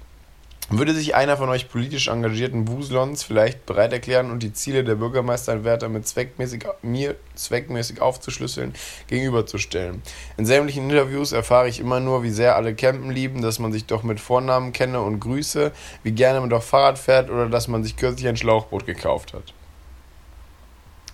Würde 0.70 0.94
sich 0.94 1.14
einer 1.14 1.36
von 1.36 1.50
euch 1.50 1.70
politisch 1.70 2.08
engagierten 2.08 2.68
Wuslons 2.68 3.24
vielleicht 3.24 3.66
bereit 3.66 3.92
erklären 3.92 4.32
und 4.32 4.42
die 4.42 4.54
Ziele 4.54 4.84
der 4.84 4.96
Bürgermeisteranwärter 4.96 5.90
mit 5.90 6.08
zweckmäßig, 6.08 6.66
mir 6.82 7.16
zweckmäßig 7.36 8.02
aufzuschlüsseln 8.02 8.74
gegenüberzustellen? 9.08 10.02
In 10.38 10.46
sämtlichen 10.46 10.90
Interviews 10.90 11.34
erfahre 11.34 11.68
ich 11.68 11.80
immer 11.80 12.00
nur, 12.00 12.24
wie 12.24 12.30
sehr 12.30 12.56
alle 12.56 12.76
Campen 12.76 13.12
lieben, 13.12 13.42
dass 13.42 13.60
man 13.60 13.74
sich 13.74 13.86
doch 13.86 14.04
mit 14.04 14.20
Vornamen 14.20 14.72
kenne 14.72 15.02
und 15.02 15.20
grüße, 15.20 15.72
wie 16.02 16.12
gerne 16.12 16.40
man 16.40 16.50
doch 16.50 16.64
Fahrrad 16.64 16.98
fährt 16.98 17.30
oder 17.30 17.50
dass 17.50 17.68
man 17.68 17.84
sich 17.84 17.98
kürzlich 17.98 18.28
ein 18.28 18.38
Schlauchboot 18.38 18.86
gekauft 18.86 19.34
hat. 19.34 19.54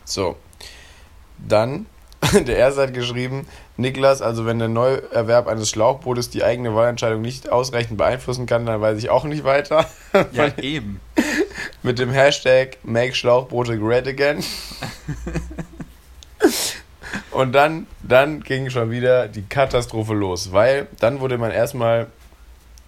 So. 0.06 0.36
Dann, 1.38 1.86
der 2.46 2.58
erste 2.58 2.82
hat 2.84 2.94
geschrieben, 2.94 3.48
Niklas, 3.78 4.22
also 4.22 4.46
wenn 4.46 4.60
der 4.60 4.68
Neuerwerb 4.68 5.48
eines 5.48 5.70
Schlauchbootes 5.70 6.30
die 6.30 6.44
eigene 6.44 6.76
Wahlentscheidung 6.76 7.22
nicht 7.22 7.50
ausreichend 7.50 7.98
beeinflussen 7.98 8.46
kann, 8.46 8.66
dann 8.66 8.82
weiß 8.82 8.98
ich 8.98 9.10
auch 9.10 9.24
nicht 9.24 9.44
weiter. 9.44 9.86
Ja, 10.32 10.48
eben. 10.58 11.00
Mit 11.84 12.00
dem 12.00 12.10
Hashtag 12.12 12.78
Make 12.84 13.14
Schlauchboote 13.14 13.78
Great 13.78 14.08
Again. 14.08 14.44
Und 17.32 17.54
dann, 17.54 17.88
dann 18.04 18.42
ging 18.42 18.70
schon 18.70 18.92
wieder 18.92 19.28
die 19.28 19.44
Katastrophe 19.44 20.14
los, 20.14 20.52
weil 20.52 20.88
dann 21.00 21.20
wurde 21.20 21.38
man 21.38 21.52
erstmal, 21.52 22.08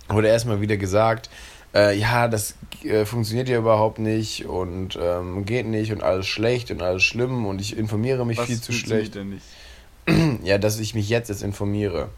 wurde 0.10 0.28
erstmal 0.28 0.62
wieder 0.62 0.78
gesagt, 0.78 1.30
äh, 1.74 1.98
ja, 1.98 2.28
das 2.28 2.56
äh, 2.84 3.06
funktioniert 3.06 3.50
ja 3.50 3.58
überhaupt 3.58 4.00
nicht 4.00 4.46
und 4.46 4.98
ähm, 5.02 5.46
geht 5.46 5.66
nicht 5.66 5.92
und 5.92 6.04
alles 6.04 6.28
schlecht 6.28 6.72
und 6.72 6.82
alles 6.82 7.04
schlimm 7.04 7.46
und 7.46 7.62
ich 7.62 7.78
informiere 7.78 8.26
mich 8.26 8.38
Was 8.38 8.46
viel 8.48 8.62
zu 8.62 8.74
schlecht. 8.74 9.16
denn 9.16 9.30
nicht? 9.30 9.46
Ja, 10.44 10.58
dass 10.58 10.80
ich 10.80 10.96
mich 10.96 11.10
jetzt 11.10 11.30
erst 11.30 11.44
informiere. 11.44 12.10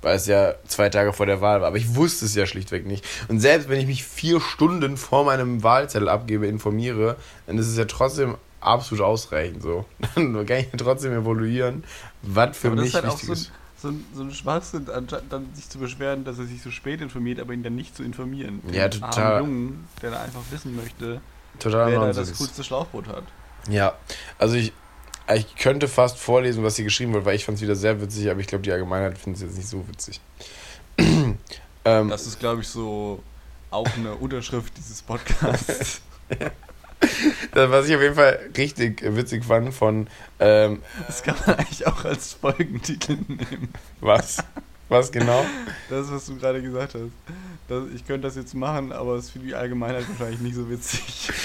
Weil 0.00 0.14
es 0.16 0.26
ja 0.26 0.54
zwei 0.66 0.88
Tage 0.90 1.12
vor 1.12 1.26
der 1.26 1.40
Wahl 1.40 1.60
war. 1.60 1.68
Aber 1.68 1.76
ich 1.76 1.96
wusste 1.96 2.24
es 2.24 2.34
ja 2.34 2.46
schlichtweg 2.46 2.86
nicht. 2.86 3.04
Und 3.26 3.40
selbst 3.40 3.68
wenn 3.68 3.80
ich 3.80 3.86
mich 3.86 4.04
vier 4.04 4.40
Stunden 4.40 4.96
vor 4.96 5.24
meinem 5.24 5.64
Wahlzettel 5.64 6.08
abgebe, 6.08 6.46
informiere, 6.46 7.16
dann 7.46 7.58
ist 7.58 7.66
es 7.66 7.76
ja 7.76 7.84
trotzdem 7.84 8.36
absolut 8.60 9.04
ausreichend 9.04 9.62
so. 9.62 9.84
Dann 10.14 10.46
kann 10.46 10.58
ich 10.58 10.68
ja 10.72 10.78
trotzdem 10.78 11.12
evaluieren, 11.12 11.84
was 12.22 12.56
für 12.56 12.68
Aber 12.68 12.80
mich 12.80 12.94
halt 12.94 13.06
wichtig 13.06 13.26
so 13.26 13.32
ein, 13.32 13.38
ist. 13.38 13.52
So, 13.80 13.88
ein, 13.88 14.04
so 14.12 14.22
ein 14.22 14.32
Schwachsinn, 14.32 14.88
anstatt 14.90 15.24
dann 15.30 15.46
sich 15.54 15.68
zu 15.68 15.78
beschweren, 15.78 16.24
dass 16.24 16.38
er 16.38 16.46
sich 16.46 16.62
so 16.62 16.70
spät 16.70 17.00
informiert, 17.00 17.38
aber 17.40 17.52
ihn 17.52 17.62
dann 17.62 17.76
nicht 17.76 17.94
zu 17.96 18.02
informieren. 18.02 18.60
Ja, 18.72 18.88
Den 18.88 19.00
total. 19.00 19.36
armen 19.36 19.46
Jungen, 19.46 19.88
der 20.02 20.10
da 20.10 20.20
einfach 20.22 20.40
wissen 20.50 20.74
möchte, 20.76 21.20
Total 21.58 21.90
wer 21.90 22.00
da 22.00 22.12
das 22.12 22.36
coolste 22.36 22.64
Schlauchboot 22.64 23.06
hat. 23.08 23.24
Ja, 23.68 23.94
also 24.38 24.56
ich, 24.56 24.72
ich 25.34 25.56
könnte 25.56 25.88
fast 25.88 26.18
vorlesen, 26.18 26.62
was 26.64 26.76
sie 26.76 26.84
geschrieben 26.84 27.12
wird, 27.14 27.24
weil 27.24 27.36
ich 27.36 27.44
fand 27.44 27.56
es 27.56 27.62
wieder 27.62 27.76
sehr 27.76 28.00
witzig, 28.00 28.30
aber 28.30 28.40
ich 28.40 28.46
glaube, 28.46 28.62
die 28.62 28.72
Allgemeinheit 28.72 29.18
findet 29.18 29.42
es 29.42 29.48
jetzt 29.48 29.56
nicht 29.58 29.68
so 29.68 29.86
witzig. 29.88 30.20
ähm, 30.98 32.08
Das 32.08 32.26
ist, 32.26 32.38
glaube 32.38 32.62
ich, 32.62 32.68
so 32.68 33.22
auch 33.70 33.88
eine 33.96 34.14
Unterschrift 34.14 34.76
dieses 34.76 35.02
Podcasts. 35.02 36.00
das, 37.52 37.70
was 37.70 37.88
ich 37.88 37.94
auf 37.94 38.02
jeden 38.02 38.14
Fall 38.14 38.38
richtig 38.56 39.02
witzig 39.14 39.44
fand 39.44 39.72
von 39.72 40.08
ähm, 40.40 40.82
Das 41.06 41.22
kann 41.22 41.36
man 41.46 41.56
eigentlich 41.56 41.86
auch 41.86 42.04
als 42.04 42.34
Folgentitel 42.34 43.18
nehmen. 43.28 43.72
was? 44.00 44.38
Was 44.88 45.12
genau? 45.12 45.44
Das, 45.90 46.10
was 46.10 46.26
du 46.26 46.36
gerade 46.36 46.62
gesagt 46.62 46.94
hast. 46.94 47.10
Das, 47.68 47.84
ich 47.94 48.06
könnte 48.06 48.26
das 48.26 48.36
jetzt 48.36 48.54
machen, 48.54 48.90
aber 48.90 49.16
es 49.16 49.26
ist 49.26 49.30
für 49.32 49.38
die 49.38 49.54
Allgemeinheit 49.54 50.08
wahrscheinlich 50.08 50.40
nicht 50.40 50.54
so 50.54 50.68
witzig. 50.70 51.30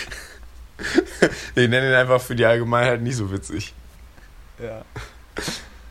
Ich 1.56 1.70
nenne 1.70 1.88
ihn 1.90 1.94
einfach 1.94 2.20
für 2.20 2.36
die 2.36 2.46
Allgemeinheit 2.46 3.02
nicht 3.02 3.16
so 3.16 3.32
witzig. 3.32 3.74
Ja, 4.62 4.84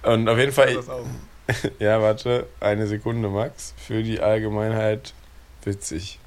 Und 0.03 0.29
auf 0.29 0.37
jeden 0.37 0.53
Fall, 0.53 0.75
das 0.75 0.89
auch. 0.89 1.07
ja, 1.79 2.03
warte, 2.03 2.47
eine 2.61 2.87
Sekunde, 2.87 3.29
Max. 3.29 3.75
Für 3.77 4.03
die 4.03 4.21
Allgemeinheit 4.21 5.15
witzig. 5.65 6.19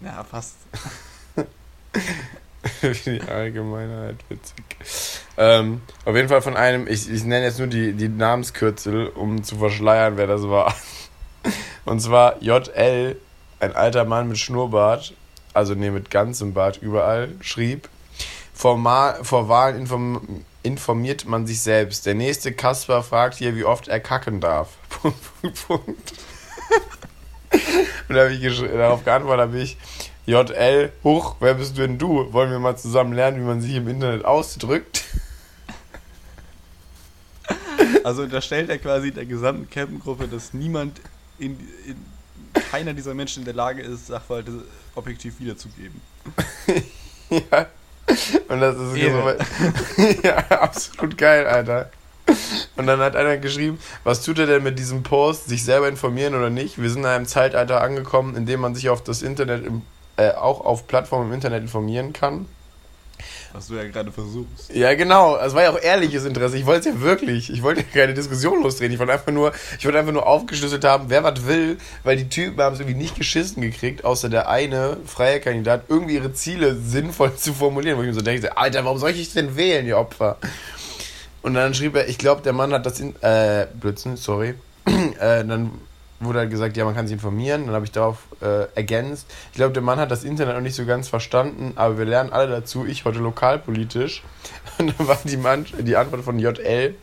Ja, 0.00 0.24
fast. 0.24 0.54
Die 3.06 3.20
Allgemeinheit 3.22 4.16
witzig. 4.28 4.64
Ähm, 5.36 5.80
auf 6.04 6.14
jeden 6.14 6.28
Fall 6.28 6.42
von 6.42 6.56
einem, 6.56 6.86
ich, 6.86 7.10
ich 7.10 7.24
nenne 7.24 7.44
jetzt 7.46 7.58
nur 7.58 7.68
die, 7.68 7.94
die 7.94 8.08
Namenskürzel, 8.08 9.08
um 9.08 9.42
zu 9.42 9.56
verschleiern, 9.56 10.16
wer 10.16 10.26
das 10.26 10.42
war. 10.42 10.74
Und 11.86 12.00
zwar 12.00 12.42
JL, 12.42 13.16
ein 13.60 13.74
alter 13.74 14.04
Mann 14.04 14.28
mit 14.28 14.38
Schnurrbart, 14.38 15.14
also 15.54 15.74
nee, 15.74 15.90
mit 15.90 16.10
ganzem 16.10 16.52
Bart 16.52 16.78
überall, 16.82 17.30
schrieb, 17.40 17.88
vor, 18.52 18.76
Ma 18.76 19.16
vor 19.22 19.48
Wahlen 19.48 19.76
inform 19.76 20.44
informiert 20.62 21.24
man 21.24 21.46
sich 21.46 21.62
selbst. 21.62 22.04
Der 22.04 22.14
nächste 22.14 22.52
Kasper 22.52 23.02
fragt 23.02 23.36
hier, 23.36 23.56
wie 23.56 23.64
oft 23.64 23.88
er 23.88 23.98
kacken 23.98 24.40
darf. 24.40 24.68
Punkt, 24.90 25.18
Punkt, 25.40 25.66
Punkt. 25.66 26.12
Und 28.08 28.14
da 28.14 28.24
habe 28.24 28.34
ich 28.34 28.60
darauf 28.60 29.04
geantwortet, 29.04 29.46
habe 29.46 29.58
ich, 29.58 29.78
JL, 30.30 30.92
hoch, 31.02 31.34
wer 31.40 31.54
bist 31.54 31.76
du 31.76 31.82
denn 31.82 31.98
du? 31.98 32.32
Wollen 32.32 32.52
wir 32.52 32.60
mal 32.60 32.76
zusammen 32.76 33.12
lernen, 33.12 33.38
wie 33.38 33.44
man 33.44 33.60
sich 33.60 33.74
im 33.74 33.88
Internet 33.88 34.24
ausdrückt? 34.24 35.02
Also 38.04 38.22
unterstellt 38.22 38.70
er 38.70 38.78
quasi 38.78 39.10
der 39.10 39.26
gesamten 39.26 39.68
Campengruppe, 39.68 40.28
dass 40.28 40.54
niemand 40.54 41.00
in, 41.40 41.58
in 41.84 41.96
keiner 42.70 42.94
dieser 42.94 43.12
Menschen 43.12 43.40
in 43.40 43.44
der 43.44 43.54
Lage 43.54 43.82
ist, 43.82 44.06
Sachverhalte 44.06 44.64
objektiv 44.94 45.40
wiederzugeben. 45.40 46.00
ja. 47.30 47.66
Und 48.48 48.60
das 48.60 48.76
ist 48.76 48.92
so, 48.94 50.22
ja, 50.22 50.36
absolut 50.48 51.18
geil, 51.18 51.46
Alter. 51.46 51.90
Und 52.76 52.86
dann 52.86 53.00
hat 53.00 53.16
einer 53.16 53.36
geschrieben, 53.36 53.80
was 54.04 54.22
tut 54.22 54.38
er 54.38 54.46
denn 54.46 54.62
mit 54.62 54.78
diesem 54.78 55.02
Post, 55.02 55.48
sich 55.48 55.64
selber 55.64 55.88
informieren 55.88 56.36
oder 56.36 56.50
nicht? 56.50 56.80
Wir 56.80 56.88
sind 56.88 57.00
in 57.00 57.06
einem 57.06 57.26
Zeitalter 57.26 57.80
angekommen, 57.80 58.36
in 58.36 58.46
dem 58.46 58.60
man 58.60 58.76
sich 58.76 58.88
auf 58.88 59.02
das 59.02 59.22
Internet, 59.22 59.66
im, 59.66 59.82
äh, 60.20 60.32
auch 60.32 60.60
auf 60.64 60.86
Plattformen 60.86 61.28
im 61.28 61.34
Internet 61.34 61.62
informieren 61.62 62.12
kann. 62.12 62.46
Was 63.52 63.66
du 63.66 63.74
ja 63.74 63.84
gerade 63.84 64.12
versuchst. 64.12 64.72
Ja, 64.72 64.94
genau. 64.94 65.36
Es 65.36 65.54
war 65.54 65.62
ja 65.62 65.70
auch 65.70 65.80
ehrliches 65.80 66.24
Interesse. 66.24 66.56
Ich 66.56 66.66
wollte 66.66 66.88
es 66.88 66.94
ja 66.94 67.00
wirklich. 67.00 67.50
Ich 67.50 67.62
wollte 67.62 67.80
ja 67.80 67.86
keine 67.92 68.14
Diskussion 68.14 68.62
losdrehen. 68.62 68.92
Ich 68.92 68.98
wollte 68.98 69.12
einfach 69.12 69.32
nur, 69.32 69.52
ich 69.78 69.84
wollte 69.84 69.98
einfach 69.98 70.12
nur 70.12 70.26
aufgeschlüsselt 70.26 70.84
haben, 70.84 71.06
wer 71.08 71.24
was 71.24 71.46
will, 71.46 71.78
weil 72.04 72.16
die 72.16 72.28
Typen 72.28 72.60
haben 72.60 72.74
es 72.74 72.80
irgendwie 72.80 72.98
nicht 72.98 73.16
geschissen 73.16 73.60
gekriegt, 73.60 74.04
außer 74.04 74.28
der 74.28 74.48
eine 74.48 74.98
freie 75.04 75.40
Kandidat, 75.40 75.84
irgendwie 75.88 76.14
ihre 76.14 76.32
Ziele 76.32 76.76
sinnvoll 76.76 77.34
zu 77.34 77.52
formulieren. 77.52 77.98
Wo 77.98 78.02
ich 78.02 78.08
mir 78.08 78.14
so 78.14 78.20
denke, 78.20 78.56
Alter, 78.56 78.84
warum 78.84 78.98
soll 78.98 79.10
ich 79.10 79.32
denn 79.32 79.56
wählen, 79.56 79.86
ihr 79.86 79.98
Opfer? 79.98 80.36
Und 81.42 81.54
dann 81.54 81.74
schrieb 81.74 81.96
er, 81.96 82.08
ich 82.08 82.18
glaube, 82.18 82.42
der 82.42 82.52
Mann 82.52 82.72
hat 82.72 82.86
das 82.86 83.00
in, 83.00 83.20
äh, 83.22 83.66
Blödsinn, 83.74 84.16
sorry. 84.16 84.54
äh, 84.86 85.44
dann 85.44 85.72
wurde 86.20 86.40
halt 86.40 86.50
gesagt, 86.50 86.76
ja, 86.76 86.84
man 86.84 86.94
kann 86.94 87.06
sich 87.06 87.14
informieren. 87.14 87.66
Dann 87.66 87.74
habe 87.74 87.84
ich 87.84 87.92
darauf 87.92 88.18
äh, 88.40 88.66
ergänzt. 88.74 89.26
Ich 89.50 89.56
glaube, 89.56 89.72
der 89.72 89.82
Mann 89.82 89.98
hat 89.98 90.10
das 90.10 90.22
Internet 90.24 90.54
noch 90.54 90.62
nicht 90.62 90.74
so 90.74 90.84
ganz 90.84 91.08
verstanden, 91.08 91.72
aber 91.76 91.98
wir 91.98 92.04
lernen 92.04 92.32
alle 92.32 92.48
dazu. 92.48 92.86
Ich 92.86 93.04
heute 93.04 93.18
lokalpolitisch. 93.18 94.22
Und 94.78 94.98
dann 94.98 95.08
war 95.08 95.18
die, 95.24 95.36
Mann, 95.36 95.66
die 95.78 95.96
Antwort 95.96 96.22
von 96.22 96.38
JL. 96.38 96.94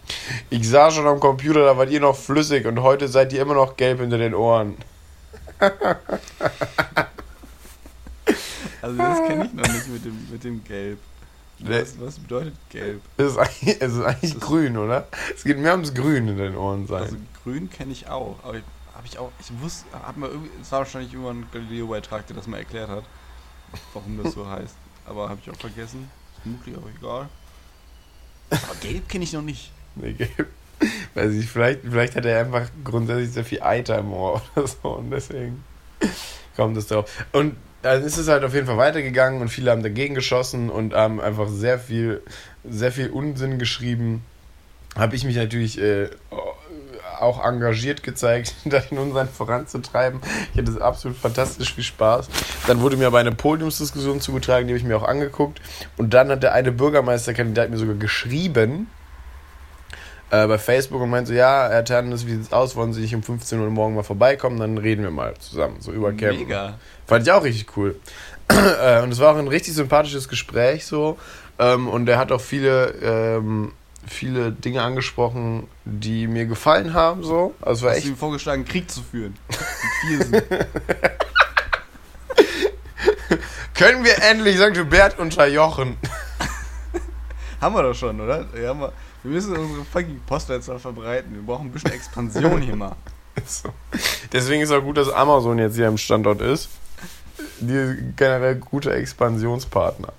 Ich 0.50 0.70
sah 0.70 0.92
schon 0.92 1.08
am 1.08 1.20
Computer, 1.20 1.66
da 1.66 1.78
wart 1.78 1.90
ihr 1.90 2.00
noch 2.00 2.16
flüssig 2.16 2.66
und 2.66 2.82
heute 2.82 3.08
seid 3.08 3.34
ihr 3.34 3.42
immer 3.42 3.54
noch 3.54 3.78
gelb 3.78 4.00
hinter 4.00 4.18
den 4.18 4.34
Ohren. 4.34 4.78
Also 8.80 8.98
das 8.98 9.28
kenne 9.28 9.46
ich 9.46 9.54
noch 9.54 9.68
nicht 9.68 9.88
mit 9.90 10.06
dem, 10.06 10.28
mit 10.32 10.44
dem 10.44 10.64
Gelb. 10.64 11.00
Was, 11.60 12.00
was 12.00 12.20
bedeutet 12.20 12.54
gelb? 12.70 13.02
Es 13.18 13.32
ist 13.32 13.38
eigentlich, 13.38 13.82
es 13.82 13.94
ist 13.94 14.02
eigentlich 14.02 14.40
grün, 14.40 14.78
oder? 14.78 15.08
Es 15.36 15.44
geht 15.44 15.58
mehr 15.58 15.72
ums 15.72 15.94
Grün 15.94 16.28
in 16.28 16.38
den 16.38 16.56
Ohren 16.56 16.86
sein. 16.86 17.02
Also 17.02 17.16
grün 17.44 17.70
kenne 17.70 17.92
ich 17.92 18.08
auch, 18.08 18.38
aber 18.44 18.60
habe 18.98 19.08
ich 19.08 19.20
auch, 19.20 19.32
ich 19.40 19.52
wusste, 19.62 19.86
hat 19.94 20.18
man 20.18 20.32
irgendwie, 20.32 20.50
es 20.60 20.72
war 20.72 20.80
wahrscheinlich 20.80 21.14
immer 21.14 21.30
ein 21.30 21.46
Galileo-Beitrag, 21.52 22.26
der 22.26 22.36
das 22.36 22.48
mal 22.48 22.58
erklärt 22.58 22.90
hat, 22.90 23.04
warum 23.94 24.22
das 24.24 24.34
so 24.34 24.48
heißt. 24.50 24.76
Aber 25.06 25.30
habe 25.30 25.40
ich 25.42 25.50
auch 25.52 25.56
vergessen. 25.56 26.10
Ist 26.34 26.42
vermutlich 26.42 26.76
auch 26.76 26.90
egal. 26.98 27.30
Aber 28.50 28.76
gelb 28.82 29.08
kenne 29.08 29.24
ich 29.24 29.34
noch 29.34 29.44
nicht. 29.44 29.72
Nee, 29.96 30.14
gelb. 30.14 30.48
Weiß 31.14 31.34
ich, 31.34 31.48
vielleicht, 31.48 31.82
vielleicht 31.82 32.16
hat 32.16 32.26
er 32.26 32.40
einfach 32.40 32.70
grundsätzlich 32.84 33.32
sehr 33.32 33.46
viel 33.46 33.62
Eiter 33.62 33.98
im 34.00 34.12
Ohr 34.14 34.42
oder 34.56 34.68
so 34.68 34.90
und 34.90 35.12
deswegen 35.12 35.64
kommt 36.56 36.76
es 36.78 36.88
drauf. 36.88 37.26
Und 37.32 37.56
dann 37.84 38.04
ist 38.04 38.18
es 38.18 38.28
halt 38.28 38.44
auf 38.44 38.54
jeden 38.54 38.68
Fall 38.68 38.78
weitergegangen 38.78 39.42
und 39.42 39.50
viele 39.50 39.72
haben 39.72 39.84
dagegen 39.84 40.16
geschossen 40.16 40.70
und 40.70 40.94
haben 40.94 41.22
einfach 41.22 41.50
sehr 41.50 41.80
viel, 41.80 42.22
sehr 42.64 42.92
viel 42.92 43.10
Unsinn 43.10 43.60
geschrieben. 43.60 44.24
Habe 44.96 45.16
ich 45.16 45.24
mich 45.24 45.36
natürlich 45.36 45.80
äh, 45.80 46.10
auch 47.22 47.44
engagiert 47.44 48.04
gezeigt, 48.04 48.56
dahin 48.66 48.98
unseren 48.98 49.30
voranzutreiben. 49.30 50.22
Ich 50.54 50.60
hatte 50.60 50.82
absolut 50.82 51.18
fantastisch 51.18 51.74
viel 51.74 51.84
Spaß. 51.84 52.28
Dann 52.68 52.82
wurde 52.82 52.98
mir 52.98 53.08
aber 53.08 53.20
eine 53.20 53.32
Podiumsdiskussion 53.32 54.22
zugetragen, 54.22 54.68
die 54.68 54.74
habe 54.74 54.80
ich 54.80 54.86
mir 54.86 54.98
auch 54.98 55.08
angeguckt. 55.08 55.62
Und 55.98 56.14
dann 56.14 56.30
hat 56.30 56.44
der 56.44 56.54
eine 56.54 56.72
Bürgermeisterkandidat 56.72 57.70
mir 57.70 57.78
sogar 57.78 57.96
geschrieben 57.96 58.88
äh, 60.30 60.48
bei 60.48 60.58
Facebook 60.58 61.02
und 61.02 61.10
meinte 61.10 61.30
so, 61.30 61.34
ja, 61.34 61.70
Herr 61.70 61.86
Ternes, 61.86 62.26
wie 62.26 62.36
sieht's 62.36 62.52
aus? 62.52 62.76
Wollen 62.76 62.94
Sie 62.94 63.02
nicht 63.02 63.16
um 63.16 63.24
15 63.24 63.60
Uhr 63.60 63.70
morgen 63.70 63.96
mal 63.96 64.04
vorbeikommen? 64.04 64.60
Dann 64.60 64.78
reden 64.78 65.04
wir 65.04 65.12
mal 65.12 65.34
zusammen, 65.38 65.78
so 65.80 65.92
über 65.92 66.12
Camp. 66.14 66.38
Mega. 66.38 66.78
Fand 67.06 67.26
ich 67.26 67.32
auch 67.32 67.44
richtig 67.44 67.78
cool. 67.78 68.00
Äh, 68.50 69.02
und 69.02 69.12
es 69.12 69.20
war 69.20 69.34
auch 69.34 69.38
ein 69.38 69.50
richtig 69.50 69.74
sympathisches 69.74 70.30
Gespräch 70.30 70.86
so. 70.86 71.18
Ähm, 71.60 71.90
und 71.90 72.08
er 72.08 72.18
hat 72.18 72.32
auch 72.32 72.40
viele 72.40 72.94
ähm, 73.02 73.74
viele 74.08 74.52
Dinge 74.52 74.82
angesprochen, 74.82 75.68
die 75.86 76.28
mir 76.28 76.46
gefallen 76.46 76.94
haben. 76.94 77.24
So. 77.24 77.54
Also 77.62 77.86
war 77.86 77.92
Hast 77.92 77.98
echt... 77.98 78.08
du 78.08 78.12
ihm 78.12 78.18
vorgeschlagen, 78.18 78.66
Krieg 78.66 78.90
zu 78.90 79.02
führen? 79.04 79.36
Können 83.74 84.04
wir 84.04 84.22
endlich 84.24 84.58
St. 84.58 84.78
Hubert 84.78 85.20
unterjochen? 85.20 85.98
haben 87.62 87.76
wir 87.76 87.84
doch 87.84 87.94
schon, 87.94 88.20
oder? 88.20 88.46
Ja, 88.60 88.74
wir, 88.74 88.92
wir 89.24 89.32
müssen 89.32 89.56
unsere 89.56 89.86
fucking 89.86 90.20
Postleitzahl 90.26 90.80
verbreiten. 90.80 91.36
Wir 91.36 91.44
brauchen 91.44 91.68
ein 91.68 91.72
bisschen 91.72 91.92
Expansion 91.92 92.62
hier 92.62 92.76
mal. 92.76 92.96
So. 93.46 93.70
Deswegen 94.34 94.64
ist 94.64 94.72
auch 94.72 94.82
gut, 94.82 94.98
dass 94.98 95.10
Amazon 95.10 95.60
jetzt 95.60 95.76
hier 95.76 95.88
im 95.88 96.00
Standort 96.00 96.42
ist. 96.42 96.70
Die 97.60 98.12
generell 98.16 98.56
gute 98.56 98.92
Expansionspartner. 98.92 100.12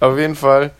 Auf 0.00 0.18
jeden 0.18 0.36
Fall 0.36 0.72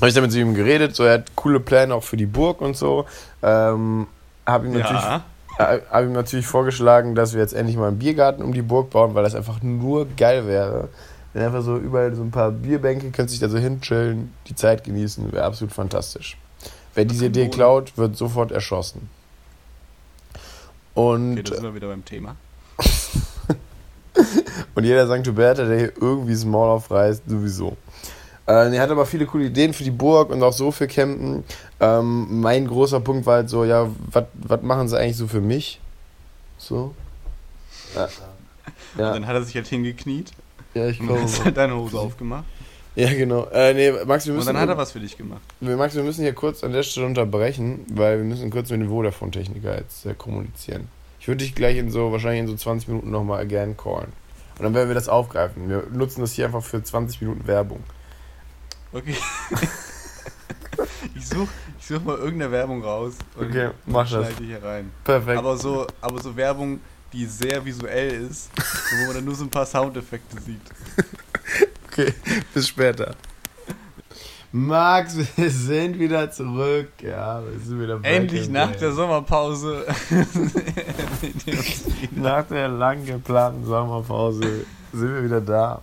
habe 0.00 0.08
ich 0.08 0.14
dann 0.14 0.24
mit 0.24 0.34
ihm 0.34 0.54
geredet, 0.54 0.96
so 0.96 1.04
er 1.04 1.14
hat 1.14 1.36
coole 1.36 1.60
Pläne 1.60 1.94
auch 1.94 2.02
für 2.02 2.16
die 2.16 2.26
Burg 2.26 2.60
und 2.60 2.76
so. 2.76 3.04
Ähm, 3.42 4.06
habe 4.46 4.66
ihm, 4.66 4.72
natürlich, 4.72 5.02
ja. 5.02 5.24
äh, 5.58 5.80
hab 5.90 6.04
ihm 6.04 6.12
natürlich 6.12 6.46
vorgeschlagen, 6.46 7.14
dass 7.14 7.34
wir 7.34 7.40
jetzt 7.40 7.52
endlich 7.52 7.76
mal 7.76 7.88
einen 7.88 7.98
Biergarten 7.98 8.42
um 8.42 8.52
die 8.52 8.62
Burg 8.62 8.90
bauen, 8.90 9.14
weil 9.14 9.22
das 9.22 9.34
einfach 9.34 9.62
nur 9.62 10.06
geil 10.16 10.46
wäre. 10.46 10.88
Wenn 11.32 11.44
einfach 11.44 11.62
so 11.62 11.76
überall 11.76 12.14
so 12.14 12.22
ein 12.22 12.30
paar 12.30 12.50
Bierbänke, 12.50 13.10
könnt 13.10 13.30
sich 13.30 13.38
da 13.38 13.48
so 13.48 13.58
hinchillen, 13.58 14.34
die 14.48 14.54
Zeit 14.54 14.84
genießen, 14.84 15.32
wäre 15.32 15.44
absolut 15.44 15.72
fantastisch. 15.72 16.36
Wer 16.94 17.04
diese 17.04 17.26
Idee 17.26 17.48
klaut, 17.48 17.96
wird 17.96 18.16
sofort 18.16 18.50
erschossen. 18.50 19.08
Und. 20.94 21.32
Okay, 21.32 21.42
da 21.42 21.54
sind 21.54 21.64
wir 21.64 21.74
wieder 21.74 21.88
beim 21.88 22.04
Thema. 22.04 22.36
und 24.74 24.84
jeder 24.84 25.06
St. 25.06 25.26
Huberta, 25.26 25.64
der 25.64 25.78
hier 25.78 25.92
irgendwie 26.00 26.34
Small 26.34 26.68
aufreißt, 26.68 27.22
sowieso. 27.28 27.76
Äh, 28.50 28.74
er 28.74 28.82
hat 28.82 28.90
aber 28.90 29.06
viele 29.06 29.26
coole 29.26 29.44
Ideen 29.44 29.72
für 29.72 29.84
die 29.84 29.92
Burg 29.92 30.30
und 30.30 30.42
auch 30.42 30.52
so 30.52 30.72
für 30.72 30.88
Campen. 30.88 31.44
Ähm, 31.78 32.40
mein 32.40 32.66
großer 32.66 32.98
Punkt 32.98 33.24
war 33.24 33.36
halt 33.36 33.48
so, 33.48 33.64
ja, 33.64 33.88
was 34.10 34.62
machen 34.62 34.88
sie 34.88 34.98
eigentlich 34.98 35.16
so 35.16 35.28
für 35.28 35.40
mich? 35.40 35.80
So. 36.58 36.92
Ja. 37.94 38.08
ja. 38.98 39.06
Und 39.08 39.14
dann 39.14 39.26
hat 39.28 39.36
er 39.36 39.42
sich 39.44 39.54
halt 39.54 39.68
hingekniet. 39.68 40.32
Ja, 40.74 40.88
ich 40.88 40.98
glaube. 40.98 41.14
Und 41.14 41.22
hast 41.22 41.44
halt 41.44 41.56
deine 41.56 41.76
Hose 41.76 41.98
aufgemacht. 41.98 42.44
Ja, 42.96 43.12
genau. 43.14 43.46
Äh, 43.52 43.72
nee, 43.72 43.92
Max, 44.04 44.26
wir 44.26 44.34
müssen. 44.34 44.48
Und 44.48 44.54
dann 44.54 44.62
hat 44.62 44.68
er 44.68 44.76
was 44.76 44.90
für 44.92 45.00
dich 45.00 45.16
gemacht. 45.16 45.42
Max, 45.60 45.94
wir 45.94 46.02
müssen 46.02 46.22
hier 46.22 46.32
kurz 46.32 46.64
an 46.64 46.72
der 46.72 46.82
Stelle 46.82 47.06
unterbrechen, 47.06 47.86
weil 47.92 48.18
wir 48.18 48.24
müssen 48.24 48.50
kurz 48.50 48.70
mit 48.70 48.80
dem 48.80 48.88
Vodafone-Techniker 48.88 49.78
jetzt 49.78 50.06
äh, 50.06 50.14
kommunizieren. 50.14 50.88
Ich 51.20 51.28
würde 51.28 51.44
dich 51.44 51.54
gleich 51.54 51.76
in 51.76 51.90
so, 51.90 52.10
wahrscheinlich 52.10 52.40
in 52.40 52.46
so 52.48 52.56
20 52.56 52.88
Minuten 52.88 53.10
nochmal 53.10 53.42
again 53.42 53.76
callen. 53.76 54.12
Und 54.58 54.64
dann 54.64 54.74
werden 54.74 54.88
wir 54.88 54.94
das 54.94 55.08
aufgreifen. 55.08 55.68
Wir 55.68 55.84
nutzen 55.92 56.20
das 56.20 56.32
hier 56.32 56.46
einfach 56.46 56.64
für 56.64 56.82
20 56.82 57.20
Minuten 57.20 57.46
Werbung. 57.46 57.84
Okay. 58.92 59.16
ich 61.14 61.28
suche 61.28 61.48
ich 61.78 61.86
such 61.86 62.02
mal 62.04 62.18
irgendeine 62.18 62.50
Werbung 62.50 62.82
raus 62.82 63.14
und 63.36 63.48
okay, 63.48 63.70
mach 63.86 64.10
das. 64.10 64.26
schneide 64.26 64.44
hier 64.44 64.62
rein. 64.62 64.90
Perfekt. 65.04 65.38
Aber 65.38 65.56
so, 65.56 65.86
aber 66.00 66.20
so 66.20 66.34
Werbung, 66.36 66.80
die 67.12 67.26
sehr 67.26 67.64
visuell 67.64 68.26
ist, 68.28 68.50
wo 68.56 69.06
man 69.06 69.16
dann 69.16 69.24
nur 69.24 69.34
so 69.34 69.44
ein 69.44 69.50
paar 69.50 69.66
Soundeffekte 69.66 70.40
sieht. 70.40 70.60
Okay, 71.92 72.14
bis 72.54 72.68
später. 72.68 73.16
Max, 74.52 75.16
wir 75.36 75.50
sind 75.50 75.98
wieder 75.98 76.30
zurück. 76.30 76.88
Ja, 77.02 77.42
wir 77.44 77.58
sind 77.58 77.80
wieder 77.80 77.98
Endlich 78.02 78.48
nach 78.48 78.76
der 78.76 78.92
Sommerpause. 78.92 79.84
nach 82.12 82.46
der 82.46 82.68
lang 82.68 83.04
geplanten 83.04 83.64
Sommerpause 83.64 84.66
sind 84.92 85.14
wir 85.14 85.24
wieder 85.24 85.40
da. 85.40 85.82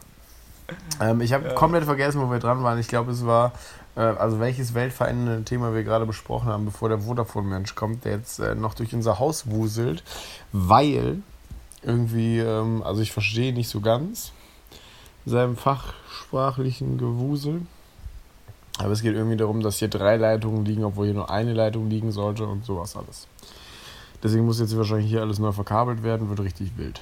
Ähm, 0.99 1.22
ich 1.22 1.34
habe 1.34 1.47
ja. 1.47 1.53
komplett 1.53 1.86
vergessen, 1.86 2.22
wo 2.22 2.32
wir 2.32 2.39
dran 2.39 2.63
waren. 2.63 2.80
Ich 2.80 2.88
glaube, 2.88 3.11
es 3.11 3.26
war, 3.26 3.53
äh, 3.95 4.01
also 4.01 4.39
welches 4.39 4.74
weltverändernde 4.74 5.43
Thema 5.43 5.74
wir 5.74 5.84
gerade 5.84 6.05
besprochen 6.05 6.49
haben, 6.49 6.65
bevor 6.65 6.89
der 6.89 6.99
Vodafone-Mensch 6.99 7.76
kommt, 7.76 8.05
der 8.05 8.13
jetzt 8.13 8.39
äh, 8.39 8.55
noch 8.55 8.74
durch 8.74 8.93
unser 8.93 9.20
Haus 9.20 9.49
wuselt, 9.49 10.03
weil 10.51 11.22
irgendwie, 11.84 12.39
ähm, 12.39 12.84
also 12.84 13.01
ich 13.01 13.11
verstehe 13.11 13.53
nicht 13.53 13.70
so 13.70 13.82
ganz 13.82 14.32
seinem 15.26 15.55
fachsprachlichen 15.57 16.97
Gewusel. 16.97 17.61
Aber 18.80 18.91
es 18.91 19.01
geht 19.01 19.15
irgendwie 19.15 19.38
darum, 19.38 19.61
dass 19.61 19.78
hier 19.78 19.88
drei 19.88 20.18
Leitungen 20.18 20.63
liegen, 20.63 20.84
obwohl 20.84 21.05
hier 21.05 21.15
nur 21.15 21.30
eine 21.30 21.53
Leitung 21.53 21.89
liegen 21.89 22.11
sollte 22.11 22.45
und 22.45 22.63
sowas 22.63 22.95
alles. 22.95 23.28
Deswegen 24.24 24.45
muss 24.45 24.59
jetzt 24.59 24.76
wahrscheinlich 24.78 25.09
hier 25.09 25.22
alles 25.22 25.39
neu 25.39 25.51
verkabelt 25.51 26.03
werden, 26.03 26.30
wird 26.30 26.39
richtig 26.39 26.78
wild. 26.78 27.01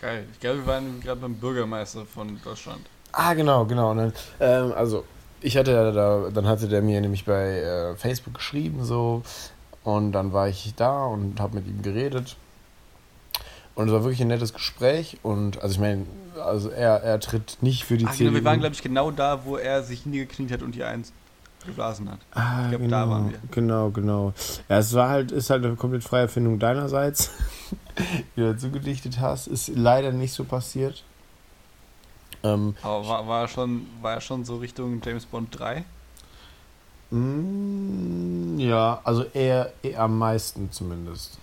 Geil. 0.00 0.26
Ich 0.32 0.40
glaube, 0.40 0.58
wir 0.58 0.66
waren 0.66 1.00
gerade 1.00 1.20
beim 1.20 1.34
Bürgermeister 1.34 2.06
von 2.06 2.40
Deutschland. 2.42 2.80
Ah, 3.12 3.34
genau, 3.34 3.64
genau. 3.66 3.94
Dann, 3.94 4.12
ähm, 4.40 4.72
also, 4.72 5.04
ich 5.40 5.56
hatte 5.56 5.72
ja 5.72 5.90
da, 5.92 6.30
dann 6.32 6.46
hatte 6.46 6.68
der 6.68 6.82
mir 6.82 7.00
nämlich 7.00 7.24
bei 7.24 7.60
äh, 7.60 7.96
Facebook 7.96 8.34
geschrieben, 8.34 8.84
so, 8.84 9.22
und 9.84 10.12
dann 10.12 10.32
war 10.32 10.48
ich 10.48 10.74
da 10.76 11.04
und 11.04 11.40
habe 11.40 11.56
mit 11.56 11.66
ihm 11.66 11.82
geredet. 11.82 12.36
Und 13.74 13.88
es 13.88 13.94
war 13.94 14.02
wirklich 14.02 14.20
ein 14.20 14.28
nettes 14.28 14.52
Gespräch. 14.52 15.18
Und 15.22 15.62
also 15.62 15.74
ich 15.74 15.80
meine, 15.80 16.04
also 16.42 16.68
er, 16.70 17.02
er 17.02 17.18
tritt 17.20 17.58
nicht 17.62 17.84
für 17.84 17.96
die 17.96 18.06
Ach, 18.06 18.12
CDU. 18.12 18.24
genau, 18.24 18.34
wir 18.40 18.44
waren, 18.44 18.60
glaube 18.60 18.74
ich, 18.74 18.82
genau 18.82 19.10
da, 19.10 19.44
wo 19.44 19.56
er 19.56 19.82
sich 19.82 20.02
hingekniet 20.02 20.52
hat 20.52 20.62
und 20.62 20.74
die 20.74 20.84
Eins 20.84 21.12
geblasen 21.70 22.10
hat. 22.10 22.18
Ah, 22.32 22.64
ich 22.64 22.68
glaube, 22.70 22.84
genau, 22.84 22.96
da 23.04 23.10
waren 23.10 23.30
wir. 23.30 23.38
Genau, 23.50 23.90
genau. 23.90 24.32
Ja, 24.68 24.78
es 24.78 24.94
war 24.94 25.08
halt, 25.08 25.32
ist 25.32 25.50
halt 25.50 25.64
eine 25.64 25.76
komplett 25.76 26.04
freie 26.04 26.22
Erfindung 26.22 26.58
deinerseits, 26.58 27.30
die 28.36 28.40
du 28.40 28.52
dazu 28.52 28.70
gedichtet 28.70 29.20
hast. 29.20 29.46
Ist 29.46 29.68
leider 29.68 30.12
nicht 30.12 30.32
so 30.32 30.44
passiert. 30.44 31.04
Ähm, 32.42 32.74
Aber 32.82 33.06
war, 33.06 33.28
war, 33.28 33.48
schon, 33.48 33.86
war 34.00 34.14
er 34.14 34.20
schon 34.20 34.44
so 34.44 34.56
Richtung 34.56 35.00
James 35.04 35.26
Bond 35.26 35.58
3? 35.58 35.84
mm, 37.10 38.58
ja, 38.58 39.00
also 39.04 39.24
eher, 39.24 39.72
eher 39.82 40.00
am 40.02 40.18
meisten 40.18 40.70
zumindest. 40.72 41.38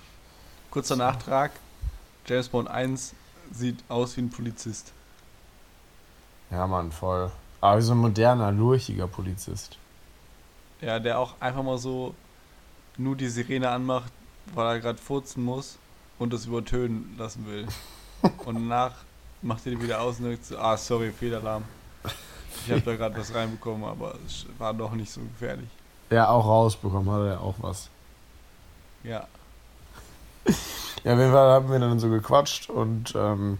Kurzer 0.71 0.95
Nachtrag. 0.95 1.51
James 2.25 2.49
Bond 2.49 2.69
1 2.69 3.13
sieht 3.51 3.83
aus 3.89 4.17
wie 4.17 4.21
ein 4.21 4.29
Polizist. 4.29 4.91
Ja, 6.51 6.67
Mann, 6.67 6.91
voll. 6.91 7.31
Aber 7.61 7.77
wie 7.77 7.81
so 7.81 7.93
ein 7.93 7.97
moderner, 7.97 8.51
lurchiger 8.51 9.07
Polizist. 9.07 9.77
Ja, 10.81 10.99
der 10.99 11.19
auch 11.19 11.35
einfach 11.39 11.63
mal 11.63 11.77
so 11.77 12.13
nur 12.97 13.15
die 13.15 13.27
Sirene 13.27 13.69
anmacht, 13.69 14.11
weil 14.53 14.75
er 14.75 14.79
gerade 14.79 14.97
furzen 14.97 15.43
muss 15.43 15.77
und 16.19 16.33
das 16.33 16.45
übertönen 16.45 17.15
lassen 17.17 17.45
will. 17.47 17.67
und 18.45 18.55
danach 18.55 18.93
macht 19.41 19.65
er 19.65 19.71
die 19.71 19.81
wieder 19.81 20.01
aus 20.01 20.19
und 20.19 20.31
sagt 20.31 20.45
so, 20.45 20.57
ah, 20.57 20.77
sorry, 20.77 21.11
Fehlalarm. 21.11 21.63
Ich 22.65 22.71
habe 22.71 22.81
da 22.81 22.95
gerade 22.95 23.17
was 23.17 23.33
reinbekommen, 23.33 23.83
aber 23.83 24.15
es 24.25 24.45
war 24.57 24.73
doch 24.73 24.91
nicht 24.91 25.11
so 25.11 25.21
gefährlich. 25.21 25.69
Ja, 26.09 26.29
auch 26.29 26.45
rausbekommen 26.45 27.09
hat 27.11 27.27
er 27.27 27.41
auch 27.41 27.55
was. 27.59 27.89
Ja. 29.03 29.27
Ja, 31.03 31.13
auf 31.13 31.19
jeden 31.19 31.31
Fall 31.31 31.51
haben 31.51 31.69
wir 31.69 31.79
dann 31.79 31.99
so 31.99 32.09
gequatscht 32.09 32.69
und 32.69 33.13
ähm, 33.15 33.59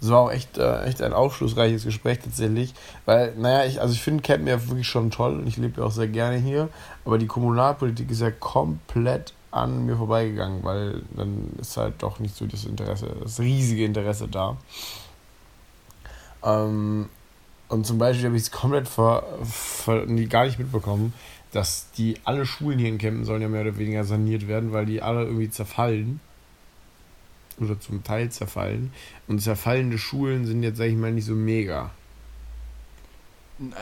es 0.00 0.10
war 0.10 0.20
auch 0.20 0.30
echt, 0.30 0.58
äh, 0.58 0.82
echt 0.84 1.02
ein 1.02 1.12
aufschlussreiches 1.12 1.84
Gespräch 1.84 2.20
tatsächlich. 2.20 2.74
Weil, 3.04 3.34
naja, 3.36 3.64
ich, 3.64 3.80
also 3.80 3.94
ich 3.94 4.02
finde 4.02 4.22
Campen 4.22 4.46
ja 4.46 4.68
wirklich 4.68 4.86
schon 4.86 5.10
toll 5.10 5.38
und 5.38 5.46
ich 5.46 5.56
lebe 5.56 5.80
ja 5.80 5.86
auch 5.86 5.92
sehr 5.92 6.08
gerne 6.08 6.36
hier. 6.36 6.68
Aber 7.04 7.18
die 7.18 7.26
Kommunalpolitik 7.26 8.10
ist 8.10 8.20
ja 8.20 8.30
komplett 8.30 9.32
an 9.50 9.86
mir 9.86 9.96
vorbeigegangen, 9.96 10.62
weil 10.64 11.02
dann 11.16 11.50
ist 11.58 11.76
halt 11.76 11.94
doch 12.02 12.18
nicht 12.18 12.36
so 12.36 12.46
das 12.46 12.64
Interesse, 12.64 13.08
das 13.22 13.40
riesige 13.40 13.84
Interesse 13.84 14.28
da. 14.28 14.56
Ähm, 16.44 17.08
und 17.68 17.86
zum 17.86 17.98
Beispiel 17.98 18.26
habe 18.26 18.36
ich 18.36 18.42
es 18.42 18.50
komplett 18.50 18.86
ver, 18.86 19.24
ver, 19.42 20.06
gar 20.28 20.44
nicht 20.44 20.58
mitbekommen, 20.58 21.14
dass 21.52 21.90
die 21.92 22.16
alle 22.24 22.44
Schulen 22.44 22.78
hier 22.78 22.88
in 22.88 22.98
Kempten 22.98 23.24
sollen 23.24 23.42
ja 23.42 23.48
mehr 23.48 23.62
oder 23.62 23.78
weniger 23.78 24.04
saniert 24.04 24.46
werden, 24.46 24.72
weil 24.72 24.86
die 24.86 25.00
alle 25.00 25.24
irgendwie 25.24 25.50
zerfallen. 25.50 26.20
Oder 27.58 27.80
zum 27.80 28.04
Teil 28.04 28.30
zerfallen. 28.30 28.92
Und 29.28 29.40
zerfallende 29.40 29.98
Schulen 29.98 30.46
sind 30.46 30.62
jetzt, 30.62 30.76
sag 30.76 30.86
ich 30.86 30.96
mal, 30.96 31.12
nicht 31.12 31.24
so 31.24 31.34
mega. 31.34 31.90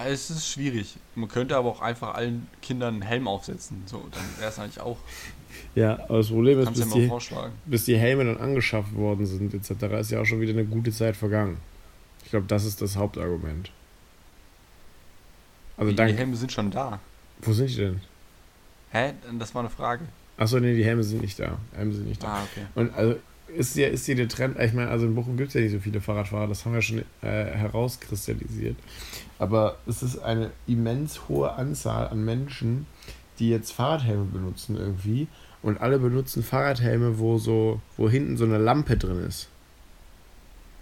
Es 0.07 0.31
ist 0.31 0.49
schwierig. 0.49 0.97
Man 1.17 1.29
könnte 1.29 1.57
aber 1.57 1.69
auch 1.69 1.81
einfach 1.81 2.15
allen 2.15 2.47
Kindern 2.63 2.95
einen 2.95 3.03
Helm 3.03 3.27
aufsetzen. 3.27 3.83
So, 3.87 4.05
dann 4.13 4.23
wäre 4.39 4.51
es 4.51 4.59
eigentlich 4.59 4.81
auch. 4.81 4.99
Ja, 5.77 5.95
aber 6.09 6.19
das 6.19 6.31
Problem 6.31 6.59
ist, 6.59 6.73
bis 6.73 6.81
ja 6.81 6.95
die, 6.97 7.11
bis 7.67 7.85
die 7.85 7.97
Helme 7.97 8.25
dann 8.25 8.39
angeschafft 8.39 8.93
worden 8.97 9.25
sind, 9.25 9.55
etc., 9.55 9.85
ist 10.01 10.11
ja 10.11 10.21
auch 10.21 10.25
schon 10.25 10.41
wieder 10.41 10.53
eine 10.53 10.65
gute 10.65 10.91
Zeit 10.91 11.17
vergangen. 11.17 11.59
Ich 12.25 12.31
glaube, 12.31 12.47
das 12.49 12.65
ist 12.65 12.83
das 12.83 12.97
Hauptargument. 12.97 13.71
Also 15.77 15.91
die 15.91 15.97
danke. 15.97 16.17
Helme 16.17 16.35
sind 16.35 16.51
schon 16.51 16.73
da. 16.73 16.99
Wo 17.41 17.53
sind 17.53 17.71
die 17.71 17.77
denn? 17.77 18.01
Hä? 18.91 19.13
Das 19.39 19.55
war 19.55 19.61
eine 19.61 19.71
Frage. 19.71 20.07
Achso, 20.37 20.59
nee, 20.59 20.75
die 20.75 20.85
Helme 20.85 21.05
sind 21.05 21.23
nicht 21.23 21.39
da. 21.39 21.59
Helme 21.75 21.93
sind 21.93 22.09
nicht 22.09 22.23
da. 22.23 22.29
Ah, 22.29 22.43
okay. 22.43 22.67
Und 22.75 22.95
also 22.95 23.17
ist 23.57 23.77
ja, 23.77 23.89
ist 23.89 24.07
hier 24.07 24.17
der 24.17 24.29
Trend, 24.29 24.59
ich 24.59 24.73
meine, 24.73 24.91
also 24.91 25.07
in 25.07 25.15
Bochum 25.15 25.37
gibt 25.37 25.49
es 25.49 25.55
ja 25.55 25.61
nicht 25.61 25.73
so 25.73 25.79
viele 25.79 26.01
Fahrradfahrer, 26.01 26.49
das 26.49 26.65
haben 26.65 26.75
wir 26.75 26.83
schon 26.83 26.99
äh, 26.99 27.05
herauskristallisiert. 27.23 28.77
Aber 29.39 29.79
es 29.87 30.03
ist 30.03 30.19
eine 30.19 30.51
immens 30.67 31.29
hohe 31.29 31.53
Anzahl 31.53 32.09
an 32.09 32.25
Menschen, 32.25 32.87
die 33.39 33.51
jetzt 33.51 33.73
Fahrradhelme 33.73 34.25
benutzen 34.25 34.77
irgendwie. 34.77 35.29
Und 35.63 35.81
alle 35.81 35.99
benutzen 35.99 36.43
Fahrradhelme, 36.43 37.19
wo 37.19 37.39
so, 37.39 37.81
wo 37.97 38.09
hinten 38.09 38.37
so 38.37 38.45
eine 38.45 38.59
Lampe 38.59 38.97
drin 38.97 39.25
ist. 39.27 39.49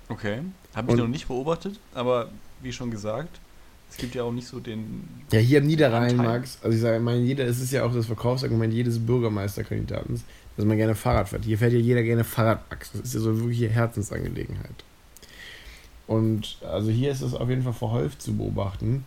Okay. 0.08 0.40
Habe 0.74 0.92
ich 0.92 0.98
noch 0.98 1.08
nicht 1.08 1.28
beobachtet, 1.28 1.78
aber 1.94 2.30
wie 2.60 2.72
schon 2.72 2.90
gesagt, 2.90 3.40
es 3.92 3.98
gibt 3.98 4.14
ja 4.14 4.22
auch 4.22 4.32
nicht 4.32 4.46
so 4.46 4.58
den. 4.58 5.04
Ja, 5.32 5.38
hier 5.38 5.60
am 5.60 5.66
Niederrhein, 5.66 6.18
Anteil. 6.18 6.38
Max, 6.38 6.58
also 6.62 6.74
ich 6.74 6.80
sage, 6.80 6.96
ich 6.96 7.02
meine, 7.02 7.20
jeder, 7.20 7.44
es 7.44 7.60
ist 7.60 7.72
ja 7.72 7.84
auch 7.84 7.92
das 7.92 8.06
Verkaufsargument 8.06 8.72
jedes 8.72 8.98
Bürgermeisterkandidaten, 8.98 10.18
dass 10.56 10.64
man 10.64 10.78
gerne 10.78 10.94
Fahrrad 10.94 11.28
fährt. 11.28 11.44
Hier 11.44 11.58
fährt 11.58 11.74
ja 11.74 11.78
jeder 11.78 12.02
gerne 12.02 12.24
Fahrrad, 12.24 12.70
Max. 12.70 12.90
Das 12.92 13.02
ist 13.02 13.14
ja 13.14 13.20
so 13.20 13.38
wirklich 13.38 13.64
eine 13.64 13.74
Herzensangelegenheit. 13.74 14.84
Und 16.06 16.56
also 16.62 16.90
hier 16.90 17.12
ist 17.12 17.20
es 17.20 17.34
auf 17.34 17.50
jeden 17.50 17.62
Fall 17.62 17.74
verhäuft 17.74 18.22
zu 18.22 18.34
beobachten. 18.34 19.04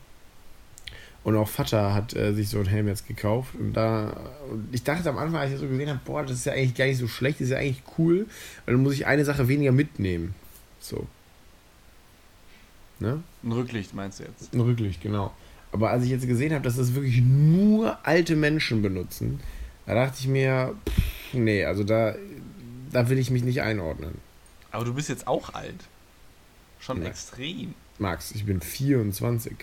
Und 1.23 1.35
auch 1.35 1.47
Vater 1.47 1.95
hat 1.95 2.15
äh, 2.15 2.33
sich 2.33 2.49
so 2.49 2.57
einen 2.57 2.67
Helm 2.67 2.87
jetzt 2.87 3.07
gekauft. 3.07 3.55
Und 3.55 3.73
da, 3.73 4.15
und 4.51 4.67
ich 4.71 4.83
dachte 4.83 5.09
am 5.09 5.17
Anfang, 5.17 5.39
als 5.39 5.49
ich 5.49 5.55
das 5.55 5.61
so 5.61 5.67
gesehen 5.67 5.89
habe, 5.89 5.99
boah, 6.05 6.21
das 6.21 6.33
ist 6.33 6.45
ja 6.45 6.53
eigentlich 6.53 6.75
gar 6.75 6.85
nicht 6.85 6.99
so 6.99 7.07
schlecht, 7.07 7.39
das 7.39 7.45
ist 7.45 7.53
ja 7.53 7.57
eigentlich 7.57 7.81
cool, 7.97 8.27
weil 8.65 8.75
dann 8.75 8.83
muss 8.83 8.93
ich 8.93 9.07
eine 9.07 9.25
Sache 9.25 9.47
weniger 9.47 9.71
mitnehmen. 9.71 10.35
So. 10.79 11.07
Ne? 13.05 13.21
Ein 13.43 13.51
Rücklicht 13.51 13.93
meinst 13.93 14.19
du 14.19 14.23
jetzt? 14.23 14.51
Ein 14.51 14.61
Rücklicht, 14.61 14.99
genau. 14.99 15.31
Aber 15.71 15.91
als 15.91 16.03
ich 16.05 16.09
jetzt 16.09 16.25
gesehen 16.27 16.53
habe, 16.53 16.63
dass 16.63 16.77
das 16.77 16.95
wirklich 16.95 17.21
nur 17.21 17.99
alte 18.03 18.35
Menschen 18.35 18.81
benutzen, 18.81 19.39
da 19.85 19.93
dachte 19.93 20.15
ich 20.19 20.27
mir, 20.27 20.73
pff, 20.89 21.33
nee, 21.33 21.63
also 21.65 21.83
da, 21.83 22.15
da 22.91 23.07
will 23.09 23.19
ich 23.19 23.29
mich 23.29 23.43
nicht 23.43 23.61
einordnen. 23.61 24.15
Aber 24.71 24.85
du 24.85 24.93
bist 24.95 25.07
jetzt 25.09 25.27
auch 25.27 25.53
alt. 25.53 25.75
Schon 26.79 27.03
Ja. 27.03 27.09
extrem. 27.09 27.75
Max, 27.99 28.31
ich 28.31 28.43
bin 28.45 28.59
24. 28.59 29.53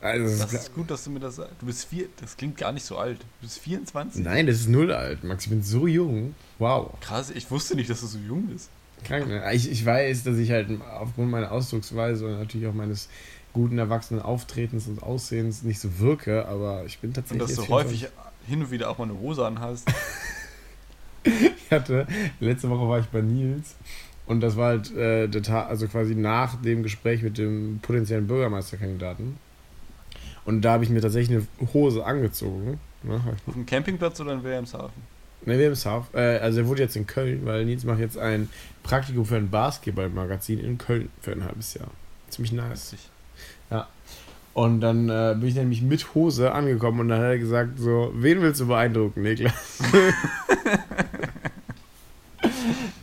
Also 0.00 0.42
das 0.42 0.52
ist 0.54 0.74
gut, 0.74 0.90
dass 0.90 1.04
du 1.04 1.10
mir 1.10 1.20
das 1.20 1.36
sagst. 1.36 1.52
Du 1.60 1.66
bist 1.66 1.84
vier. 1.84 2.06
Das 2.22 2.34
klingt 2.38 2.56
gar 2.56 2.72
nicht 2.72 2.86
so 2.86 2.96
alt. 2.96 3.20
Du 3.20 3.26
bist 3.46 3.58
24. 3.58 4.24
Nein, 4.24 4.46
das 4.46 4.56
ist 4.60 4.68
null 4.70 4.90
alt, 4.90 5.22
Max. 5.24 5.44
Ich 5.44 5.50
bin 5.50 5.62
so 5.62 5.86
jung. 5.86 6.34
Wow. 6.58 6.98
Krass, 7.02 7.28
ich 7.28 7.50
wusste 7.50 7.74
nicht, 7.76 7.90
dass 7.90 8.00
du 8.00 8.06
so 8.06 8.18
jung 8.18 8.46
bist. 8.46 8.70
Krank? 9.04 9.26
Ich, 9.52 9.70
ich 9.70 9.84
weiß, 9.84 10.24
dass 10.24 10.36
ich 10.38 10.50
halt 10.50 10.68
aufgrund 10.98 11.30
meiner 11.30 11.52
Ausdrucksweise 11.52 12.26
und 12.26 12.38
natürlich 12.38 12.66
auch 12.66 12.74
meines 12.74 13.08
guten 13.52 13.78
erwachsenen 13.78 14.22
Auftretens 14.22 14.86
und 14.86 15.02
Aussehens 15.02 15.62
nicht 15.62 15.80
so 15.80 15.98
wirke, 15.98 16.46
aber 16.46 16.84
ich 16.86 16.98
bin 16.98 17.10
Und 17.10 17.14
tatsächlich. 17.14 17.56
dass 17.56 17.66
du 17.66 17.72
häufig 17.72 18.08
hin 18.46 18.62
und 18.62 18.70
wieder 18.70 18.90
auch 18.90 18.98
mal 18.98 19.04
eine 19.04 19.18
Hose 19.18 19.46
anhast. 19.46 19.88
Ich 21.22 21.70
hatte, 21.70 22.06
letzte 22.40 22.70
Woche 22.70 22.88
war 22.88 22.98
ich 22.98 23.06
bei 23.06 23.20
Nils 23.20 23.76
und 24.26 24.40
das 24.40 24.56
war 24.56 24.68
halt 24.68 24.96
äh, 24.96 25.28
der 25.28 25.42
Tag, 25.42 25.68
also 25.68 25.86
quasi 25.86 26.14
nach 26.14 26.60
dem 26.62 26.82
Gespräch 26.82 27.22
mit 27.22 27.36
dem 27.38 27.78
potenziellen 27.82 28.26
Bürgermeisterkandidaten. 28.26 29.36
Und 30.44 30.62
da 30.62 30.72
habe 30.72 30.84
ich 30.84 30.90
mir 30.90 31.00
tatsächlich 31.00 31.46
eine 31.60 31.68
Hose 31.74 32.04
angezogen. 32.04 32.80
Ne, 33.02 33.20
Auf 33.46 33.54
dem 33.54 33.66
Campingplatz 33.66 34.18
oder 34.20 34.32
in 34.32 34.42
Wilhelmshaven? 34.42 34.90
Ne, 35.46 35.54
Wilhelmshaven. 35.54 36.06
Äh, 36.14 36.38
also 36.38 36.60
er 36.60 36.66
wurde 36.66 36.82
jetzt 36.82 36.96
in 36.96 37.06
Köln, 37.06 37.44
weil 37.44 37.64
Nils 37.64 37.84
macht 37.84 38.00
jetzt 38.00 38.18
ein 38.18 38.48
Praktikum 38.82 39.24
für 39.24 39.36
ein 39.36 39.50
Basketballmagazin 39.50 40.58
in 40.58 40.78
Köln 40.78 41.10
für 41.20 41.32
ein 41.32 41.44
halbes 41.44 41.74
Jahr. 41.74 41.90
Ziemlich 42.30 42.52
nice. 42.52 42.92
Witzig. 42.92 43.10
Und 44.52 44.80
dann 44.80 45.08
äh, 45.08 45.36
bin 45.38 45.48
ich 45.48 45.54
nämlich 45.54 45.80
mit 45.80 46.14
Hose 46.14 46.52
angekommen 46.52 47.00
und 47.00 47.08
dann 47.08 47.20
hat 47.20 47.28
er 47.28 47.38
gesagt 47.38 47.78
so, 47.78 48.12
wen 48.14 48.42
willst 48.42 48.60
du 48.60 48.66
beeindrucken, 48.66 49.22
Niklas? 49.22 49.78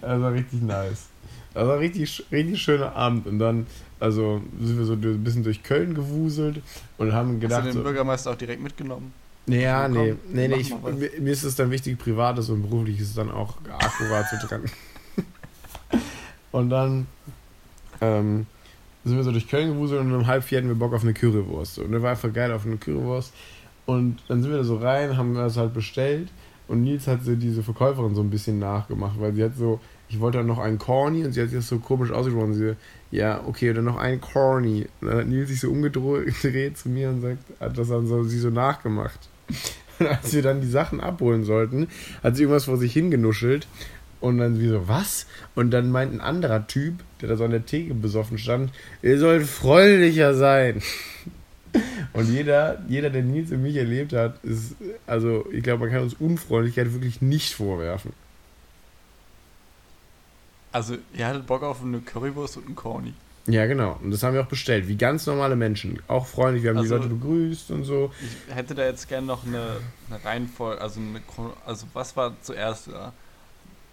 das 0.02 0.22
war 0.22 0.34
richtig 0.34 0.62
nice. 0.62 1.06
Das 1.54 1.68
war 1.68 1.80
richtig, 1.80 2.26
richtig 2.32 2.62
schöner 2.62 2.94
Abend 2.96 3.28
und 3.28 3.40
dann, 3.40 3.66
also 4.00 4.42
sind 4.62 4.78
wir 4.78 4.86
so 4.86 4.94
ein 4.94 5.24
bisschen 5.24 5.44
durch 5.44 5.64
Köln 5.64 5.96
gewuselt 5.96 6.62
und 6.98 7.14
haben 7.14 7.30
Hast 7.30 7.36
du 7.36 7.48
gedacht 7.48 7.66
den 7.66 7.82
Bürgermeister 7.82 8.32
auch 8.32 8.36
direkt 8.36 8.62
mitgenommen? 8.62 9.14
Naja, 9.48 9.88
Komm, 9.88 9.94
nee, 9.94 10.16
nee, 10.28 10.48
nee, 10.50 10.56
ich, 10.56 10.70
mir, 10.72 11.10
mir 11.20 11.32
ist 11.32 11.44
es 11.44 11.56
dann 11.56 11.72
wichtig, 11.72 11.98
privates 11.98 12.50
und 12.50 12.64
berufliches 12.64 13.16
dann 13.16 13.32
auch 13.32 13.56
akkurat 13.80 14.28
zu 14.30 14.38
trennen. 14.46 14.70
und 16.52 16.70
dann 16.70 17.08
ähm, 18.02 18.46
sind 19.06 19.16
wir 19.16 19.24
so 19.24 19.32
durch 19.32 19.48
Köln 19.48 19.70
gewuselt 19.70 20.02
und 20.02 20.14
um 20.14 20.28
halb 20.28 20.44
vier 20.44 20.58
hatten 20.58 20.68
wir 20.68 20.76
Bock 20.76 20.94
auf 20.94 21.04
eine 21.04 21.14
Currywurst. 21.14 21.80
Und 21.80 21.94
der 21.94 22.02
war 22.02 22.12
einfach 22.12 22.32
geil 22.34 22.52
auf 22.52 22.66
eine 22.66 22.76
Currywurst. 22.76 23.34
Und 23.86 24.18
dann 24.28 24.42
sind 24.42 24.52
wir 24.52 24.58
da 24.58 24.64
so 24.66 24.76
rein, 24.78 25.16
haben 25.16 25.34
wir 25.34 25.44
das 25.44 25.56
halt 25.56 25.74
bestellt. 25.74 26.28
Und 26.68 26.84
Nils 26.84 27.08
hat 27.08 27.24
so 27.24 27.34
diese 27.34 27.64
Verkäuferin 27.64 28.16
so 28.16 28.22
ein 28.22 28.30
bisschen 28.30 28.60
nachgemacht, 28.60 29.18
weil 29.18 29.34
sie 29.34 29.46
hat 29.46 29.56
so, 29.56 29.80
ich 30.10 30.20
wollte 30.20 30.40
dann 30.40 30.48
noch 30.48 30.60
einen 30.60 30.78
Corny 30.78 31.24
und 31.24 31.32
sie 31.32 31.42
hat 31.42 31.50
sich 31.50 31.60
das 31.60 31.70
so 31.70 31.80
komisch 31.80 32.12
ausgesprochen. 32.12 32.54
Sie, 32.54 32.76
ja, 33.12 33.42
okay, 33.48 33.72
dann 33.72 33.86
noch 33.86 33.96
einen 33.96 34.20
Corny. 34.20 34.88
Und 35.00 35.08
dann 35.08 35.20
hat 35.20 35.28
Nils 35.28 35.48
sich 35.48 35.62
so 35.62 35.70
umgedreht 35.70 36.78
zu 36.78 36.90
mir 36.90 37.10
und 37.12 37.22
sagt, 37.22 37.44
hat 37.62 37.78
das 37.78 37.88
dann 37.88 38.08
so, 38.08 38.24
sie 38.24 38.40
so 38.40 38.50
nachgemacht. 38.50 39.30
Und 40.00 40.08
als 40.08 40.34
wir 40.34 40.42
dann 40.42 40.62
die 40.62 40.70
Sachen 40.70 41.00
abholen 41.00 41.44
sollten, 41.44 41.88
hat 42.24 42.36
sie 42.36 42.44
irgendwas 42.44 42.66
vor 42.66 42.78
sich 42.78 42.94
hingenuschelt. 42.94 43.68
Und 44.20 44.40
dann 44.40 44.60
wie 44.60 44.68
so, 44.68 44.88
was? 44.88 45.28
Und 45.54 45.72
dann 45.72 45.92
meint 45.92 46.14
ein 46.14 46.22
anderer 46.22 46.66
Typ, 46.66 46.96
der 47.22 47.30
da 47.30 47.36
so 47.36 47.44
an 47.44 47.52
der 47.52 47.66
Theke 47.66 47.94
besoffen 47.94 48.38
stand, 48.38 48.72
ihr 49.04 49.20
sollt 49.20 49.46
freundlicher 49.46 50.34
sein. 50.34 50.82
Und 52.14 52.32
jeder, 52.32 52.82
jeder, 52.88 53.12
der 53.12 53.22
Nils 53.22 53.52
und 53.52 53.62
mich 53.62 53.76
erlebt 53.76 54.14
hat, 54.14 54.44
ist, 54.44 54.76
also 55.06 55.46
ich 55.52 55.62
glaube, 55.62 55.82
man 55.82 55.94
kann 55.94 56.02
uns 56.02 56.16
Unfreundlichkeit 56.16 56.92
wirklich 56.94 57.22
nicht 57.22 57.54
vorwerfen. 57.54 58.14
Also, 60.72 60.98
ihr 61.14 61.28
hattet 61.28 61.46
Bock 61.46 61.62
auf 61.62 61.84
eine 61.84 62.00
Currywurst 62.00 62.58
und 62.58 62.66
einen 62.66 62.76
Corny. 62.76 63.14
Ja, 63.48 63.66
genau. 63.66 63.98
Und 64.04 64.12
das 64.12 64.24
haben 64.24 64.34
wir 64.34 64.42
auch 64.42 64.48
bestellt. 64.48 64.88
Wie 64.90 64.98
ganz 64.98 65.26
normale 65.26 65.56
Menschen. 65.56 66.02
Auch 66.08 66.26
freundlich. 66.28 66.64
Wir 66.64 66.72
haben 66.72 66.78
Also- 66.80 66.98
die 66.98 67.04
Leute 67.04 67.14
begrüßt 67.16 67.72
und 67.72 67.86
so. 67.86 68.12
Ich 68.50 68.54
hätte 68.56 68.76
da 68.76 68.86
jetzt 68.86 69.08
gerne 69.08 69.26
noch 69.26 69.46
eine, 69.46 69.78
eine 70.10 70.24
Reihenfolge, 70.26 70.82
also, 70.82 71.00
eine, 71.00 71.22
also 71.66 71.88
was 71.94 72.16
war 72.18 72.34
zuerst 72.42 72.88
da? 72.90 73.14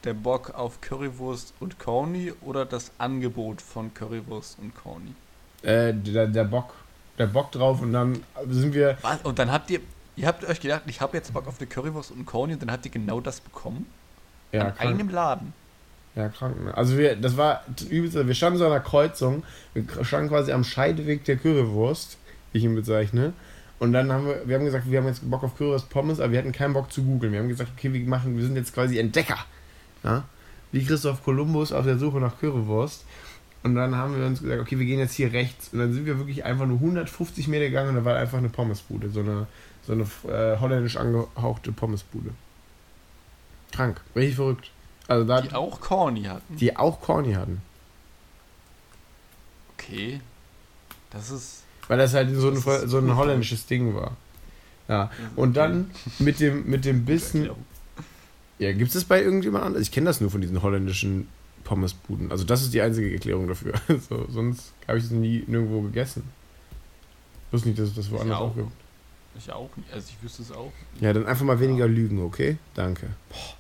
Der 0.03 0.13
Bock 0.15 0.53
auf 0.55 0.81
Currywurst 0.81 1.55
und 1.61 1.79
Corny 1.79 2.33
oder 2.43 2.67
das 2.67 2.91
Angebot 2.99 3.63
von 3.63 3.95
Currywurst 3.95 4.59
und 4.59 4.75
Corny? 4.75 5.15
Äh, 5.63 5.95
der, 5.95 6.27
der 6.27 6.45
Bock. 6.45 6.75
Der 7.17 7.27
Bock 7.29 7.53
drauf 7.53 7.81
und 7.81 7.93
dann 7.93 8.19
sind 8.49 8.75
wir. 8.75 8.99
Was? 9.03 9.23
Und 9.23 9.39
dann 9.39 9.53
habt 9.53 9.71
ihr, 9.71 9.79
ihr 10.17 10.27
habt 10.27 10.45
euch 10.45 10.61
gedacht, 10.61 10.83
ich 10.89 11.01
habe 11.01 11.17
jetzt 11.17 11.33
Bock 11.33 11.47
auf 11.47 11.59
eine 11.61 11.69
Currywurst 11.69 12.11
und 12.11 12.27
Corny 12.27 12.55
und 12.55 12.61
dann 12.63 12.73
habt 12.73 12.85
ihr 12.85 12.91
genau 12.91 13.21
das 13.21 13.41
bekommen? 13.41 13.87
Ja, 14.51 14.63
An 14.67 14.75
krank. 14.75 14.91
einem 14.91 15.09
Laden. 15.11 15.53
Ja, 16.17 16.29
krank. 16.29 16.63
Ne? 16.65 16.77
Also 16.77 16.97
wir, 16.97 17.17
das 17.17 17.37
war 17.37 17.65
übelst. 17.89 18.15
Wir 18.15 18.35
standen 18.35 18.59
so 18.59 18.67
an 18.67 18.73
einer 18.73 18.81
Kreuzung. 18.81 19.43
Wir 19.75 19.85
standen 20.05 20.29
quasi 20.29 20.53
am 20.53 20.65
Scheideweg 20.65 21.25
der 21.25 21.37
Currywurst, 21.37 22.19
wie 22.53 22.59
ich 22.59 22.65
ihn 22.65 22.75
bezeichne. 22.75 23.33
Und 23.81 23.93
dann 23.93 24.13
haben 24.13 24.27
wir, 24.27 24.47
wir 24.47 24.57
haben 24.57 24.65
gesagt, 24.65 24.91
wir 24.91 24.99
haben 25.01 25.09
jetzt 25.09 25.29
Bock 25.29 25.43
auf 25.43 25.57
Currywurst 25.57 25.91
Pommes, 25.91 26.21
aber 26.21 26.33
wir 26.33 26.39
hatten 26.39 26.53
keinen 26.53 26.73
Bock 26.73 26.93
zu 26.93 27.03
googeln. 27.03 27.33
Wir 27.33 27.41
haben 27.41 27.49
gesagt, 27.49 27.73
okay, 27.77 27.93
wir 27.93 28.01
machen, 28.07 28.37
wir 28.37 28.45
sind 28.45 28.57
jetzt 28.57 28.73
quasi 28.73 28.99
Entdecker. 28.99 29.39
Ja? 30.05 30.25
Wie 30.71 30.85
Christoph 30.85 31.25
Kolumbus 31.25 31.73
auf 31.73 31.85
der 31.85 31.99
Suche 31.99 32.19
nach 32.19 32.39
Currywurst. 32.39 33.05
Und 33.65 33.75
dann 33.75 33.97
haben 33.97 34.17
wir 34.17 34.27
uns 34.27 34.43
gesagt, 34.43 34.61
okay, 34.61 34.79
wir 34.79 34.87
gehen 34.87 34.99
jetzt 34.99 35.15
hier 35.15 35.33
rechts. 35.33 35.71
Und 35.73 35.79
dann 35.81 35.93
sind 35.93 36.07
wir 36.07 36.19
wirklich 36.19 36.45
einfach 36.45 36.67
nur 36.67 36.77
150 36.77 37.49
Meter 37.49 37.65
gegangen 37.65 37.91
und 37.91 37.97
da 37.97 38.05
war 38.05 38.17
einfach 38.17 38.39
eine 38.39 38.51
Pommesbude. 38.51 39.09
So 39.09 39.21
eine, 39.21 39.47
so 39.83 39.93
eine 39.95 40.03
äh, 40.03 40.59
holländisch 40.61 40.97
angehauchte 40.97 41.73
Pommesbude. 41.73 42.31
Krank. 43.73 44.01
Richtig 44.15 44.37
verrückt. 44.37 44.71
Also 45.09 45.27
da, 45.27 45.41
Die 45.43 45.53
auch 45.53 45.81
Corny 45.81 46.23
hatten. 46.25 46.57
die 46.57 46.77
auch 46.77 47.01
Corny 47.01 47.35
hatten. 47.35 47.61
Okay. 49.77 50.21
Das 51.11 51.31
ist. 51.31 51.63
Weil 51.89 51.99
das 51.99 52.15
halt 52.15 52.35
so 52.35 52.49
ein, 52.49 52.55
Das 52.55 52.83
so 52.91 52.99
ein 52.99 53.15
holländisches 53.15 53.67
Ding 53.67 53.95
war. 53.95 54.17
Ja. 54.89 55.11
Und 55.37 55.57
dann 55.57 55.91
mit 56.19 56.41
dem, 56.41 56.69
mit 56.69 56.85
dem 56.85 57.05
Bissen. 57.05 57.51
Ja, 58.59 58.73
gibt 58.73 58.89
es 58.89 58.95
das 58.95 59.05
bei 59.05 59.21
irgendjemand 59.23 59.65
anders? 59.65 59.83
Ich 59.83 59.91
kenne 59.93 60.07
das 60.07 60.21
nur 60.21 60.31
von 60.31 60.41
diesen 60.41 60.63
holländischen 60.63 61.29
Pommesbuden. 61.65 62.31
Also 62.31 62.45
das 62.45 62.63
ist 62.63 62.73
die 62.73 62.81
einzige 62.81 63.13
Erklärung 63.13 63.49
dafür. 63.49 63.75
So, 64.09 64.27
sonst 64.31 64.73
habe 64.89 64.99
ich 64.99 65.05
es 65.05 65.11
nie 65.11 65.45
nirgendwo 65.47 65.83
gegessen. 65.83 66.23
Ich 67.49 67.53
wusste 67.53 67.69
nicht, 67.69 67.79
dass 67.81 67.89
es 67.91 67.95
das 67.95 68.11
woanders 68.11 68.39
auch. 68.39 68.51
auch 68.51 68.55
gibt. 68.55 68.69
Ich 69.37 69.53
auch 69.53 69.71
nicht. 69.77 69.93
Also 69.93 70.09
ich 70.11 70.23
wüsste 70.23 70.43
es 70.43 70.53
auch. 70.53 70.73
Ja, 71.01 71.13
dann 71.13 71.27
einfach 71.27 71.45
mal 71.45 71.59
weniger 71.61 71.89
lügen, 71.89 72.23
okay? 72.23 72.57
Danke. 72.75 73.09
Boah. 73.29 73.55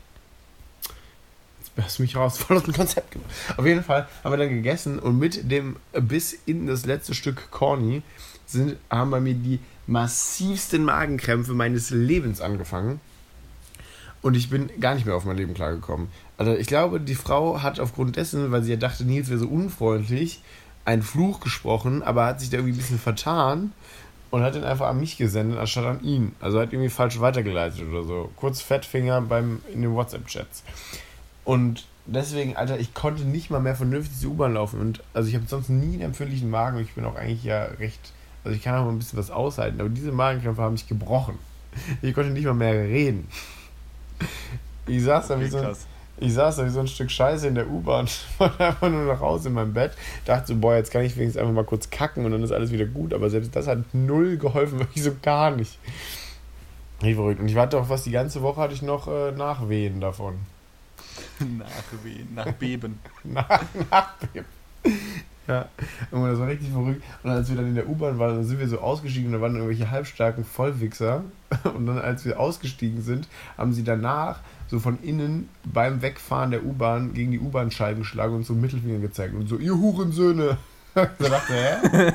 Hast 1.76 1.98
mich 1.98 2.14
raus, 2.14 2.38
voll 2.38 2.56
aus 2.56 2.62
dem 2.62 2.74
Konzept 2.74 3.10
gemacht. 3.10 3.30
Auf 3.56 3.66
jeden 3.66 3.82
Fall 3.82 4.08
haben 4.22 4.32
wir 4.32 4.36
dann 4.36 4.48
gegessen 4.48 4.98
und 4.98 5.18
mit 5.18 5.50
dem 5.50 5.76
bis 5.92 6.32
in 6.46 6.66
das 6.66 6.86
letzte 6.86 7.14
Stück 7.14 7.50
Corny 7.50 8.02
sind, 8.46 8.76
haben 8.90 9.10
bei 9.10 9.20
mir 9.20 9.34
die 9.34 9.58
massivsten 9.86 10.84
Magenkrämpfe 10.84 11.52
meines 11.52 11.90
Lebens 11.90 12.40
angefangen. 12.40 13.00
Und 14.22 14.36
ich 14.36 14.48
bin 14.48 14.70
gar 14.80 14.94
nicht 14.94 15.04
mehr 15.04 15.16
auf 15.16 15.24
mein 15.24 15.36
Leben 15.36 15.52
klargekommen. 15.52 16.08
Also 16.38 16.54
ich 16.54 16.66
glaube, 16.66 17.00
die 17.00 17.14
Frau 17.14 17.62
hat 17.62 17.78
aufgrund 17.78 18.16
dessen, 18.16 18.52
weil 18.52 18.62
sie 18.62 18.70
ja 18.70 18.76
dachte, 18.76 19.04
Nils 19.04 19.28
wäre 19.28 19.38
so 19.38 19.48
unfreundlich, 19.48 20.40
einen 20.84 21.02
Fluch 21.02 21.40
gesprochen, 21.40 22.02
aber 22.02 22.26
hat 22.26 22.40
sich 22.40 22.50
da 22.50 22.58
irgendwie 22.58 22.74
ein 22.74 22.78
bisschen 22.78 22.98
vertan 22.98 23.72
und 24.30 24.42
hat 24.42 24.54
den 24.54 24.64
einfach 24.64 24.88
an 24.88 24.98
mich 24.98 25.16
gesendet, 25.16 25.58
anstatt 25.58 25.84
an 25.84 26.02
ihn. 26.02 26.34
Also 26.40 26.58
hat 26.58 26.72
irgendwie 26.72 26.90
falsch 26.90 27.20
weitergeleitet 27.20 27.82
oder 27.88 28.04
so. 28.04 28.30
Kurz 28.36 28.60
Fettfinger 28.60 29.20
beim, 29.20 29.60
in 29.72 29.82
den 29.82 29.94
WhatsApp-Chats. 29.94 30.62
Und 31.44 31.86
deswegen, 32.06 32.56
Alter, 32.56 32.78
ich 32.78 32.94
konnte 32.94 33.24
nicht 33.24 33.50
mal 33.50 33.60
mehr 33.60 33.76
vernünftig 33.76 34.18
die 34.20 34.26
U-Bahn 34.26 34.54
laufen. 34.54 34.80
Und 34.80 35.02
also 35.12 35.28
ich 35.28 35.34
habe 35.34 35.46
sonst 35.46 35.68
nie 35.68 35.94
einen 35.94 36.02
empfindlichen 36.02 36.50
Magen. 36.50 36.78
Ich 36.78 36.94
bin 36.94 37.04
auch 37.04 37.16
eigentlich 37.16 37.44
ja 37.44 37.64
recht. 37.64 38.12
Also 38.44 38.56
ich 38.56 38.62
kann 38.62 38.74
auch 38.76 38.84
mal 38.84 38.92
ein 38.92 38.98
bisschen 38.98 39.18
was 39.18 39.30
aushalten. 39.30 39.80
Aber 39.80 39.88
diese 39.88 40.12
Magenkrämpfe 40.12 40.62
haben 40.62 40.72
mich 40.72 40.88
gebrochen. 40.88 41.38
Ich 42.02 42.14
konnte 42.14 42.30
nicht 42.30 42.44
mal 42.44 42.54
mehr 42.54 42.72
reden. 42.74 43.28
Ich 44.86 45.02
saß 45.02 45.28
da 45.28 45.40
wie 45.40 45.48
so 45.48 45.58
krass. 45.58 45.86
ich 46.18 46.32
saß 46.34 46.56
da 46.56 46.64
wie 46.64 46.70
so 46.70 46.80
ein 46.80 46.86
Stück 46.86 47.10
Scheiße 47.10 47.48
in 47.48 47.54
der 47.54 47.68
U-Bahn, 47.68 48.06
wollte 48.38 48.64
einfach 48.64 48.90
nur 48.90 49.04
nach 49.04 49.20
Hause 49.20 49.48
in 49.48 49.54
meinem 49.54 49.72
Bett, 49.72 49.92
dachte 50.24 50.48
so, 50.48 50.56
boah, 50.56 50.76
jetzt 50.76 50.90
kann 50.92 51.02
ich 51.02 51.16
wenigstens 51.16 51.40
einfach 51.40 51.54
mal 51.54 51.64
kurz 51.64 51.90
kacken 51.90 52.24
und 52.24 52.32
dann 52.32 52.42
ist 52.42 52.52
alles 52.52 52.70
wieder 52.70 52.84
gut, 52.84 53.12
aber 53.14 53.30
selbst 53.30 53.56
das 53.56 53.66
hat 53.66 53.78
null 53.92 54.36
geholfen, 54.36 54.78
wirklich 54.78 55.02
so 55.02 55.12
gar 55.22 55.50
nicht. 55.50 55.78
Richtig 57.02 57.16
verrückt. 57.16 57.40
Und 57.40 57.48
ich 57.48 57.54
warte 57.54 57.78
auch 57.78 57.86
fast 57.86 58.06
die 58.06 58.12
ganze 58.12 58.42
Woche 58.42 58.60
hatte 58.60 58.74
ich 58.74 58.82
noch 58.82 59.08
äh, 59.08 59.32
Nachwehen 59.32 60.00
davon. 60.00 60.36
Nachwehen, 61.40 62.28
nachbeben. 62.34 62.98
Nach, 63.24 63.62
Nachbeben. 63.90 64.46
Ja, 65.46 65.68
und 66.10 66.26
das 66.26 66.38
war 66.38 66.46
richtig 66.46 66.70
verrückt. 66.70 67.02
Und 67.22 67.30
als 67.30 67.50
wir 67.50 67.56
dann 67.56 67.66
in 67.66 67.74
der 67.74 67.86
U-Bahn 67.86 68.18
waren, 68.18 68.36
dann 68.36 68.44
sind 68.44 68.58
wir 68.58 68.66
so 68.66 68.78
ausgestiegen 68.78 69.26
und 69.26 69.34
da 69.34 69.40
waren 69.42 69.54
irgendwelche 69.54 69.90
halbstarken 69.90 70.42
Vollwichser. 70.42 71.22
Und 71.74 71.86
dann, 71.86 71.98
als 71.98 72.24
wir 72.24 72.40
ausgestiegen 72.40 73.02
sind, 73.02 73.28
haben 73.58 73.74
sie 73.74 73.84
danach 73.84 74.40
so 74.68 74.80
von 74.80 74.98
innen 75.02 75.50
beim 75.64 76.00
Wegfahren 76.00 76.50
der 76.50 76.64
U-Bahn 76.64 77.12
gegen 77.12 77.30
die 77.30 77.40
U-Bahn-Scheiben 77.40 78.00
geschlagen 78.00 78.34
und 78.34 78.46
so 78.46 78.54
Mittelfinger 78.54 79.00
gezeigt 79.00 79.34
und 79.34 79.46
so, 79.46 79.58
ihr 79.58 79.76
Hurensöhne. 79.76 80.56
da 80.94 81.04
dachte 81.04 81.52
hä? 81.52 82.12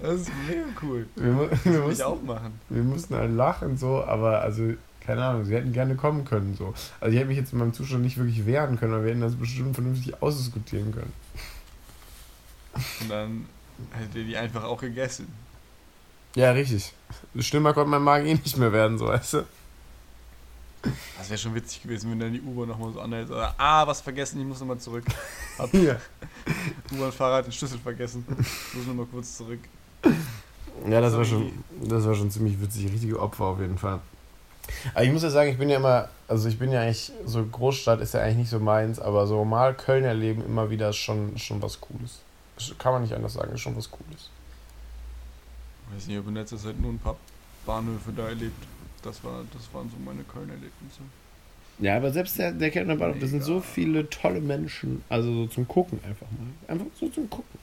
Das 0.00 0.20
ist 0.22 0.30
mega 0.48 0.64
cool. 0.82 1.06
Wir, 1.16 1.26
wir, 1.26 1.50
will 1.50 1.50
ich 1.74 1.80
mussten, 1.80 2.02
auch 2.02 2.22
machen. 2.22 2.60
wir 2.68 2.82
mussten 2.82 3.14
halt 3.14 3.32
lachen 3.34 3.76
so, 3.76 4.04
aber 4.04 4.40
also, 4.40 4.72
keine 5.08 5.24
Ahnung, 5.24 5.46
sie 5.46 5.54
hätten 5.54 5.72
gerne 5.72 5.96
kommen 5.96 6.26
können 6.26 6.54
so. 6.54 6.74
Also 7.00 7.14
ich 7.14 7.18
hätte 7.18 7.28
mich 7.28 7.38
jetzt 7.38 7.54
in 7.54 7.58
meinem 7.58 7.72
Zustand 7.72 8.04
nicht 8.04 8.18
wirklich 8.18 8.44
wehren 8.44 8.78
können, 8.78 8.92
aber 8.92 9.04
wir 9.04 9.12
hätten 9.12 9.22
das 9.22 9.36
bestimmt 9.36 9.74
vernünftig 9.74 10.20
ausdiskutieren 10.22 10.92
können. 10.92 11.14
Und 13.00 13.08
dann 13.08 13.46
hättet 13.92 14.16
ihr 14.16 14.24
die 14.24 14.36
einfach 14.36 14.64
auch 14.64 14.78
gegessen. 14.78 15.26
Ja, 16.34 16.50
richtig. 16.50 16.92
Schlimmer 17.38 17.72
konnte 17.72 17.88
mein 17.88 18.02
Magen 18.02 18.26
eh 18.26 18.34
nicht 18.34 18.58
mehr 18.58 18.70
werden, 18.70 18.98
so 18.98 19.06
weißt 19.06 19.32
du. 19.32 19.46
Das 21.16 21.30
wäre 21.30 21.38
schon 21.38 21.54
witzig 21.54 21.82
gewesen, 21.82 22.10
wenn 22.10 22.20
dann 22.20 22.34
die 22.34 22.42
U-Bahn 22.42 22.68
nochmal 22.68 22.92
so 22.92 23.00
anhält. 23.00 23.30
Oder, 23.30 23.54
ah, 23.56 23.86
was 23.86 24.02
vergessen, 24.02 24.42
ich 24.42 24.46
muss 24.46 24.60
nochmal 24.60 24.78
zurück. 24.78 25.04
Hab 25.58 25.72
Ja. 25.72 25.96
U-Bahn-Fahrrad 26.92 27.46
den 27.46 27.52
Schlüssel 27.52 27.78
vergessen. 27.78 28.26
Muss 28.74 28.86
nochmal 28.86 29.06
kurz 29.06 29.38
zurück. 29.38 29.60
Ja, 30.86 31.00
das 31.00 31.14
war 31.14 31.24
schon, 31.24 31.50
das 31.80 32.04
war 32.04 32.14
schon 32.14 32.30
ziemlich 32.30 32.60
witzig, 32.60 32.92
richtige 32.92 33.18
Opfer 33.18 33.44
auf 33.44 33.58
jeden 33.58 33.78
Fall. 33.78 34.00
Aber 34.94 35.04
ich 35.04 35.12
muss 35.12 35.22
ja 35.22 35.30
sagen, 35.30 35.50
ich 35.50 35.58
bin 35.58 35.68
ja 35.68 35.76
immer, 35.76 36.08
also 36.26 36.48
ich 36.48 36.58
bin 36.58 36.70
ja 36.70 36.82
eigentlich, 36.82 37.12
so 37.24 37.44
Großstadt 37.44 38.00
ist 38.00 38.14
ja 38.14 38.20
eigentlich 38.20 38.38
nicht 38.38 38.50
so 38.50 38.60
meins, 38.60 38.98
aber 38.98 39.26
so 39.26 39.44
mal 39.44 39.74
Köln 39.74 40.04
erleben 40.04 40.44
immer 40.44 40.70
wieder 40.70 40.90
ist 40.90 40.96
schon, 40.96 41.36
schon 41.38 41.60
was 41.62 41.80
Cooles. 41.80 42.20
Das 42.56 42.72
Kann 42.78 42.92
man 42.92 43.02
nicht 43.02 43.14
anders 43.14 43.34
sagen, 43.34 43.52
ist 43.54 43.60
schon 43.60 43.76
was 43.76 43.90
Cooles. 43.90 44.30
Ich 45.88 45.96
weiß 45.96 46.06
nicht, 46.08 46.18
ob 46.18 46.28
in 46.28 46.34
letzter 46.34 46.58
Zeit 46.58 46.78
nur 46.80 46.92
ein 46.92 46.98
paar 46.98 47.16
Bahnhöfe 47.64 48.12
da 48.12 48.28
erlebt. 48.28 48.64
Das, 49.02 49.22
war, 49.22 49.44
das 49.52 49.72
waren 49.72 49.88
so 49.88 49.96
meine 50.04 50.22
Köln-Erlebnisse. 50.24 51.00
Ja, 51.78 51.96
aber 51.96 52.10
selbst 52.10 52.38
der, 52.38 52.52
der 52.52 52.70
Kölner 52.70 52.96
Bahnhof, 52.96 53.18
das 53.20 53.30
sind 53.30 53.44
so 53.44 53.60
viele 53.60 54.10
tolle 54.10 54.40
Menschen, 54.40 55.04
also 55.08 55.32
so 55.32 55.46
zum 55.46 55.68
Gucken 55.68 56.00
einfach 56.04 56.26
mal. 56.32 56.72
Einfach 56.72 56.86
so 56.98 57.08
zum 57.08 57.30
Gucken. 57.30 57.58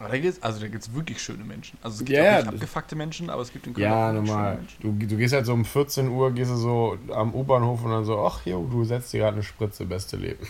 Aber 0.00 0.08
da 0.08 0.18
gibt's, 0.18 0.42
also 0.42 0.60
da 0.60 0.66
gibt's 0.68 0.92
wirklich 0.94 1.22
schöne 1.22 1.44
Menschen. 1.44 1.78
Also 1.82 1.96
es 1.96 2.06
gibt 2.06 2.10
Ja, 2.18 2.32
auch 2.38 2.44
nicht 2.44 2.48
abgefuckte 2.54 2.96
Menschen, 2.96 3.28
aber 3.28 3.42
es 3.42 3.52
gibt 3.52 3.66
in 3.66 3.74
Köln 3.74 3.84
Ja, 3.86 4.10
normal. 4.12 4.54
schöne 4.54 4.56
Menschen. 4.62 4.98
Du, 4.98 5.06
du 5.06 5.16
gehst 5.18 5.34
halt 5.34 5.44
so 5.46 5.52
um 5.52 5.64
14 5.66 6.08
Uhr, 6.08 6.32
gehst 6.32 6.50
du 6.50 6.56
so 6.56 6.98
am 7.12 7.34
U-Bahnhof 7.34 7.84
und 7.84 7.90
dann 7.90 8.04
so, 8.06 8.18
ach 8.26 8.44
jo, 8.46 8.66
du 8.66 8.82
setzt 8.84 9.12
dir 9.12 9.18
gerade 9.20 9.34
eine 9.34 9.42
Spritze, 9.42 9.84
beste 9.84 10.16
Leben. 10.16 10.46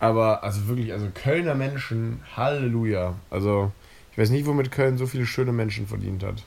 Aber, 0.00 0.42
also 0.42 0.66
wirklich, 0.66 0.92
also 0.92 1.08
Kölner 1.14 1.54
Menschen, 1.54 2.20
Halleluja. 2.36 3.14
Also, 3.30 3.70
ich 4.10 4.18
weiß 4.18 4.30
nicht, 4.30 4.44
womit 4.46 4.72
Köln 4.72 4.98
so 4.98 5.06
viele 5.06 5.24
schöne 5.26 5.52
Menschen 5.52 5.86
verdient 5.86 6.24
hat. 6.24 6.42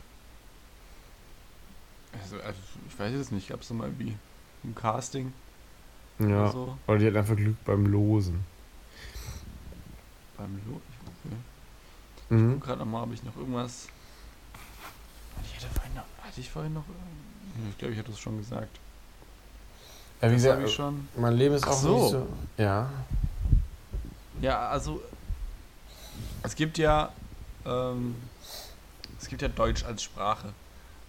Also, 2.21 2.36
also 2.41 2.59
ich 2.89 2.99
weiß 2.99 3.13
jetzt 3.13 3.32
nicht, 3.32 3.47
gab 3.47 3.61
es 3.61 3.69
mal 3.71 3.91
wie 3.97 4.15
ein 4.65 4.76
Casting 4.76 5.32
Ja. 6.19 6.26
oder 6.43 6.51
so? 6.51 6.78
Oder 6.88 6.97
die 6.97 7.07
hat 7.07 7.15
einfach 7.15 7.36
Glück 7.38 7.55
beim 7.63 7.86
Losen. 7.86 8.43
Beim 10.38 10.59
Lo 10.67 10.81
ich 10.89 11.27
okay. 11.29 11.36
Mhm. 12.29 12.53
guck 12.53 12.63
gerade 12.63 12.79
nochmal, 12.79 13.03
ob 13.03 13.13
ich 13.13 13.23
noch 13.23 13.36
irgendwas 13.36 13.88
Ich 15.43 15.55
hatte 15.63 15.73
vorhin 15.73 15.93
noch. 15.93 16.03
Hatte 16.25 16.39
ich 16.41 16.49
vorhin 16.49 16.73
noch. 16.73 16.83
Ich 17.71 17.77
glaube, 17.77 17.93
ich 17.93 17.99
hatte 17.99 18.11
es 18.11 18.19
schon 18.19 18.38
gesagt. 18.38 18.79
Ja, 20.21 20.29
wie 20.31 20.36
gesagt, 20.36 20.63
ich 20.65 20.73
schon. 20.73 21.07
mein 21.15 21.33
Leben 21.36 21.55
ist 21.55 21.67
auch 21.67 21.73
so. 21.73 21.97
nicht 21.99 22.11
so. 22.11 22.27
Ja. 22.57 22.89
Ja, 24.41 24.69
also. 24.69 25.01
Es 26.43 26.55
gibt 26.55 26.77
ja. 26.77 27.11
Ähm, 27.65 28.15
es 29.19 29.27
gibt 29.27 29.41
ja 29.41 29.47
Deutsch 29.47 29.83
als 29.86 30.03
Sprache. 30.03 30.53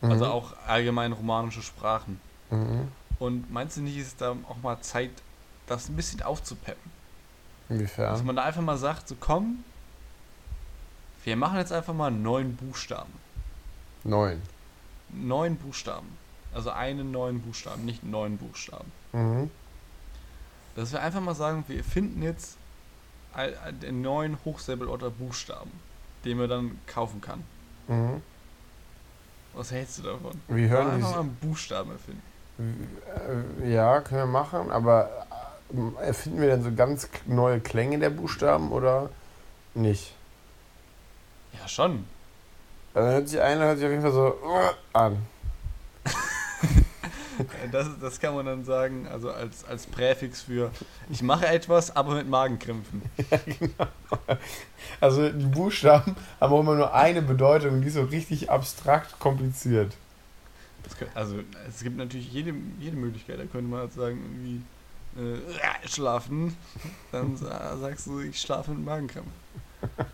Also 0.03 0.25
Mhm. 0.27 0.31
auch 0.31 0.53
allgemein 0.67 1.13
romanische 1.13 1.63
Sprachen. 1.63 2.21
Mhm. 2.51 2.89
Und 3.19 3.51
meinst 3.51 3.77
du 3.77 3.81
nicht, 3.81 3.97
ist 3.97 4.07
es 4.09 4.17
da 4.17 4.37
auch 4.49 4.59
mal 4.63 4.81
Zeit, 4.83 5.11
das 5.67 5.89
ein 5.89 5.97
bisschen 5.97 6.23
aufzupeppen? 6.23 6.91
Dass 7.69 7.77
Inwiefern? 7.77 8.25
man 8.27 8.37
da 8.37 8.45
einfach 8.45 8.63
mal 8.63 8.77
sagt, 8.77 9.09
so 9.09 9.17
komm, 9.19 9.65
wir 11.25 11.37
machen 11.37 11.59
jetzt 11.59 11.73
einfach 11.73 11.95
mal 11.95 12.11
neun 12.11 12.55
Buchstaben. 12.57 13.13
Neun. 14.05 14.41
Neun 15.11 15.57
Buchstaben. 15.57 16.07
Also 16.55 16.71
einen 16.71 17.11
neuen 17.11 17.41
Buchstaben, 17.43 17.85
nicht 17.85 18.05
neun 18.05 18.39
Buchstaben. 18.39 18.91
Mhm. 19.13 19.51
Dass 20.77 20.93
wir 20.93 21.03
einfach 21.03 21.21
mal 21.21 21.35
sagen, 21.35 21.65
wir 21.69 21.83
finden 21.83 22.23
jetzt 22.23 22.57
ein- 23.35 23.57
ein- 23.65 23.81
den 23.81 24.03
neuen 24.03 24.39
Hochsäbelorter 24.45 25.11
Buchstaben, 25.11 25.71
den 26.25 26.39
man 26.39 26.49
dann 26.49 26.79
kaufen 26.87 27.21
kann. 27.21 27.43
Mhm. 27.89 28.23
Was 29.55 29.71
hältst 29.73 29.99
du 29.99 30.03
davon? 30.03 30.41
Wir 30.49 30.69
hören 30.69 30.91
einfach 30.91 31.11
mal 31.13 31.21
einen 31.21 31.35
Buchstaben 31.37 31.91
erfinden. 31.91 32.23
Äh, 33.63 33.73
Ja, 33.73 34.01
können 34.01 34.21
wir 34.23 34.27
machen, 34.27 34.71
aber 34.71 35.26
erfinden 36.01 36.41
wir 36.41 36.49
denn 36.49 36.63
so 36.63 36.73
ganz 36.73 37.09
neue 37.27 37.61
Klänge 37.61 37.99
der 37.99 38.11
Buchstaben 38.11 38.73
oder 38.73 39.11
nicht? 39.75 40.13
Ja, 41.61 41.67
schon. 41.69 42.05
Also 42.95 43.11
hört 43.11 43.29
sich 43.29 43.41
einer 43.41 43.65
hört 43.65 43.77
sich 43.79 43.85
auf 43.87 43.91
jeden 43.91 44.03
Fall 44.03 44.13
so 44.13 44.29
äh, 44.29 44.73
an. 44.99 45.19
Äh, 47.39 47.69
Das, 47.71 47.87
das 48.01 48.19
kann 48.19 48.35
man 48.35 48.47
dann 48.47 48.65
sagen, 48.65 49.07
also 49.09 49.31
als, 49.31 49.63
als 49.67 49.87
Präfix 49.87 50.41
für 50.41 50.71
ich 51.11 51.21
mache 51.23 51.47
etwas, 51.47 51.95
aber 51.95 52.15
mit 52.15 52.29
Magenkrämpfen. 52.29 53.03
Also 55.01 55.29
die 55.29 55.45
Buchstaben 55.45 56.17
haben 56.41 56.53
auch 56.55 56.61
immer 56.61 56.75
nur 56.77 56.95
eine 56.95 57.21
Bedeutung 57.21 57.75
und 57.75 57.81
die 57.83 57.89
ist 57.89 57.95
so 57.95 58.05
richtig 58.05 58.49
abstrakt 58.51 59.19
kompliziert. 59.19 59.93
Kö- 60.99 61.07
also 61.15 61.37
es 61.69 61.83
gibt 61.83 61.99
natürlich 61.99 62.33
jede, 62.33 62.55
jede 62.81 62.97
Möglichkeit. 62.97 63.39
Da 63.39 63.45
könnte 63.45 63.69
man 63.71 63.81
halt 63.81 63.93
sagen, 63.93 64.19
irgendwie 64.25 64.63
äh, 65.17 65.89
schlafen. 65.89 66.57
Dann 67.13 67.37
sa- 67.37 67.77
sagst 67.77 68.07
du, 68.07 68.21
ich 68.21 68.41
schlafe 68.41 68.73
mit 68.73 68.85
Magenkrämpfen. 68.85 69.33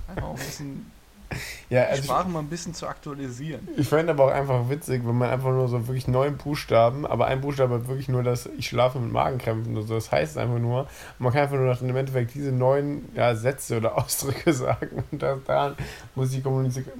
Einfach 0.08 0.22
auch 0.28 0.30
ein 0.38 0.44
bisschen 0.44 0.90
Ja, 1.70 1.84
die 1.84 1.86
also 1.90 2.00
ich, 2.00 2.04
Sprache 2.06 2.28
mal 2.28 2.40
ein 2.40 2.48
bisschen 2.48 2.74
zu 2.74 2.86
aktualisieren. 2.86 3.66
ich 3.76 3.88
fände 3.88 4.12
aber 4.12 4.24
auch 4.26 4.30
einfach 4.30 4.68
witzig, 4.68 5.02
wenn 5.06 5.16
man 5.16 5.30
einfach 5.30 5.50
nur 5.50 5.66
so 5.68 5.86
wirklich 5.86 6.06
neun 6.08 6.36
Buchstaben, 6.36 7.06
aber 7.06 7.26
ein 7.26 7.40
Buchstabe 7.40 7.74
hat 7.76 7.88
wirklich 7.88 8.08
nur 8.08 8.22
das, 8.22 8.48
ich 8.58 8.66
schlafe 8.68 8.98
mit 8.98 9.12
Magenkrämpfen 9.12 9.74
oder 9.76 9.86
so. 9.86 9.94
Das 9.94 10.12
heißt 10.12 10.36
einfach 10.36 10.58
nur, 10.58 10.88
man 11.18 11.32
kann 11.32 11.42
einfach 11.42 11.56
nur 11.56 11.80
im 11.80 11.96
Endeffekt 11.96 12.34
diese 12.34 12.52
neun 12.52 13.08
ja, 13.14 13.34
Sätze 13.34 13.78
oder 13.78 13.96
Ausdrücke 13.98 14.52
sagen 14.52 15.04
und 15.10 15.22
das, 15.22 15.38
daran 15.46 15.76
muss 16.14 16.30
die 16.30 16.42
Kommunikation. 16.42 16.94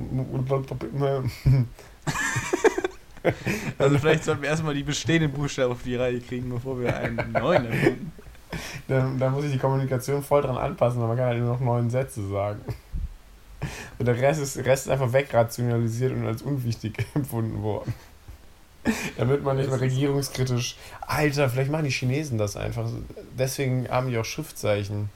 Also 3.79 3.99
vielleicht 3.99 4.25
sollten 4.25 4.43
wir 4.43 4.49
erstmal 4.49 4.75
die 4.75 4.83
bestehenden 4.83 5.33
Buchstaben 5.33 5.73
auf 5.73 5.83
die 5.83 5.97
Reihe 5.97 6.21
kriegen, 6.21 6.51
bevor 6.51 6.81
wir 6.81 6.97
einen 6.97 7.33
neuen 7.33 7.67
erfinden. 7.67 8.13
Dann 8.89 9.33
muss 9.33 9.45
ich 9.45 9.53
die 9.53 9.59
Kommunikation 9.59 10.23
voll 10.23 10.43
dran 10.43 10.57
anpassen, 10.57 10.99
aber 10.99 11.09
man 11.09 11.17
kann 11.17 11.27
halt 11.27 11.39
nur 11.39 11.55
noch 11.55 11.61
neun 11.61 11.89
Sätze 11.89 12.27
sagen. 12.29 12.61
Und 13.99 14.07
der 14.07 14.21
Rest 14.21 14.43
ist, 14.43 14.59
Rest 14.59 14.87
ist 14.87 14.93
einfach 14.93 15.13
wegrationalisiert 15.13 16.13
und 16.13 16.27
als 16.27 16.43
unwichtig 16.43 17.07
empfunden 17.15 17.63
worden. 17.63 17.95
Damit 19.17 19.45
man 19.45 19.57
nicht 19.57 19.71
mehr 19.71 19.81
regierungskritisch. 19.81 20.77
Alter, 21.03 21.49
vielleicht 21.49 21.71
machen 21.71 21.85
die 21.85 21.91
Chinesen 21.91 22.37
das 22.37 22.57
einfach. 22.57 22.89
Deswegen 23.39 23.89
haben 23.89 24.11
die 24.11 24.19
auch 24.19 24.25
Schriftzeichen. 24.25 25.09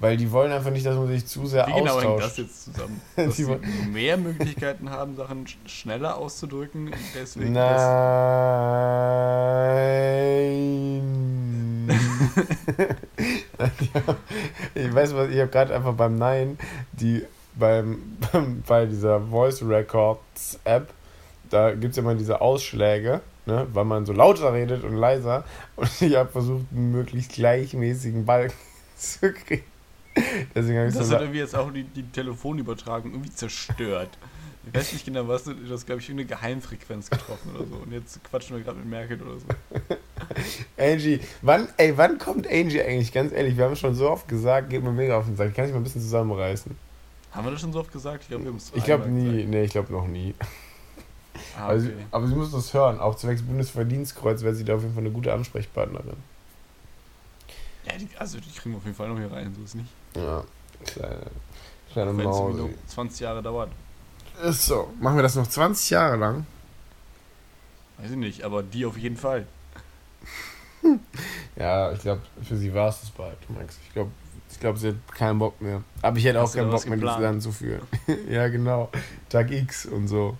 Weil 0.00 0.16
die 0.16 0.30
wollen 0.30 0.52
einfach 0.52 0.70
nicht, 0.70 0.86
dass 0.86 0.94
man 0.96 1.08
sich 1.08 1.26
zu 1.26 1.44
sehr 1.46 1.66
Wie 1.66 1.72
genau 1.72 2.00
hängt 2.00 2.20
das 2.20 2.36
jetzt 2.36 2.64
zusammen? 2.66 3.00
Dass 3.16 3.36
Sie 3.36 3.46
mehr 3.90 4.16
Möglichkeiten 4.16 4.90
haben, 4.90 5.16
Sachen 5.16 5.44
sch- 5.46 5.56
schneller 5.66 6.16
auszudrücken, 6.16 6.92
deswegen 7.16 7.52
Nein. 7.52 8.78
ich 14.74 14.94
weiß 14.94 15.14
was, 15.14 15.30
ich 15.30 15.38
habe 15.40 15.48
gerade 15.48 15.74
einfach 15.74 15.94
beim 15.94 16.16
Nein, 16.16 16.58
die 16.92 17.24
beim, 17.54 18.16
bei 18.66 18.86
dieser 18.86 19.20
Voice 19.20 19.62
Records 19.62 20.58
App, 20.64 20.88
da 21.50 21.72
gibt 21.72 21.90
es 21.90 21.96
ja 21.96 22.02
mal 22.02 22.16
diese 22.16 22.40
Ausschläge, 22.40 23.20
ne, 23.46 23.66
weil 23.72 23.84
man 23.84 24.06
so 24.06 24.12
lauter 24.12 24.52
redet 24.52 24.84
und 24.84 24.94
leiser. 24.94 25.44
Und 25.76 25.90
ich 26.00 26.14
habe 26.14 26.30
versucht, 26.30 26.66
einen 26.72 26.92
möglichst 26.92 27.32
gleichmäßigen 27.32 28.26
Balken 28.26 28.54
zu 28.96 29.32
kriegen. 29.32 29.64
Deswegen 30.54 30.78
habe 30.78 30.88
ich 30.88 30.94
Das 30.94 31.08
so. 31.08 31.14
hat 31.14 31.20
irgendwie 31.22 31.38
jetzt 31.40 31.54
auch 31.54 31.72
die, 31.72 31.84
die 31.84 32.02
Telefonübertragung 32.04 33.12
irgendwie 33.12 33.32
zerstört. 33.32 34.10
Ich 34.66 34.74
weiß 34.78 34.92
nicht 34.92 35.06
genau, 35.06 35.26
was 35.28 35.44
du 35.44 35.54
hast, 35.70 35.86
glaube 35.86 36.00
ich, 36.02 36.08
irgendeine 36.10 36.38
Geheimfrequenz 36.38 37.08
getroffen 37.08 37.54
oder 37.56 37.66
so. 37.66 37.76
Und 37.76 37.92
jetzt 37.92 38.22
quatschen 38.24 38.56
wir 38.56 38.62
gerade 38.62 38.78
mit 38.78 38.88
Merkel 38.88 39.20
oder 39.22 39.38
so. 39.40 39.46
Angie, 40.76 41.20
wann, 41.40 41.68
ey, 41.78 41.96
wann 41.96 42.18
kommt 42.18 42.46
Angie 42.46 42.82
eigentlich? 42.82 43.12
Ganz 43.12 43.32
ehrlich, 43.32 43.56
wir 43.56 43.64
haben 43.64 43.76
schon 43.76 43.94
so 43.94 44.10
oft 44.10 44.28
gesagt, 44.28 44.68
geht 44.68 44.82
mir 44.82 44.92
mega 44.92 45.16
auf 45.16 45.24
den 45.24 45.36
Sack. 45.36 45.54
Kann 45.54 45.64
ich 45.66 45.70
mal 45.72 45.78
ein 45.78 45.84
bisschen 45.84 46.02
zusammenreißen? 46.02 46.76
Haben 47.32 47.46
wir 47.46 47.52
das 47.52 47.60
schon 47.62 47.72
so 47.72 47.80
oft 47.80 47.92
gesagt? 47.92 48.24
Ich 48.24 48.28
glaube, 48.28 48.44
wir 48.44 48.50
haben 48.50 48.56
es 48.58 48.70
Ich 48.74 48.84
glaube 48.84 49.08
nie, 49.08 49.30
gesagt. 49.32 49.48
nee, 49.48 49.62
ich 49.64 49.70
glaube 49.70 49.92
noch 49.92 50.06
nie. 50.06 50.34
Ah, 51.56 51.66
aber, 51.68 51.80
sie, 51.80 51.88
okay. 51.88 52.04
aber 52.10 52.26
sie 52.26 52.34
muss 52.34 52.50
das 52.50 52.74
hören. 52.74 53.00
Auch 53.00 53.14
zwecks 53.14 53.42
Bundesverdienstkreuz 53.42 54.42
wäre 54.42 54.54
sie 54.54 54.64
da 54.64 54.74
auf 54.74 54.82
jeden 54.82 54.94
Fall 54.94 55.04
eine 55.04 55.12
gute 55.12 55.32
Ansprechpartnerin. 55.32 56.16
Ja, 57.86 57.92
die, 57.96 58.08
also 58.18 58.38
die 58.38 58.50
kriegen 58.50 58.72
wir 58.74 58.78
auf 58.78 58.84
jeden 58.84 58.96
Fall 58.96 59.08
noch 59.08 59.16
hier 59.18 59.32
rein, 59.32 59.54
so 59.56 59.62
ist 59.62 59.76
nicht. 59.76 59.88
Ja, 60.16 60.44
kleine, 60.84 61.26
kleine 61.92 62.12
Maus. 62.12 62.38
irgendwie 62.38 62.62
noch 62.74 62.86
20 62.88 63.20
Jahre 63.20 63.42
dauert. 63.42 63.70
Ist 64.42 64.66
so. 64.66 64.92
Machen 65.00 65.16
wir 65.16 65.22
das 65.22 65.34
noch 65.34 65.46
20 65.46 65.90
Jahre 65.90 66.16
lang? 66.16 66.46
Weiß 67.98 68.10
ich 68.12 68.16
nicht, 68.16 68.42
aber 68.44 68.62
die 68.62 68.84
auf 68.86 68.96
jeden 68.96 69.16
Fall. 69.16 69.46
Ja, 71.56 71.90
ich 71.92 72.00
glaube, 72.00 72.22
für 72.42 72.56
sie 72.56 72.72
war 72.72 72.88
es 72.88 73.00
das 73.00 73.10
bald, 73.10 73.36
Max. 73.50 73.76
Ich 73.84 73.92
glaube, 73.92 74.12
ich 74.48 74.60
glaub, 74.60 74.78
sie 74.78 74.88
hat 74.88 74.94
keinen 75.12 75.40
Bock 75.40 75.60
mehr. 75.60 75.82
Aber 76.02 76.16
ich 76.16 76.24
hätte 76.24 76.40
Hast 76.40 76.52
auch 76.52 76.54
keinen 76.54 76.70
Bock 76.70 76.86
mehr, 76.86 76.96
dieses 76.96 77.10
geplant? 77.14 77.22
Land 77.22 77.42
zu 77.42 77.50
führen. 77.52 77.82
ja, 78.30 78.46
genau. 78.48 78.88
Tag 79.28 79.50
X 79.50 79.86
und 79.86 80.06
so. 80.06 80.36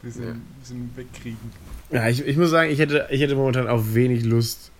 Bisschen, 0.00 0.24
Ja. 0.24 0.34
bisschen 0.60 0.96
wegkriegen. 0.96 1.52
Ja, 1.90 2.08
ich, 2.08 2.26
ich 2.26 2.36
muss 2.38 2.50
sagen, 2.50 2.70
ich 2.70 2.78
hätte, 2.78 3.06
ich 3.10 3.20
hätte 3.20 3.36
momentan 3.36 3.68
auch 3.68 3.82
wenig 3.84 4.24
Lust, 4.24 4.70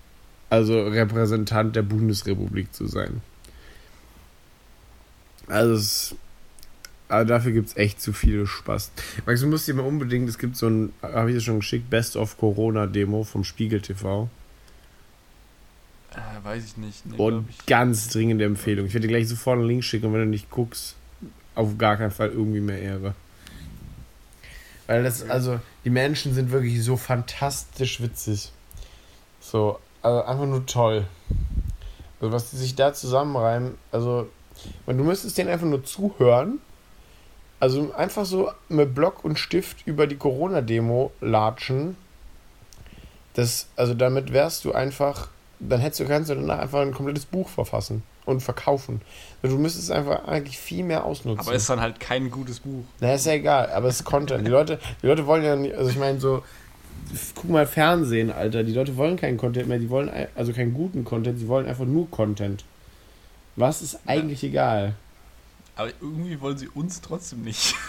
also 0.55 0.83
Repräsentant 0.87 1.77
der 1.77 1.83
Bundesrepublik 1.83 2.73
zu 2.73 2.87
sein. 2.87 3.21
Also, 5.47 5.75
es, 5.75 6.15
also 7.09 7.29
dafür 7.29 7.53
gibt 7.53 7.69
es 7.69 7.77
echt 7.77 8.01
zu 8.01 8.13
viel 8.13 8.47
Spaß. 8.47 8.93
Max, 9.27 9.41
du 9.41 9.47
musst 9.47 9.69
dir 9.69 9.75
mal 9.75 9.85
unbedingt, 9.85 10.29
es 10.29 10.39
gibt 10.39 10.57
so 10.57 10.69
ein, 10.69 10.93
habe 11.03 11.31
ich 11.31 11.37
dir 11.37 11.43
schon 11.43 11.61
geschickt, 11.61 11.91
Best 11.91 12.17
of 12.17 12.39
Corona-Demo 12.39 13.25
vom 13.25 13.45
Spiegel 13.45 13.81
TV. 13.81 14.29
Äh, 16.13 16.45
weiß 16.45 16.65
ich 16.65 16.77
nicht. 16.77 17.05
Nee, 17.07 17.17
Und 17.17 17.51
ich. 17.51 17.67
ganz 17.67 18.09
dringende 18.09 18.45
Empfehlung. 18.45 18.87
Ich 18.87 18.95
werde 18.95 19.07
dir 19.07 19.13
gleich 19.15 19.29
sofort 19.29 19.59
einen 19.59 19.69
Link 19.69 19.85
schicken 19.85 20.07
und 20.07 20.13
wenn 20.13 20.21
du 20.21 20.27
nicht 20.27 20.51
guckst, 20.51 20.97
auf 21.55 21.77
gar 21.79 21.97
keinen 21.97 22.11
Fall 22.11 22.31
irgendwie 22.31 22.61
mehr 22.61 22.81
Ehre. 22.81 23.15
Weil 24.87 25.03
das, 25.03 25.29
also, 25.29 25.61
die 25.85 25.91
Menschen 25.91 26.35
sind 26.35 26.51
wirklich 26.51 26.83
so 26.83 26.97
fantastisch 26.97 28.01
witzig. 28.01 28.53
So, 29.41 29.79
also 30.05 30.23
einfach 30.25 30.47
nur 30.47 30.67
toll. 30.67 31.07
Also, 32.21 32.33
was 32.33 32.51
die 32.51 32.57
sich 32.57 32.75
da 32.75 32.93
zusammenreimen, 32.93 33.77
also, 33.93 34.29
und 34.87 34.99
du 34.99 35.05
müsstest 35.05 35.37
denen 35.37 35.51
einfach 35.51 35.67
nur 35.67 35.85
zuhören. 35.85 36.61
Also, 37.61 37.93
einfach 37.95 38.25
so 38.25 38.51
mit 38.69 38.95
Block 38.95 39.25
und 39.25 39.39
Stift 39.39 39.87
über 39.87 40.07
die 40.07 40.17
Corona-Demo 40.17 41.13
latschen. 41.21 41.97
Das, 43.35 43.67
also, 43.77 43.95
damit 43.95 44.33
wärst 44.33 44.65
du 44.65 44.73
einfach 44.73 45.29
dann 45.69 45.81
hättest 45.81 46.01
du, 46.01 46.07
kannst 46.07 46.31
du 46.31 46.35
danach 46.35 46.59
einfach 46.59 46.81
ein 46.81 46.93
komplettes 46.93 47.25
Buch 47.27 47.49
verfassen 47.49 48.03
und 48.25 48.41
verkaufen. 48.41 49.01
Also 49.43 49.57
Du 49.57 49.63
müsstest 49.63 49.91
einfach 49.91 50.27
eigentlich 50.27 50.59
viel 50.59 50.85
mehr 50.85 51.05
ausnutzen. 51.05 51.47
Aber 51.47 51.55
ist 51.55 51.69
dann 51.69 51.81
halt 51.81 52.01
kein 52.01 52.31
gutes 52.31 52.61
Buch. 52.61 52.85
Na, 53.01 53.15
ist 53.15 53.27
ja 53.27 53.33
egal, 53.33 53.71
aber 53.71 53.89
es 53.89 54.01
ist 54.01 54.05
Content. 54.05 54.47
Die 54.47 54.51
Leute, 54.51 54.79
die 55.03 55.07
Leute 55.07 55.27
wollen 55.27 55.45
ja 55.45 55.57
nicht, 55.57 55.75
also 55.75 55.91
ich 55.91 55.99
meine 55.99 56.21
so, 56.21 56.43
guck 57.35 57.51
mal 57.51 57.67
Fernsehen, 57.67 58.31
Alter. 58.31 58.65
Die 58.65 58.73
Leute 58.73 58.97
wollen 58.97 59.17
keinen 59.17 59.37
Content 59.37 59.69
mehr, 59.69 59.79
die 59.79 59.91
wollen 59.91 60.11
also 60.35 60.53
keinen 60.53 60.75
guten 60.75 61.05
Content, 61.05 61.39
sie 61.39 61.49
wollen 61.49 61.67
einfach 61.67 61.87
nur 61.87 62.11
Content. 62.11 62.65
Was 63.57 63.83
ist 63.83 64.01
eigentlich 64.07 64.43
egal? 64.43 64.95
Aber 65.77 65.91
irgendwie 66.01 66.41
wollen 66.41 66.59
sie 66.59 66.69
uns 66.69 67.01
trotzdem 67.01 67.43
nicht. 67.43 67.75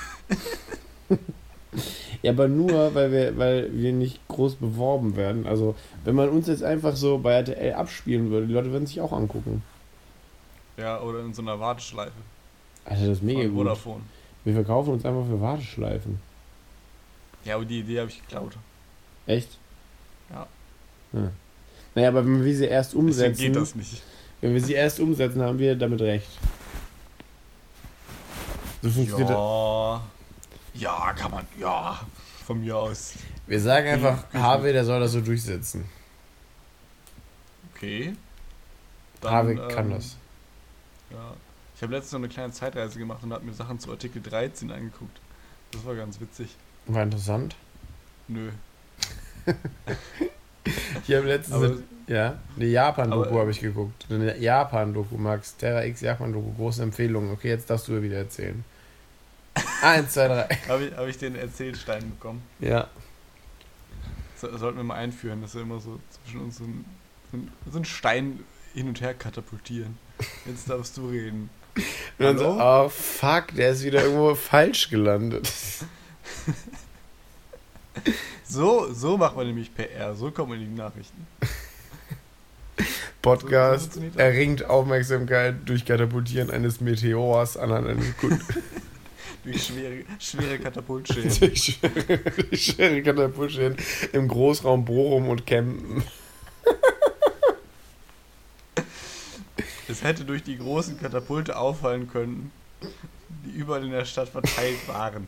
Ja, 2.21 2.31
aber 2.31 2.47
nur, 2.47 2.95
weil 2.95 3.11
wir, 3.11 3.37
weil 3.37 3.69
wir 3.71 3.93
nicht 3.93 4.25
groß 4.29 4.55
beworben 4.55 5.15
werden. 5.15 5.45
Also, 5.45 5.75
wenn 6.03 6.15
man 6.15 6.29
uns 6.29 6.47
jetzt 6.47 6.63
einfach 6.63 6.95
so 6.95 7.19
bei 7.19 7.33
RTL 7.33 7.73
abspielen 7.73 8.31
würde, 8.31 8.47
die 8.47 8.53
Leute 8.53 8.71
würden 8.71 8.87
sich 8.87 8.99
auch 8.99 9.11
angucken. 9.11 9.61
Ja, 10.75 10.99
oder 11.01 11.19
in 11.19 11.35
so 11.35 11.43
einer 11.43 11.59
Warteschleife. 11.59 12.13
Alter, 12.85 13.01
das 13.01 13.17
ist 13.17 13.23
mega 13.23 13.41
von 13.41 13.49
gut. 13.49 13.57
Vodafone. 13.57 14.01
Wir 14.43 14.53
verkaufen 14.55 14.93
uns 14.93 15.05
einfach 15.05 15.25
für 15.25 15.39
Warteschleifen. 15.39 16.19
Ja, 17.43 17.55
aber 17.55 17.65
die 17.65 17.81
Idee 17.81 17.99
habe 17.99 18.09
ich 18.09 18.21
geklaut. 18.21 18.53
Echt? 19.27 19.57
Ja. 20.29 20.47
Hm. 21.11 21.31
Naja, 21.95 22.09
aber 22.09 22.25
wenn 22.25 22.43
wir 22.43 22.55
sie 22.55 22.65
erst 22.65 22.91
Deswegen 22.91 23.07
umsetzen, 23.07 23.37
geht 23.41 23.55
das 23.55 23.75
nicht. 23.75 24.01
wenn 24.41 24.53
wir 24.53 24.61
sie 24.61 24.73
erst 24.73 24.99
umsetzen, 24.99 25.41
haben 25.41 25.59
wir 25.59 25.75
damit 25.75 26.01
recht. 26.01 26.27
So 28.81 28.89
funktioniert 28.89 29.29
das. 29.29 29.37
Ja. 29.37 30.01
Ja, 30.75 31.13
kann 31.13 31.31
man. 31.31 31.47
Ja. 31.59 31.99
Von 32.45 32.59
mir 32.61 32.77
aus. 32.77 33.13
Wir 33.47 33.59
sagen 33.59 33.87
einfach, 33.87 34.23
Hm, 34.31 34.41
Harvey, 34.41 34.73
der 34.73 34.85
soll 34.85 34.99
das 34.99 35.13
so 35.13 35.21
durchsetzen. 35.21 35.85
Okay. 37.73 38.13
Harvey 39.23 39.55
kann 39.55 39.87
ähm, 39.87 39.95
das. 39.95 40.17
Ja. 41.11 41.33
Ich 41.75 41.81
habe 41.81 41.93
letztens 41.93 42.13
noch 42.13 42.19
eine 42.19 42.29
kleine 42.29 42.53
Zeitreise 42.53 42.99
gemacht 42.99 43.23
und 43.23 43.33
habe 43.33 43.43
mir 43.43 43.53
Sachen 43.53 43.79
zu 43.79 43.91
Artikel 43.91 44.21
13 44.21 44.71
angeguckt. 44.71 45.19
Das 45.71 45.85
war 45.85 45.95
ganz 45.95 46.19
witzig. 46.19 46.55
War 46.85 47.03
interessant. 47.03 47.55
Nö. 48.27 48.51
Ich 51.07 51.15
habe 51.15 51.27
letztens 51.27 51.55
Aber 51.55 51.73
ja, 52.07 52.39
eine 52.55 52.65
Japan-Doku 52.65 53.37
habe 53.39 53.51
ich 53.51 53.59
geguckt. 53.59 54.05
Eine 54.09 54.37
Japan-Doku, 54.37 55.17
Max. 55.17 55.55
Terra 55.57 55.83
X 55.85 56.01
Japan-Doku, 56.01 56.53
große 56.53 56.83
Empfehlung. 56.83 57.31
Okay, 57.31 57.49
jetzt 57.49 57.69
darfst 57.69 57.87
du 57.87 58.01
wieder 58.01 58.17
erzählen. 58.17 58.63
Eins, 59.81 60.13
zwei, 60.13 60.27
drei. 60.27 60.47
habe 60.67 60.85
ich, 60.85 60.95
hab 60.97 61.07
ich 61.07 61.17
den 61.17 61.35
Erzählstein 61.35 62.09
bekommen. 62.11 62.43
Ja. 62.59 62.87
So, 64.35 64.55
sollten 64.57 64.77
wir 64.77 64.83
mal 64.83 64.95
einführen, 64.95 65.41
dass 65.41 65.55
wir 65.55 65.61
immer 65.61 65.79
so 65.79 65.99
zwischen 66.23 66.41
uns 66.41 66.57
so 66.57 66.63
einen 66.65 66.85
so 67.71 67.77
einen- 67.77 67.85
Stein 67.85 68.39
hin 68.73 68.87
und 68.87 69.01
her 69.01 69.13
katapultieren. 69.13 69.97
Jetzt 70.45 70.69
darfst 70.69 70.97
du 70.97 71.09
reden. 71.09 71.49
Und 72.19 72.25
dann 72.25 72.37
so, 72.37 72.57
oh 72.59 72.89
fuck, 72.89 73.53
der 73.55 73.71
ist 73.71 73.83
wieder 73.83 74.03
irgendwo 74.03 74.35
falsch 74.35 74.89
gelandet. 74.89 75.49
So, 78.47 78.93
so 78.93 79.17
macht 79.17 79.35
man 79.35 79.47
nämlich 79.47 79.73
PR. 79.73 80.13
So 80.15 80.29
kommen 80.31 80.61
in 80.61 80.69
die 80.75 80.75
Nachrichten. 80.81 81.25
Podcast 83.21 83.93
So- 83.93 84.01
so 84.01 84.19
erringt 84.19 84.63
Aufmerksamkeit 84.65 85.55
durch 85.65 85.83
Katapultieren 85.85 86.51
eines 86.51 86.79
Meteors 86.79 87.57
an 87.57 87.71
einem 87.73 88.15
Kunden. 88.17 88.39
Durch 89.43 89.63
schwere, 89.65 90.03
schwere 90.17 90.57
Katapultschäden. 90.57 91.29
durch 91.39 91.63
schwere, 91.79 92.17
durch 92.49 92.63
schwere 92.65 93.03
Katapultschäden 93.03 93.77
im 94.11 94.27
Großraum 94.27 94.85
Bochum 94.85 95.29
und 95.29 95.45
Kempten. 95.45 96.03
Es 99.87 100.03
hätte 100.03 100.25
durch 100.25 100.41
die 100.43 100.57
großen 100.57 100.99
Katapulte 100.99 101.57
auffallen 101.57 102.09
können, 102.09 102.51
die 103.45 103.51
überall 103.51 103.83
in 103.85 103.91
der 103.91 104.05
Stadt 104.05 104.29
verteilt 104.29 104.87
waren. 104.87 105.27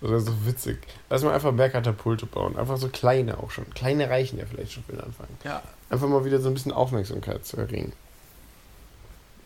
Das 0.00 0.10
wäre 0.10 0.20
so 0.20 0.32
witzig. 0.46 0.78
Lass 1.10 1.22
mal 1.22 1.32
einfach 1.34 1.52
mehr 1.52 1.70
Katapulte 1.70 2.26
bauen. 2.26 2.56
Einfach 2.56 2.76
so 2.76 2.88
kleine 2.88 3.38
auch 3.38 3.50
schon. 3.50 3.68
Kleine 3.74 4.10
reichen 4.10 4.38
ja 4.38 4.44
vielleicht 4.46 4.72
schon 4.72 4.82
für 4.84 4.92
den 4.92 5.00
Anfang. 5.02 5.28
Ja, 5.44 5.62
Einfach 5.90 6.08
mal 6.08 6.24
wieder 6.24 6.40
so 6.40 6.48
ein 6.48 6.54
bisschen 6.54 6.72
Aufmerksamkeit 6.72 7.44
zu 7.46 7.56
erringen. 7.58 7.92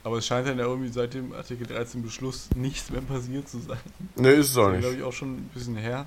aber 0.05 0.19
es 0.19 0.27
scheint 0.27 0.47
dann 0.47 0.59
ja 0.59 0.65
irgendwie 0.65 0.89
seit 0.91 1.13
dem 1.15 1.33
Artikel 1.35 1.67
13 1.67 2.03
Beschluss 2.03 2.49
nichts 2.55 2.91
mehr 2.91 3.01
passiert 3.03 3.49
zu 3.49 3.59
sein. 3.61 3.79
Ne, 4.15 4.31
ist 4.31 4.51
es 4.51 4.57
auch 4.57 4.69
Das 4.69 4.75
ist, 4.77 4.81
glaube 4.81 4.87
nicht. 4.95 4.99
ich, 5.01 5.05
auch 5.05 5.13
schon 5.13 5.35
ein 5.37 5.51
bisschen 5.53 5.77
her. 5.77 6.07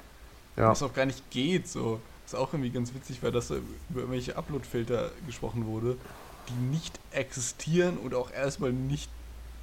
Ja. 0.55 0.69
Was 0.69 0.81
auch 0.81 0.93
gar 0.93 1.05
nicht 1.05 1.29
geht, 1.29 1.67
so. 1.67 1.99
Was 2.25 2.35
auch 2.39 2.53
irgendwie 2.53 2.69
ganz 2.69 2.93
witzig 2.93 3.21
war, 3.21 3.31
dass 3.31 3.49
da 3.49 3.55
über 3.89 3.99
irgendwelche 4.01 4.37
Upload-Filter 4.37 5.11
gesprochen 5.27 5.65
wurde, 5.65 5.97
die 6.47 6.53
nicht 6.71 6.99
existieren 7.11 7.97
und 7.97 8.13
auch 8.15 8.31
erstmal 8.31 8.71
nicht 8.71 9.09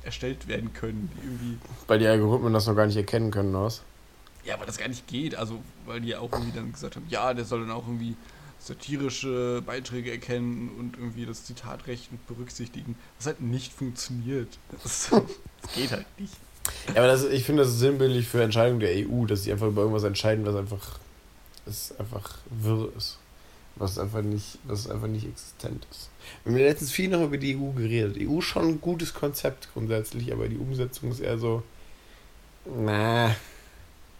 erstellt 0.02 0.46
werden 0.46 0.72
können. 0.74 1.10
Die 1.16 1.26
irgendwie. 1.26 1.58
Weil 1.86 1.98
die 1.98 2.06
Algorithmen 2.06 2.52
das 2.52 2.66
noch 2.66 2.76
gar 2.76 2.86
nicht 2.86 2.96
erkennen 2.96 3.30
können, 3.30 3.54
oder 3.54 3.64
was? 3.66 3.82
Ja, 4.46 4.54
aber 4.54 4.66
das 4.66 4.78
gar 4.78 4.88
nicht 4.88 5.06
geht. 5.08 5.34
Also, 5.34 5.60
weil 5.84 6.00
die 6.00 6.08
ja 6.08 6.20
auch 6.20 6.32
irgendwie 6.32 6.52
dann 6.52 6.72
gesagt 6.72 6.96
haben, 6.96 7.06
ja, 7.08 7.34
der 7.34 7.44
soll 7.44 7.60
dann 7.60 7.70
auch 7.72 7.86
irgendwie 7.86 8.16
satirische 8.58 9.62
Beiträge 9.64 10.10
erkennen 10.10 10.70
und 10.78 10.96
irgendwie 10.96 11.26
das 11.26 11.44
Zitatrecht 11.44 12.10
mit 12.12 12.26
berücksichtigen. 12.26 12.96
Was 13.18 13.26
halt 13.26 13.40
nicht 13.40 13.72
funktioniert. 13.72 14.48
Das, 14.82 15.10
das 15.62 15.72
geht 15.74 15.92
halt 15.92 16.06
nicht. 16.18 16.34
Ja, 16.88 16.96
aber 16.96 17.06
das, 17.06 17.24
ich 17.24 17.44
finde 17.44 17.62
das 17.62 17.78
sinnbildlich 17.78 18.26
für 18.26 18.42
Entscheidungen 18.42 18.80
der 18.80 18.90
EU, 18.96 19.24
dass 19.26 19.44
sie 19.44 19.52
einfach 19.52 19.68
über 19.68 19.82
irgendwas 19.82 20.04
entscheiden, 20.04 20.46
was 20.46 20.56
einfach, 20.56 20.98
es 21.66 21.94
einfach 21.98 22.38
wirr 22.50 22.90
ist. 22.96 23.18
Was 23.76 23.98
einfach 23.98 24.22
nicht, 24.22 24.58
was 24.64 24.88
einfach 24.88 25.06
nicht 25.06 25.26
existent 25.26 25.86
ist. 25.90 26.08
Wir 26.44 26.52
haben 26.52 26.58
letztens 26.60 26.92
viel 26.92 27.10
noch 27.10 27.22
über 27.22 27.36
die 27.36 27.56
EU 27.56 27.72
geredet. 27.72 28.16
Die 28.16 28.26
EU 28.26 28.38
ist 28.38 28.46
schon 28.46 28.66
ein 28.66 28.80
gutes 28.80 29.12
Konzept 29.12 29.68
grundsätzlich, 29.74 30.32
aber 30.32 30.48
die 30.48 30.56
Umsetzung 30.56 31.10
ist 31.10 31.20
eher 31.20 31.36
so. 31.36 31.62
Na. 32.64 33.36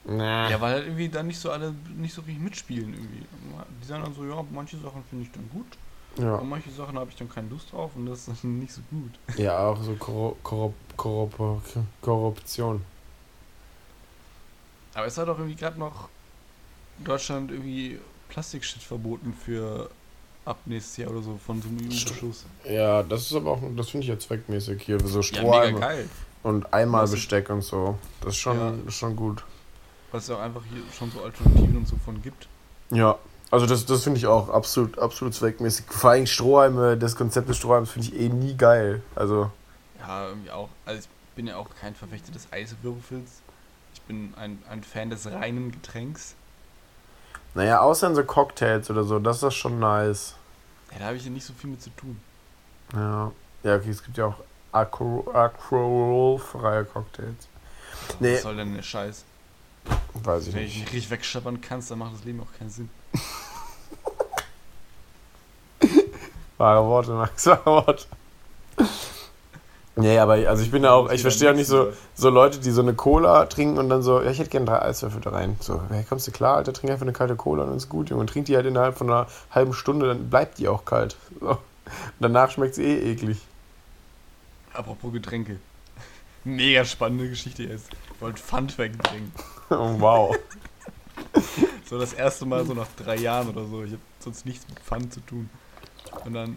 Na. 0.08 0.48
Ja, 0.50 0.60
weil 0.60 0.74
halt 0.74 0.84
irgendwie 0.84 1.08
dann 1.08 1.26
nicht 1.26 1.38
so 1.40 1.50
alle 1.50 1.74
nicht 1.96 2.14
so 2.14 2.20
richtig 2.22 2.40
mitspielen 2.40 2.94
irgendwie. 2.94 3.22
Die 3.82 3.86
sagen 3.86 4.04
dann 4.04 4.14
so, 4.14 4.24
ja, 4.24 4.44
manche 4.52 4.76
Sachen 4.78 5.02
finde 5.10 5.24
ich 5.24 5.32
dann 5.32 5.48
gut, 5.50 5.66
ja. 6.18 6.36
und 6.36 6.48
manche 6.48 6.70
Sachen 6.70 6.96
habe 6.98 7.10
ich 7.10 7.16
dann 7.16 7.28
keine 7.28 7.48
Lust 7.48 7.72
drauf 7.72 7.90
und 7.96 8.06
das 8.06 8.28
ist 8.28 8.44
dann 8.44 8.58
nicht 8.60 8.72
so 8.72 8.82
gut. 8.90 9.10
ja, 9.38 9.58
auch 9.68 9.82
so 9.82 9.94
Korru 9.94 10.36
Korrup 10.44 10.74
Korrup 10.96 11.62
Korruption. 12.00 12.82
Aber 14.94 15.06
es 15.06 15.18
hat 15.18 15.28
doch 15.28 15.38
irgendwie 15.38 15.56
gerade 15.56 15.78
noch 15.78 16.08
Deutschland 17.04 17.50
irgendwie 17.50 17.98
Plastikshit 18.28 18.82
verboten 18.82 19.34
für 19.34 19.90
ab 20.44 20.58
nächstes 20.64 20.96
Jahr 20.98 21.10
oder 21.10 21.22
so 21.22 21.38
von 21.44 21.60
so 21.60 21.68
einem 21.68 21.78
EU-Beschluss. 21.86 22.46
Ja, 22.64 23.02
das 23.02 23.22
ist 23.22 23.34
aber 23.34 23.50
auch, 23.52 23.60
das 23.76 23.90
finde 23.90 24.04
ich 24.04 24.08
ja 24.10 24.18
zweckmäßig 24.18 24.82
hier. 24.82 24.98
So 25.00 25.18
Ja, 25.18 25.22
Strohhalme 25.22 25.80
geil. 25.80 26.08
und 26.44 26.72
Einmalbesteck 26.72 27.50
und 27.50 27.62
so. 27.62 27.98
Das 28.20 28.30
ist 28.34 28.36
schon, 28.38 28.56
Ja. 28.58 28.70
das 28.70 28.86
ist 28.86 28.94
schon 28.94 29.16
gut. 29.16 29.44
Weil 30.10 30.20
es 30.20 30.28
ja 30.28 30.36
auch 30.36 30.40
einfach 30.40 30.62
hier 30.70 30.82
schon 30.96 31.10
so 31.10 31.22
Alternativen 31.22 31.76
und 31.78 31.88
so 31.88 31.96
von 32.04 32.22
gibt. 32.22 32.48
Ja, 32.90 33.18
also 33.50 33.66
das, 33.66 33.86
das 33.86 34.04
finde 34.04 34.18
ich 34.18 34.26
auch 34.26 34.48
absolut, 34.48 34.98
absolut 34.98 35.34
zweckmäßig. 35.34 35.86
Vor 35.88 36.10
allem 36.10 36.26
Strohhalme, 36.26 36.96
das 36.96 37.16
Konzept 37.16 37.48
des 37.48 37.56
Strohhalms 37.58 37.90
finde 37.90 38.08
ich 38.08 38.20
eh 38.20 38.28
nie 38.28 38.56
geil. 38.56 39.02
Also, 39.14 39.50
Ja, 40.00 40.28
irgendwie 40.28 40.50
auch. 40.50 40.68
Also 40.84 41.00
ich 41.00 41.08
bin 41.34 41.46
ja 41.46 41.56
auch 41.56 41.68
kein 41.80 41.94
Verfechter 41.94 42.32
des 42.32 42.52
Eiswürfels. 42.52 43.42
Ich 43.94 44.02
bin 44.02 44.34
ein, 44.36 44.62
ein 44.70 44.82
Fan 44.82 45.10
des 45.10 45.26
reinen 45.26 45.72
Getränks. 45.72 46.34
naja, 47.54 47.80
außer 47.80 48.06
in 48.08 48.14
so 48.14 48.24
Cocktails 48.24 48.90
oder 48.90 49.04
so, 49.04 49.18
das 49.18 49.42
ist 49.42 49.54
schon 49.54 49.78
nice. 49.78 50.34
Ja, 50.92 50.98
da 51.00 51.04
habe 51.06 51.16
ich 51.16 51.24
ja 51.24 51.30
nicht 51.30 51.46
so 51.46 51.52
viel 51.54 51.70
mit 51.70 51.82
zu 51.82 51.90
tun. 51.90 52.20
Ja, 52.94 53.32
ja 53.62 53.76
okay, 53.76 53.90
es 53.90 54.02
gibt 54.04 54.16
ja 54.18 54.26
auch 54.26 54.36
alkoholfreie 54.72 56.84
Cocktails. 56.84 57.48
Nee. 58.20 58.34
Was 58.34 58.42
soll 58.42 58.56
denn 58.56 58.74
der 58.74 58.82
Scheiß? 58.82 59.24
Weiß 60.22 60.48
ich 60.48 60.54
Wenn 60.54 60.62
ich 60.62 60.74
nicht. 60.74 60.84
nicht 60.84 60.92
richtig 60.92 61.10
wegscheppern 61.10 61.60
kannst, 61.60 61.90
dann 61.90 61.98
macht 61.98 62.14
das 62.14 62.24
Leben 62.24 62.40
auch 62.40 62.58
keinen 62.58 62.70
Sinn. 62.70 62.88
Wahre 66.58 66.86
Worte, 66.86 67.12
Max, 67.12 67.46
wahre 67.46 67.66
Worte. 67.66 68.06
Nee, 69.98 70.18
aber 70.18 70.34
also 70.34 70.62
ich 70.62 70.70
bin 70.70 70.84
ja 70.84 70.92
auch, 70.92 71.10
ich 71.10 71.22
verstehe 71.22 71.50
auch 71.50 71.54
nicht 71.54 71.68
so, 71.68 71.90
so 72.14 72.28
Leute, 72.28 72.58
die 72.58 72.70
so 72.70 72.82
eine 72.82 72.92
Cola 72.92 73.46
trinken 73.46 73.78
und 73.78 73.88
dann 73.88 74.02
so, 74.02 74.20
ja, 74.20 74.30
ich 74.30 74.38
hätte 74.38 74.50
gerne 74.50 74.66
drei 74.66 74.82
Eiswürfel 74.82 75.22
da 75.22 75.30
rein. 75.30 75.56
So, 75.60 75.80
hey, 75.88 76.04
kommst 76.06 76.26
du 76.26 76.32
klar, 76.32 76.58
Alter, 76.58 76.74
trink 76.74 76.92
einfach 76.92 77.04
eine 77.04 77.14
kalte 77.14 77.34
Cola 77.34 77.62
und 77.62 77.70
dann 77.70 77.78
ist 77.78 77.88
gut, 77.88 78.10
Junge. 78.10 78.20
Und 78.20 78.26
trink 78.28 78.44
die 78.44 78.56
halt 78.56 78.66
innerhalb 78.66 78.98
von 78.98 79.08
einer 79.08 79.26
halben 79.50 79.72
Stunde, 79.72 80.06
dann 80.08 80.28
bleibt 80.28 80.58
die 80.58 80.68
auch 80.68 80.84
kalt. 80.84 81.16
So. 81.40 81.48
Und 81.50 81.58
danach 82.20 82.50
schmeckt 82.50 82.74
sie 82.74 82.84
eh 82.84 83.12
eklig. 83.12 83.38
Apropos 84.74 85.14
Getränke. 85.14 85.60
Mega 86.44 86.84
spannende 86.84 87.30
Geschichte 87.30 87.62
jetzt. 87.62 87.88
Ich 88.16 88.22
wollte 88.22 88.40
Pfand 88.40 88.76
wegbringen. 88.78 89.32
Oh, 89.68 89.96
wow. 89.98 90.36
So 91.86 91.98
das 91.98 92.12
erste 92.12 92.46
Mal 92.46 92.64
so 92.64 92.72
nach 92.72 92.88
drei 92.96 93.16
Jahren 93.16 93.48
oder 93.48 93.64
so. 93.66 93.84
Ich 93.84 93.92
habe 93.92 94.02
sonst 94.20 94.46
nichts 94.46 94.66
mit 94.68 94.78
Pfand 94.80 95.12
zu 95.12 95.20
tun. 95.20 95.50
Und 96.24 96.34
dann 96.34 96.56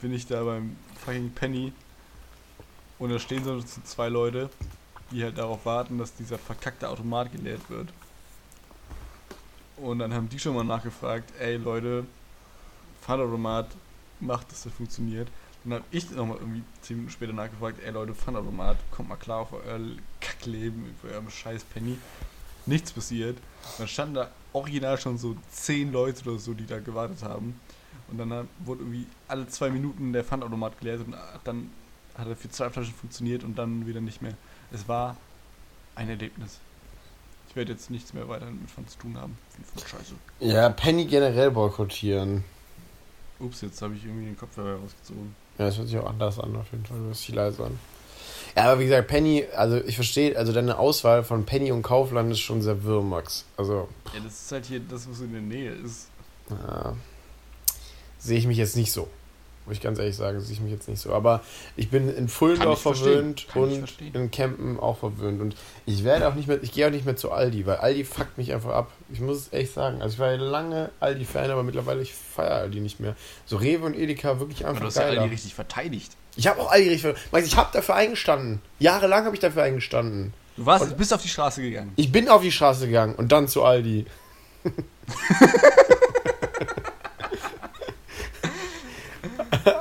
bin 0.00 0.12
ich 0.12 0.26
da 0.26 0.42
beim 0.44 0.76
fucking 1.04 1.30
Penny 1.32 1.72
und 2.98 3.10
da 3.10 3.18
stehen 3.18 3.44
so 3.44 3.62
zwei 3.62 4.08
Leute, 4.08 4.50
die 5.10 5.22
halt 5.22 5.38
darauf 5.38 5.64
warten, 5.64 5.98
dass 5.98 6.14
dieser 6.14 6.38
verkackte 6.38 6.88
Automat 6.88 7.32
geleert 7.32 7.68
wird. 7.68 7.88
Und 9.76 9.98
dann 9.98 10.12
haben 10.14 10.28
die 10.28 10.38
schon 10.38 10.54
mal 10.54 10.64
nachgefragt, 10.64 11.32
ey 11.38 11.56
Leute, 11.56 12.06
Pfandautomat, 13.02 13.68
macht, 14.20 14.50
dass 14.50 14.64
das 14.64 14.72
funktioniert. 14.72 15.28
Dann 15.66 15.80
habe 15.80 15.84
ich 15.90 16.08
nochmal 16.12 16.36
irgendwie 16.36 16.62
10 16.82 16.96
Minuten 16.96 17.12
später 17.12 17.32
nachgefragt, 17.32 17.80
ey 17.84 17.90
Leute, 17.90 18.14
Pfandautomat, 18.14 18.76
kommt 18.92 19.08
mal 19.08 19.16
klar 19.16 19.40
auf 19.40 19.52
euer 19.52 19.80
Kackleben, 20.20 20.94
auf 21.02 21.10
eurem 21.10 21.28
scheiß 21.28 21.64
Penny. 21.64 21.98
Nichts 22.66 22.92
passiert. 22.92 23.36
Dann 23.78 23.88
standen 23.88 24.14
da 24.14 24.30
original 24.52 24.96
schon 24.96 25.18
so 25.18 25.36
10 25.50 25.90
Leute 25.90 26.28
oder 26.30 26.38
so, 26.38 26.54
die 26.54 26.66
da 26.66 26.78
gewartet 26.78 27.24
haben. 27.24 27.58
Und 28.08 28.18
dann 28.18 28.48
wurde 28.60 28.82
irgendwie 28.82 29.06
alle 29.26 29.48
zwei 29.48 29.70
Minuten 29.70 30.12
der 30.12 30.22
Pfandautomat 30.22 30.78
geleert 30.78 31.00
und 31.04 31.16
dann 31.42 31.70
hat 32.16 32.28
er 32.28 32.36
für 32.36 32.48
zwei 32.48 32.70
Flaschen 32.70 32.94
funktioniert 32.94 33.42
und 33.42 33.58
dann 33.58 33.88
wieder 33.88 34.00
nicht 34.00 34.22
mehr. 34.22 34.34
Es 34.70 34.86
war 34.86 35.16
ein 35.96 36.08
Erlebnis. 36.08 36.60
Ich 37.48 37.56
werde 37.56 37.72
jetzt 37.72 37.90
nichts 37.90 38.14
mehr 38.14 38.28
weiter 38.28 38.46
mit 38.46 38.70
Pfand 38.70 38.88
zu 38.88 38.98
tun 38.98 39.18
haben. 39.18 39.36
Scheiße. 39.76 40.14
Ja, 40.38 40.68
Penny 40.68 41.06
generell 41.06 41.50
boykottieren. 41.50 42.44
Ups, 43.40 43.62
jetzt 43.62 43.82
habe 43.82 43.94
ich 43.94 44.04
irgendwie 44.04 44.26
den 44.26 44.36
Kopfhörer 44.36 44.78
rausgezogen. 44.78 45.34
Ja, 45.58 45.66
das 45.66 45.78
hört 45.78 45.88
sich 45.88 45.98
auch 45.98 46.08
anders 46.08 46.38
an, 46.38 46.54
auf 46.56 46.66
jeden 46.72 46.84
Fall. 46.84 46.98
Du 46.98 47.04
hörst 47.06 47.26
dich 47.26 47.34
leise 47.34 47.64
an. 47.64 47.78
Ja, 48.56 48.64
aber 48.72 48.80
wie 48.80 48.84
gesagt, 48.84 49.08
Penny, 49.08 49.44
also 49.54 49.76
ich 49.76 49.94
verstehe, 49.96 50.36
also 50.36 50.52
deine 50.52 50.78
Auswahl 50.78 51.24
von 51.24 51.44
Penny 51.44 51.72
und 51.72 51.82
Kaufland 51.82 52.32
ist 52.32 52.40
schon 52.40 52.62
sehr 52.62 52.82
wirr, 52.84 53.02
Max. 53.02 53.44
Also, 53.56 53.88
Ja, 54.14 54.20
das 54.24 54.32
ist 54.42 54.52
halt 54.52 54.66
hier 54.66 54.80
das, 54.80 55.08
was 55.10 55.20
in 55.20 55.32
der 55.32 55.42
Nähe 55.42 55.72
ist. 55.72 56.08
ja, 56.50 56.94
sehe 58.18 58.38
ich 58.38 58.46
mich 58.46 58.56
jetzt 58.58 58.76
nicht 58.76 58.92
so. 58.92 59.08
Muss 59.66 59.76
ich 59.76 59.82
ganz 59.82 59.98
ehrlich 59.98 60.14
sagen, 60.16 60.40
sehe 60.40 60.52
ich 60.54 60.60
mich 60.60 60.70
jetzt 60.72 60.88
nicht 60.88 61.00
so. 61.00 61.12
Aber 61.12 61.42
ich 61.76 61.90
bin 61.90 62.08
in 62.08 62.28
verstehen. 62.28 62.76
verwöhnt 62.76 63.46
und 63.56 63.92
in 64.14 64.30
Campen 64.30 64.78
auch 64.78 64.96
verwöhnt. 64.98 65.40
Und 65.40 65.56
ich 65.86 66.04
werde 66.04 66.28
auch 66.28 66.34
nicht 66.34 66.46
mehr, 66.46 66.62
ich 66.62 66.72
gehe 66.72 66.86
auch 66.86 66.90
nicht 66.92 67.04
mehr 67.04 67.16
zu 67.16 67.32
Aldi, 67.32 67.66
weil 67.66 67.76
Aldi 67.76 68.04
fuckt 68.04 68.38
mich 68.38 68.52
einfach 68.52 68.70
ab. 68.70 68.92
Ich 69.12 69.20
muss 69.20 69.36
es 69.38 69.52
echt 69.52 69.74
sagen. 69.74 70.00
Also 70.02 70.14
ich 70.14 70.18
war 70.20 70.30
ja 70.30 70.36
lange 70.36 70.90
Aldi-Fan, 71.00 71.50
aber 71.50 71.64
mittlerweile 71.64 72.00
ich 72.00 72.14
feiere 72.14 72.54
Aldi 72.54 72.80
nicht 72.80 73.00
mehr. 73.00 73.16
So 73.44 73.56
Rewe 73.56 73.84
und 73.86 73.94
Edeka 73.96 74.38
wirklich 74.38 74.60
Aber 74.60 74.68
einfach 74.70 74.82
du 74.82 74.86
hast 74.86 74.96
ja 74.96 75.02
geiler. 75.08 75.22
Aldi 75.22 75.32
richtig 75.34 75.54
verteidigt. 75.54 76.12
Ich 76.36 76.46
habe 76.46 76.60
auch 76.60 76.70
Aldi 76.70 76.88
richtig. 76.88 77.16
Max, 77.32 77.46
ich 77.46 77.56
habe 77.56 77.70
dafür 77.72 77.96
eingestanden. 77.96 78.60
Jahrelang 78.78 79.24
habe 79.24 79.34
ich 79.34 79.40
dafür 79.40 79.64
eingestanden. 79.64 80.32
Du 80.56 80.64
warst, 80.64 80.84
Und- 80.84 80.96
bist 80.96 81.12
auf 81.12 81.22
die 81.22 81.28
Straße 81.28 81.60
gegangen. 81.60 81.92
Ich 81.96 82.12
bin 82.12 82.28
auf 82.28 82.42
die 82.42 82.52
Straße 82.52 82.86
gegangen 82.86 83.14
und 83.16 83.32
dann 83.32 83.48
zu 83.48 83.64
Aldi. 83.64 84.06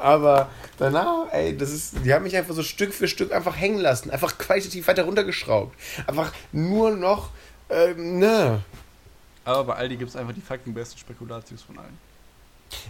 Aber 0.05 0.49
danach, 0.77 1.31
ey, 1.31 1.57
das 1.57 1.71
ist, 1.71 2.05
die 2.05 2.13
haben 2.13 2.21
mich 2.21 2.37
einfach 2.37 2.53
so 2.53 2.61
Stück 2.61 2.93
für 2.93 3.07
Stück 3.07 3.31
einfach 3.31 3.55
hängen 3.57 3.79
lassen, 3.79 4.11
einfach 4.11 4.37
qualitativ 4.37 4.87
weiter 4.87 5.03
runtergeschraubt. 5.03 5.75
Einfach 6.05 6.31
nur 6.51 6.91
noch, 6.91 7.31
ähm, 7.71 8.19
ne. 8.19 8.61
Aber 9.45 9.63
bei 9.63 9.73
Aldi 9.73 9.97
gibt 9.97 10.11
es 10.11 10.15
einfach 10.15 10.35
die 10.35 10.41
fucking 10.41 10.75
besten 10.75 10.99
Spekulatius 10.99 11.63
von 11.63 11.79
allen. 11.79 11.97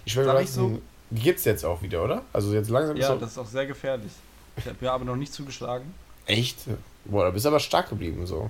Ich 0.03 0.11
schwöre, 0.11 0.43
ich 0.43 0.51
so? 0.51 0.82
die 1.09 1.22
gibt's 1.22 1.45
jetzt 1.45 1.63
auch 1.63 1.82
wieder, 1.82 2.03
oder? 2.03 2.24
Also 2.34 2.53
jetzt 2.53 2.70
langsam 2.70 2.97
Ja, 2.97 3.16
das 3.16 3.32
ist 3.32 3.38
auch 3.38 3.47
sehr 3.47 3.66
gefährlich. 3.66 4.11
Ich 4.57 4.66
habe 4.66 4.78
ja 4.82 4.93
aber 4.93 5.05
noch 5.05 5.16
nicht 5.16 5.34
zugeschlagen. 5.34 5.93
Echt? 6.26 6.57
Boah, 7.05 7.24
da 7.24 7.30
bist 7.30 7.45
du 7.45 7.49
aber 7.49 7.61
stark 7.61 7.88
geblieben 7.88 8.28
so. 8.28 8.49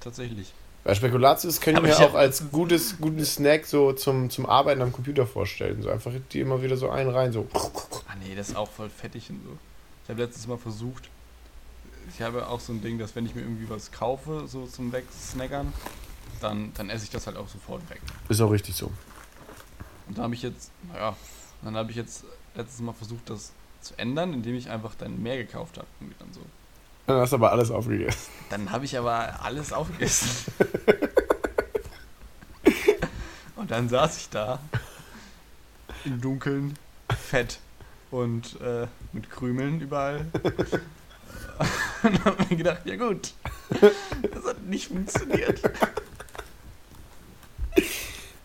Tatsächlich. 0.00 0.52
Weil 0.84 0.96
Spekulatius 0.96 1.64
wir 1.64 1.84
ich 1.84 1.94
auch 1.94 2.00
hab 2.00 2.14
als 2.14 2.50
gutes, 2.50 2.98
gutes 3.00 3.34
Snack 3.34 3.66
so 3.66 3.92
zum, 3.92 4.30
zum 4.30 4.46
Arbeiten 4.46 4.82
am 4.82 4.92
Computer 4.92 5.26
vorstellen. 5.26 5.80
So 5.80 5.90
einfach 5.90 6.12
die 6.32 6.40
immer 6.40 6.60
wieder 6.62 6.76
so 6.76 6.90
einen 6.90 7.10
rein, 7.10 7.32
so. 7.32 7.46
Ah 7.54 8.14
nee, 8.20 8.34
das 8.34 8.50
ist 8.50 8.56
auch 8.56 8.70
voll 8.70 8.90
fettig 8.90 9.30
und 9.30 9.42
so. 9.44 9.56
Ich 10.04 10.10
habe 10.10 10.22
letztes 10.22 10.48
Mal 10.48 10.58
versucht, 10.58 11.08
ich 12.12 12.20
habe 12.20 12.48
auch 12.48 12.58
so 12.58 12.72
ein 12.72 12.82
Ding, 12.82 12.98
dass 12.98 13.14
wenn 13.14 13.26
ich 13.26 13.34
mir 13.34 13.42
irgendwie 13.42 13.70
was 13.70 13.92
kaufe, 13.92 14.48
so 14.48 14.66
zum 14.66 14.92
Wegsnackern, 14.92 15.72
dann, 16.40 16.72
dann 16.74 16.90
esse 16.90 17.04
ich 17.04 17.10
das 17.10 17.28
halt 17.28 17.36
auch 17.36 17.48
sofort 17.48 17.88
weg. 17.88 18.00
Ist 18.28 18.40
auch 18.40 18.50
richtig 18.50 18.74
so. 18.74 18.90
Und 20.08 20.18
da 20.18 20.22
habe 20.22 20.34
ich 20.34 20.42
jetzt, 20.42 20.72
naja, 20.92 21.16
dann 21.62 21.76
habe 21.76 21.90
ich 21.90 21.96
jetzt 21.96 22.24
letztes 22.56 22.80
Mal 22.80 22.92
versucht, 22.92 23.30
das 23.30 23.52
zu 23.80 23.96
ändern, 23.98 24.32
indem 24.32 24.56
ich 24.56 24.68
einfach 24.68 24.94
dann 24.96 25.22
mehr 25.22 25.36
gekauft 25.36 25.78
habe. 25.78 25.86
Irgendwie 26.00 26.16
dann 26.18 26.32
so. 26.32 26.40
Dann 27.06 27.16
hast 27.16 27.32
du 27.32 27.36
aber 27.36 27.52
alles 27.52 27.70
aufgegessen. 27.70 28.32
Dann 28.50 28.70
habe 28.70 28.84
ich 28.84 28.96
aber 28.96 29.40
alles 29.42 29.72
aufgegessen. 29.72 30.52
und 33.56 33.70
dann 33.70 33.88
saß 33.88 34.18
ich 34.18 34.28
da 34.28 34.60
im 36.04 36.20
Dunkeln, 36.20 36.78
fett 37.16 37.58
und 38.10 38.60
äh, 38.60 38.86
mit 39.12 39.30
Krümeln 39.30 39.80
überall. 39.80 40.26
und 42.02 42.24
habe 42.24 42.44
mir 42.48 42.56
gedacht, 42.56 42.82
ja 42.84 42.96
gut, 42.96 43.32
das 43.70 44.44
hat 44.46 44.62
nicht 44.62 44.88
funktioniert. 44.88 45.60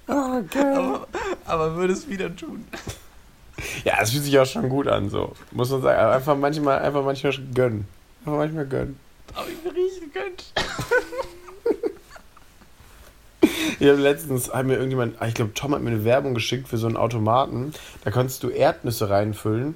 Oh, 0.07 0.41
geil. 0.49 0.75
Aber, 0.77 1.07
aber 1.45 1.75
würde 1.75 1.93
es 1.93 2.07
wieder 2.07 2.33
tun. 2.35 2.65
Ja, 3.83 3.97
es 4.01 4.11
fühlt 4.11 4.23
sich 4.23 4.39
auch 4.39 4.45
schon 4.45 4.69
gut 4.69 4.87
an, 4.87 5.09
so. 5.09 5.35
Muss 5.51 5.69
man 5.69 5.81
sagen. 5.81 6.13
Einfach 6.13 6.37
manchmal, 6.37 6.79
einfach 6.79 7.03
manchmal 7.03 7.33
gönnen. 7.53 7.87
Einfach 8.21 8.37
manchmal 8.37 8.65
gönnen. 8.65 8.99
Aber 9.33 9.47
ich 9.47 9.63
mir 9.63 9.75
richtig 9.75 10.13
gegönnt. 10.13 10.53
Ich 13.79 13.87
habe 13.87 13.99
letztens, 13.99 14.51
hat 14.51 14.65
mir 14.65 14.73
irgendjemand, 14.73 15.21
ah, 15.21 15.27
ich 15.27 15.35
glaube, 15.35 15.53
Tom 15.53 15.75
hat 15.75 15.81
mir 15.81 15.91
eine 15.91 16.03
Werbung 16.03 16.33
geschickt 16.33 16.67
für 16.67 16.77
so 16.77 16.87
einen 16.87 16.97
Automaten. 16.97 17.73
Da 18.03 18.09
konntest 18.11 18.41
du 18.41 18.49
Erdnüsse 18.49 19.09
reinfüllen 19.09 19.75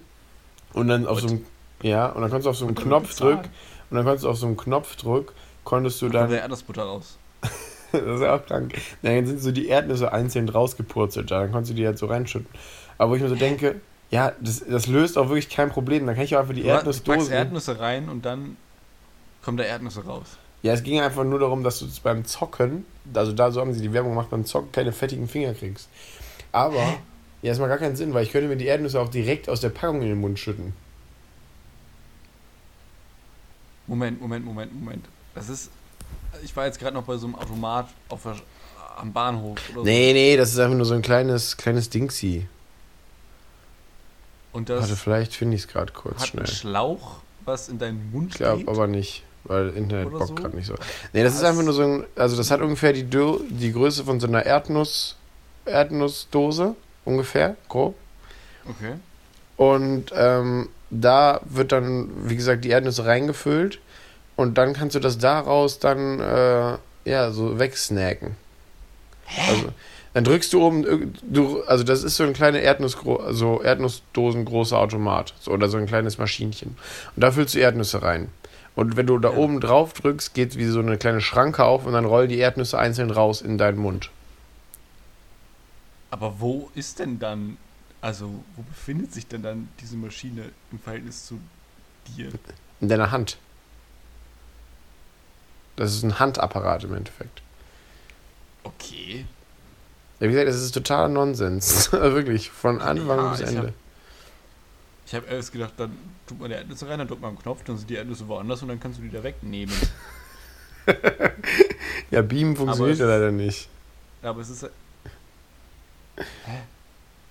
und 0.74 0.88
dann 0.88 1.06
auf 1.06 1.22
so 1.22 1.28
einem, 1.28 1.46
ja, 1.84 2.08
und 2.08 2.22
dann 2.22 2.32
konntest 2.32 2.46
du 2.48 2.50
auf 2.50 2.58
so 2.58 2.66
dann 2.66 2.76
Knopfdruck, 2.76 3.44
und 3.90 3.98
dann 3.98 4.04
konntest 4.04 4.26
du 4.26 4.30
auf 4.30 4.38
so 4.38 4.48
einem 4.48 4.58
Knopfdruck, 4.58 5.34
konntest 5.64 6.02
du 6.02 6.06
Dann 6.06 6.14
kommt 6.14 6.24
dann, 6.24 6.30
der 6.32 6.42
Erdnussbutter 6.42 6.84
raus. 6.84 7.18
das 7.92 8.02
ist 8.02 8.22
ja 8.22 8.36
auch 8.36 8.46
krank, 8.46 8.74
dann 9.04 9.26
sind 9.28 9.40
so 9.40 9.52
die 9.52 9.68
Erdnüsse 9.68 10.12
einzeln 10.12 10.50
rausgepurzelt, 10.50 11.30
da, 11.30 11.42
dann 11.42 11.52
konntest 11.52 11.72
du 11.72 11.76
die 11.76 11.86
halt 11.86 12.00
so 12.00 12.08
reinschütten. 12.08 12.50
Aber 12.98 13.12
wo 13.12 13.16
ich 13.16 13.22
mir 13.22 13.30
so 13.30 13.36
denke, 13.36 13.82
ja, 14.12 14.34
das, 14.42 14.64
das 14.68 14.88
löst 14.88 15.18
auch 15.18 15.30
wirklich 15.30 15.50
kein 15.50 15.70
Problem, 15.70 16.06
dann 16.06 16.16
kann 16.16 16.26
ich 16.26 16.36
auch 16.36 16.42
einfach 16.42 16.54
die 16.54 16.62
Du 16.62 16.68
packst 16.68 16.86
Erdnussdosen... 16.86 17.34
Erdnüsse 17.34 17.80
rein 17.80 18.10
und 18.10 18.26
dann 18.26 18.58
kommt 19.42 19.60
da 19.60 19.64
Erdnüsse 19.64 20.06
raus. 20.06 20.38
Ja, 20.64 20.74
es 20.74 20.84
ging 20.84 21.00
einfach 21.00 21.24
nur 21.24 21.40
darum, 21.40 21.64
dass 21.64 21.80
du 21.80 21.88
beim 22.04 22.26
Zocken, 22.26 22.86
also 23.14 23.32
da 23.32 23.52
so 23.52 23.62
haben 23.62 23.74
sie 23.74 23.82
die 23.82 23.94
Werbung 23.94 24.12
gemacht, 24.12 24.30
beim 24.30 24.46
Zocken 24.46 24.72
keine 24.72 24.92
fettigen 24.92 25.28
Finger 25.28 25.54
kriegst. 25.54 25.90
Aber, 26.52 26.76
ja, 27.42 27.50
das 27.50 27.60
macht 27.60 27.70
gar 27.70 27.78
keinen 27.78 27.96
Sinn, 27.96 28.14
weil 28.14 28.24
ich 28.24 28.32
könnte 28.32 28.50
mir 28.50 28.58
die 28.58 28.66
Erdnüsse 28.66 29.00
auch 29.00 29.10
direkt 29.10 29.50
aus 29.50 29.62
der 29.62 29.70
Packung 29.70 30.02
in 30.02 30.10
den 30.10 30.20
Mund 30.20 30.38
schütten. 30.38 30.74
Moment, 33.88 34.22
Moment, 34.22 34.46
Moment, 34.46 34.74
Moment. 34.74 35.06
Das 35.34 35.50
ist. 35.50 35.72
Ich 36.44 36.56
war 36.56 36.66
jetzt 36.66 36.80
gerade 36.80 36.94
noch 36.94 37.04
bei 37.04 37.18
so 37.18 37.28
einem 37.28 37.36
Automat 37.36 37.90
auf 38.10 38.22
am 38.98 39.12
Bahnhof 39.12 39.58
oder 39.74 39.84
Nee, 39.84 40.14
nee, 40.14 40.38
das 40.38 40.52
ist 40.52 40.60
einfach 40.60 40.76
nur 40.76 40.86
so 40.86 40.94
ein 40.94 41.02
kleines, 41.02 41.58
kleines 41.58 41.90
Dingsy. 41.90 42.48
Und 44.54 44.70
das 44.70 44.82
Warte, 44.82 44.96
vielleicht 44.96 45.34
finde 45.34 45.56
ich 45.56 45.64
es 45.64 45.68
gerade 45.68 45.94
kurz 45.94 46.22
hat 46.22 46.28
schnell. 46.28 46.44
einen 46.46 46.54
Schlauch, 46.54 47.20
was 47.46 47.70
in 47.70 47.80
deinen 47.80 48.12
Mund 48.12 48.32
Ich 48.32 48.38
glaube 48.38 48.64
aber 48.68 48.88
nicht, 48.88 49.24
weil 49.46 49.70
Internet 49.70 50.12
bockt 50.12 50.28
so? 50.28 50.36
gerade 50.36 50.56
nicht 50.56 50.68
so. 50.68 50.76
Nee, 51.14 51.24
das 51.24 51.34
ist 51.36 51.42
Was? 51.42 51.50
einfach 51.50 51.64
nur 51.64 51.74
so 51.74 51.84
ein, 51.84 52.06
also 52.16 52.36
das 52.36 52.52
hat 52.52 52.62
ungefähr 52.62 52.94
die, 52.94 53.04
Dö 53.04 53.40
die 53.50 53.72
Größe 53.72 54.04
von 54.04 54.20
so 54.20 54.28
einer 54.28 54.46
Erdnuss, 54.46 55.16
Erdnussdose, 55.66 56.76
ungefähr, 57.06 57.56
grob. 57.70 57.96
Okay. 58.68 58.94
Und 59.58 60.12
ähm, 60.16 60.70
da 60.90 61.40
wird 61.46 61.72
dann, 61.72 62.10
wie 62.30 62.36
gesagt, 62.36 62.66
die 62.66 62.70
Erdnüsse 62.70 63.06
reingefüllt. 63.06 63.80
Und 64.36 64.58
dann 64.58 64.74
kannst 64.74 64.96
du 64.96 65.00
das 65.00 65.18
daraus 65.18 65.80
dann, 65.80 66.20
äh, 66.20 66.78
ja, 67.06 67.32
so 67.32 67.60
wegsnacken. 67.60 68.36
Also, 69.48 69.70
dann 70.14 70.24
drückst 70.24 70.52
du 70.54 70.62
oben, 70.64 70.86
irg- 70.86 71.14
du, 71.22 71.64
also 71.64 71.84
das 71.84 72.04
ist 72.04 72.18
so 72.18 72.24
ein 72.24 72.34
kleiner 72.34 72.60
Erdnuss, 72.60 72.98
so 73.30 73.62
Erdnussdosen 73.62 74.46
großer 74.46 74.78
Automat. 74.78 75.34
So, 75.40 75.52
oder 75.52 75.70
so 75.70 75.78
ein 75.78 75.88
kleines 75.88 76.18
Maschinchen. 76.18 76.76
Und 77.16 77.22
da 77.24 77.32
füllst 77.32 77.56
du 77.56 77.60
Erdnüsse 77.60 78.02
rein. 78.02 78.30
Und 78.76 78.96
wenn 78.98 79.08
du 79.08 79.20
da 79.20 79.32
Ja. 79.32 79.38
oben 79.38 79.60
drauf 79.60 79.94
drückst, 79.94 80.34
geht 80.34 80.58
wie 80.58 80.66
so 80.66 80.80
eine 80.80 80.98
kleine 80.98 81.22
Schranke 81.22 81.64
auf 81.66 81.86
und 81.86 81.94
dann 81.94 82.06
rollen 82.06 82.30
die 82.30 82.38
Erdnüsse 82.38 82.78
einzeln 82.80 83.12
raus 83.12 83.42
in 83.42 83.58
deinen 83.58 83.78
Mund. 83.78 84.10
Aber 86.10 86.40
wo 86.40 86.70
ist 86.76 87.00
denn 87.00 87.20
dann, 87.20 87.58
also 88.02 88.44
wo 88.56 88.62
befindet 88.64 89.14
sich 89.14 89.28
denn 89.28 89.44
dann 89.44 89.70
diese 89.80 89.96
Maschine 89.96 90.50
im 90.72 90.80
Verhältnis 90.80 91.26
zu 91.26 91.40
dir? 92.18 92.32
In 92.82 92.90
deiner 92.90 93.12
Hand. 93.12 93.38
Das 95.78 95.94
ist 95.94 96.04
ein 96.04 96.20
Handapparat 96.20 96.84
im 96.84 96.94
Endeffekt. 96.94 97.42
Okay. 98.64 99.26
Ja, 100.22 100.28
wie 100.28 100.32
gesagt, 100.32 100.48
das 100.48 100.56
ist 100.62 100.72
totaler 100.72 101.10
Nonsens. 101.10 101.92
Wirklich, 101.92 102.50
von 102.52 102.80
Anfang 102.80 103.18
Ja, 103.18 103.32
bis 103.32 103.42
Ende. 103.42 103.62
hab- 103.68 103.74
Ich 105.08 105.16
habe 105.16 105.28
erst 105.28 105.52
gedacht, 105.52 105.74
dann 105.78 105.92
tut 106.28 106.40
man 106.40 106.50
die 106.50 106.56
Erdnüsse 106.56 106.88
rein, 106.88 107.00
dann 107.00 107.08
drückt 107.10 107.22
man 107.22 107.32
am 107.32 107.40
Knopf, 107.40 107.64
dann 107.66 107.78
sind 107.78 107.90
die 107.90 107.96
Erdnüsse 107.96 108.28
woanders 108.30 108.62
und 108.62 108.70
dann 108.70 108.80
kannst 108.80 109.00
du 109.00 109.04
die 109.04 109.10
da 109.12 109.22
wegnehmen. 109.24 109.76
Ja, 112.10 112.22
Beamen 112.22 112.56
funktioniert 112.58 112.98
ja 113.00 113.06
leider 113.06 113.32
nicht. 113.32 113.70
Aber 114.22 114.42
es 114.42 114.50
ist. 114.50 114.64
halt- 114.64 114.74
Hä? 116.18 116.58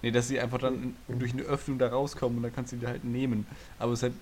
Nee, 0.03 0.11
dass 0.11 0.29
sie 0.29 0.41
einfach 0.41 0.59
dann 0.59 0.97
durch 1.09 1.33
eine 1.33 1.43
Öffnung 1.43 1.79
da 1.79 1.89
rauskommen 1.89 2.39
und 2.39 2.45
dann 2.45 2.55
kannst 2.55 2.73
du 2.73 2.77
die 2.77 2.87
halt 2.87 3.05
nehmen. 3.05 3.47
Aber 3.79 3.93
es 3.93 3.99
ist 3.99 4.03
halt. 4.05 4.13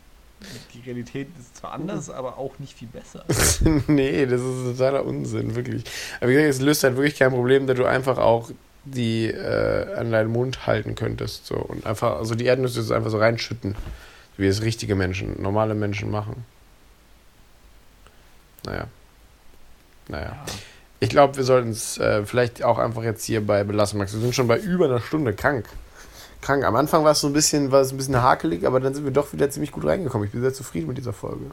Die 0.72 0.80
Realität 0.80 1.28
ist 1.38 1.56
zwar 1.56 1.72
anders, 1.72 2.10
aber 2.10 2.38
auch 2.38 2.58
nicht 2.58 2.76
viel 2.78 2.88
besser. 2.88 3.24
nee, 3.88 4.24
das 4.24 4.40
ist 4.40 4.78
totaler 4.78 5.04
Unsinn, 5.04 5.56
wirklich. 5.56 5.84
Aber 6.20 6.30
wie 6.30 6.34
gesagt, 6.34 6.50
es 6.50 6.60
löst 6.60 6.84
halt 6.84 6.96
wirklich 6.96 7.18
kein 7.18 7.30
Problem, 7.30 7.66
da 7.66 7.74
du 7.74 7.84
einfach 7.84 8.18
auch 8.18 8.50
die 8.84 9.26
äh, 9.26 9.94
an 9.94 10.12
deinen 10.12 10.30
Mund 10.30 10.66
halten 10.66 10.94
könntest. 10.94 11.46
So. 11.46 11.56
Und 11.56 11.86
einfach, 11.86 12.16
also 12.16 12.34
die 12.34 12.46
Erdnüsse 12.46 12.94
einfach 12.94 13.10
so 13.10 13.18
reinschütten. 13.18 13.74
Wie 14.36 14.46
es 14.46 14.62
richtige 14.62 14.94
Menschen, 14.94 15.42
normale 15.42 15.74
Menschen 15.74 16.12
machen. 16.12 16.44
Naja. 18.64 18.86
Naja. 20.06 20.26
Ja. 20.26 20.44
Ich 21.00 21.08
glaube, 21.10 21.36
wir 21.36 21.44
sollten 21.44 21.70
es 21.70 21.98
äh, 21.98 22.24
vielleicht 22.24 22.62
auch 22.62 22.78
einfach 22.78 23.02
jetzt 23.02 23.24
hierbei 23.24 23.64
belassen, 23.64 23.98
Max. 23.98 24.12
Wir 24.12 24.20
sind 24.20 24.34
schon 24.34 24.46
bei 24.46 24.58
über 24.58 24.84
einer 24.84 25.00
Stunde 25.00 25.32
krank. 25.32 25.66
Krank. 26.40 26.64
Am 26.64 26.76
Anfang 26.76 27.04
war 27.04 27.12
es 27.12 27.20
so 27.20 27.26
ein 27.26 27.32
bisschen, 27.32 27.72
war 27.72 27.80
es 27.80 27.92
ein 27.92 27.96
bisschen 27.96 28.20
hakelig, 28.20 28.66
aber 28.66 28.80
dann 28.80 28.94
sind 28.94 29.04
wir 29.04 29.12
doch 29.12 29.32
wieder 29.32 29.50
ziemlich 29.50 29.72
gut 29.72 29.84
reingekommen. 29.84 30.26
Ich 30.26 30.32
bin 30.32 30.40
sehr 30.40 30.54
zufrieden 30.54 30.86
mit 30.88 30.98
dieser 30.98 31.12
Folge. 31.12 31.50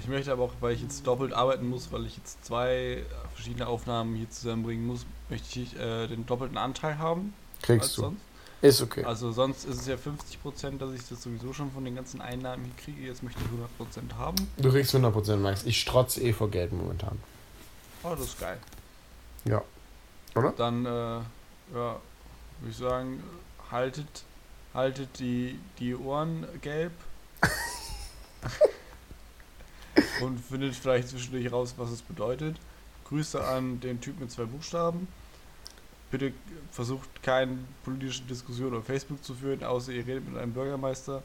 Ich 0.00 0.08
möchte 0.08 0.32
aber 0.32 0.44
auch, 0.44 0.52
weil 0.60 0.72
ich 0.74 0.82
jetzt 0.82 1.06
doppelt 1.06 1.32
arbeiten 1.32 1.68
muss, 1.68 1.92
weil 1.92 2.06
ich 2.06 2.16
jetzt 2.16 2.44
zwei 2.44 3.04
verschiedene 3.34 3.66
Aufnahmen 3.66 4.16
hier 4.16 4.28
zusammenbringen 4.30 4.86
muss, 4.86 5.06
möchte 5.28 5.60
ich 5.60 5.78
äh, 5.78 6.06
den 6.06 6.26
doppelten 6.26 6.58
Anteil 6.58 6.98
haben 6.98 7.34
Kriegst 7.62 7.96
du. 7.96 8.02
sonst. 8.02 8.20
Ist 8.62 8.80
okay. 8.80 9.04
Also 9.04 9.30
sonst 9.30 9.64
ist 9.66 9.80
es 9.82 9.86
ja 9.86 9.96
50%, 9.96 10.78
dass 10.78 10.92
ich 10.94 11.06
das 11.06 11.22
sowieso 11.22 11.52
schon 11.52 11.70
von 11.70 11.84
den 11.84 11.96
ganzen 11.96 12.22
Einnahmen 12.22 12.64
hier 12.64 12.74
kriege. 12.82 13.06
Jetzt 13.06 13.22
möchte 13.22 13.38
ich 13.40 13.86
100% 13.86 14.18
haben. 14.18 14.36
Du 14.56 14.70
kriegst 14.70 14.94
100% 14.94 15.36
Max. 15.36 15.64
Ich 15.64 15.78
strotze 15.80 16.22
eh 16.22 16.32
vor 16.32 16.48
Geld 16.50 16.72
momentan. 16.72 17.18
Oh, 18.02 18.14
das 18.16 18.26
ist 18.26 18.40
geil. 18.40 18.58
Ja. 19.44 19.62
Oder? 20.34 20.52
Dann, 20.56 20.86
äh, 20.86 20.88
ja, 20.88 21.24
würde 21.72 22.70
ich 22.70 22.76
sagen, 22.76 23.22
haltet, 23.74 24.24
haltet 24.72 25.18
die, 25.18 25.58
die 25.78 25.94
Ohren 25.94 26.46
gelb. 26.62 26.92
und 30.22 30.38
findet 30.38 30.74
vielleicht 30.74 31.08
zwischendurch 31.08 31.52
raus, 31.52 31.74
was 31.76 31.90
es 31.90 32.00
bedeutet. 32.00 32.56
Grüße 33.08 33.44
an 33.44 33.80
den 33.80 34.00
Typ 34.00 34.18
mit 34.18 34.30
zwei 34.30 34.44
Buchstaben. 34.44 35.08
Bitte 36.10 36.32
versucht 36.70 37.22
keine 37.22 37.58
politische 37.84 38.22
Diskussion 38.22 38.74
auf 38.74 38.86
Facebook 38.86 39.22
zu 39.22 39.34
führen, 39.34 39.62
außer 39.62 39.92
ihr 39.92 40.06
redet 40.06 40.28
mit 40.28 40.40
einem 40.40 40.52
Bürgermeister. 40.52 41.22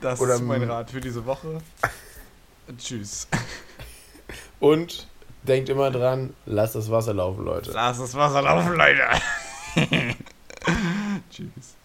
Das 0.00 0.20
Oder 0.20 0.34
ist 0.34 0.42
mein 0.42 0.62
Rat 0.62 0.90
für 0.90 1.00
diese 1.00 1.26
Woche. 1.26 1.60
Tschüss. 2.78 3.26
Und 4.60 5.08
denkt 5.42 5.68
immer 5.68 5.90
dran, 5.90 6.34
lasst 6.46 6.74
das 6.74 6.90
Wasser 6.90 7.14
laufen, 7.14 7.44
Leute. 7.44 7.72
Lass 7.72 7.98
das 7.98 8.14
Wasser 8.14 8.42
laufen, 8.42 8.76
Leute. 8.76 9.02
Tschüss. 11.40 11.79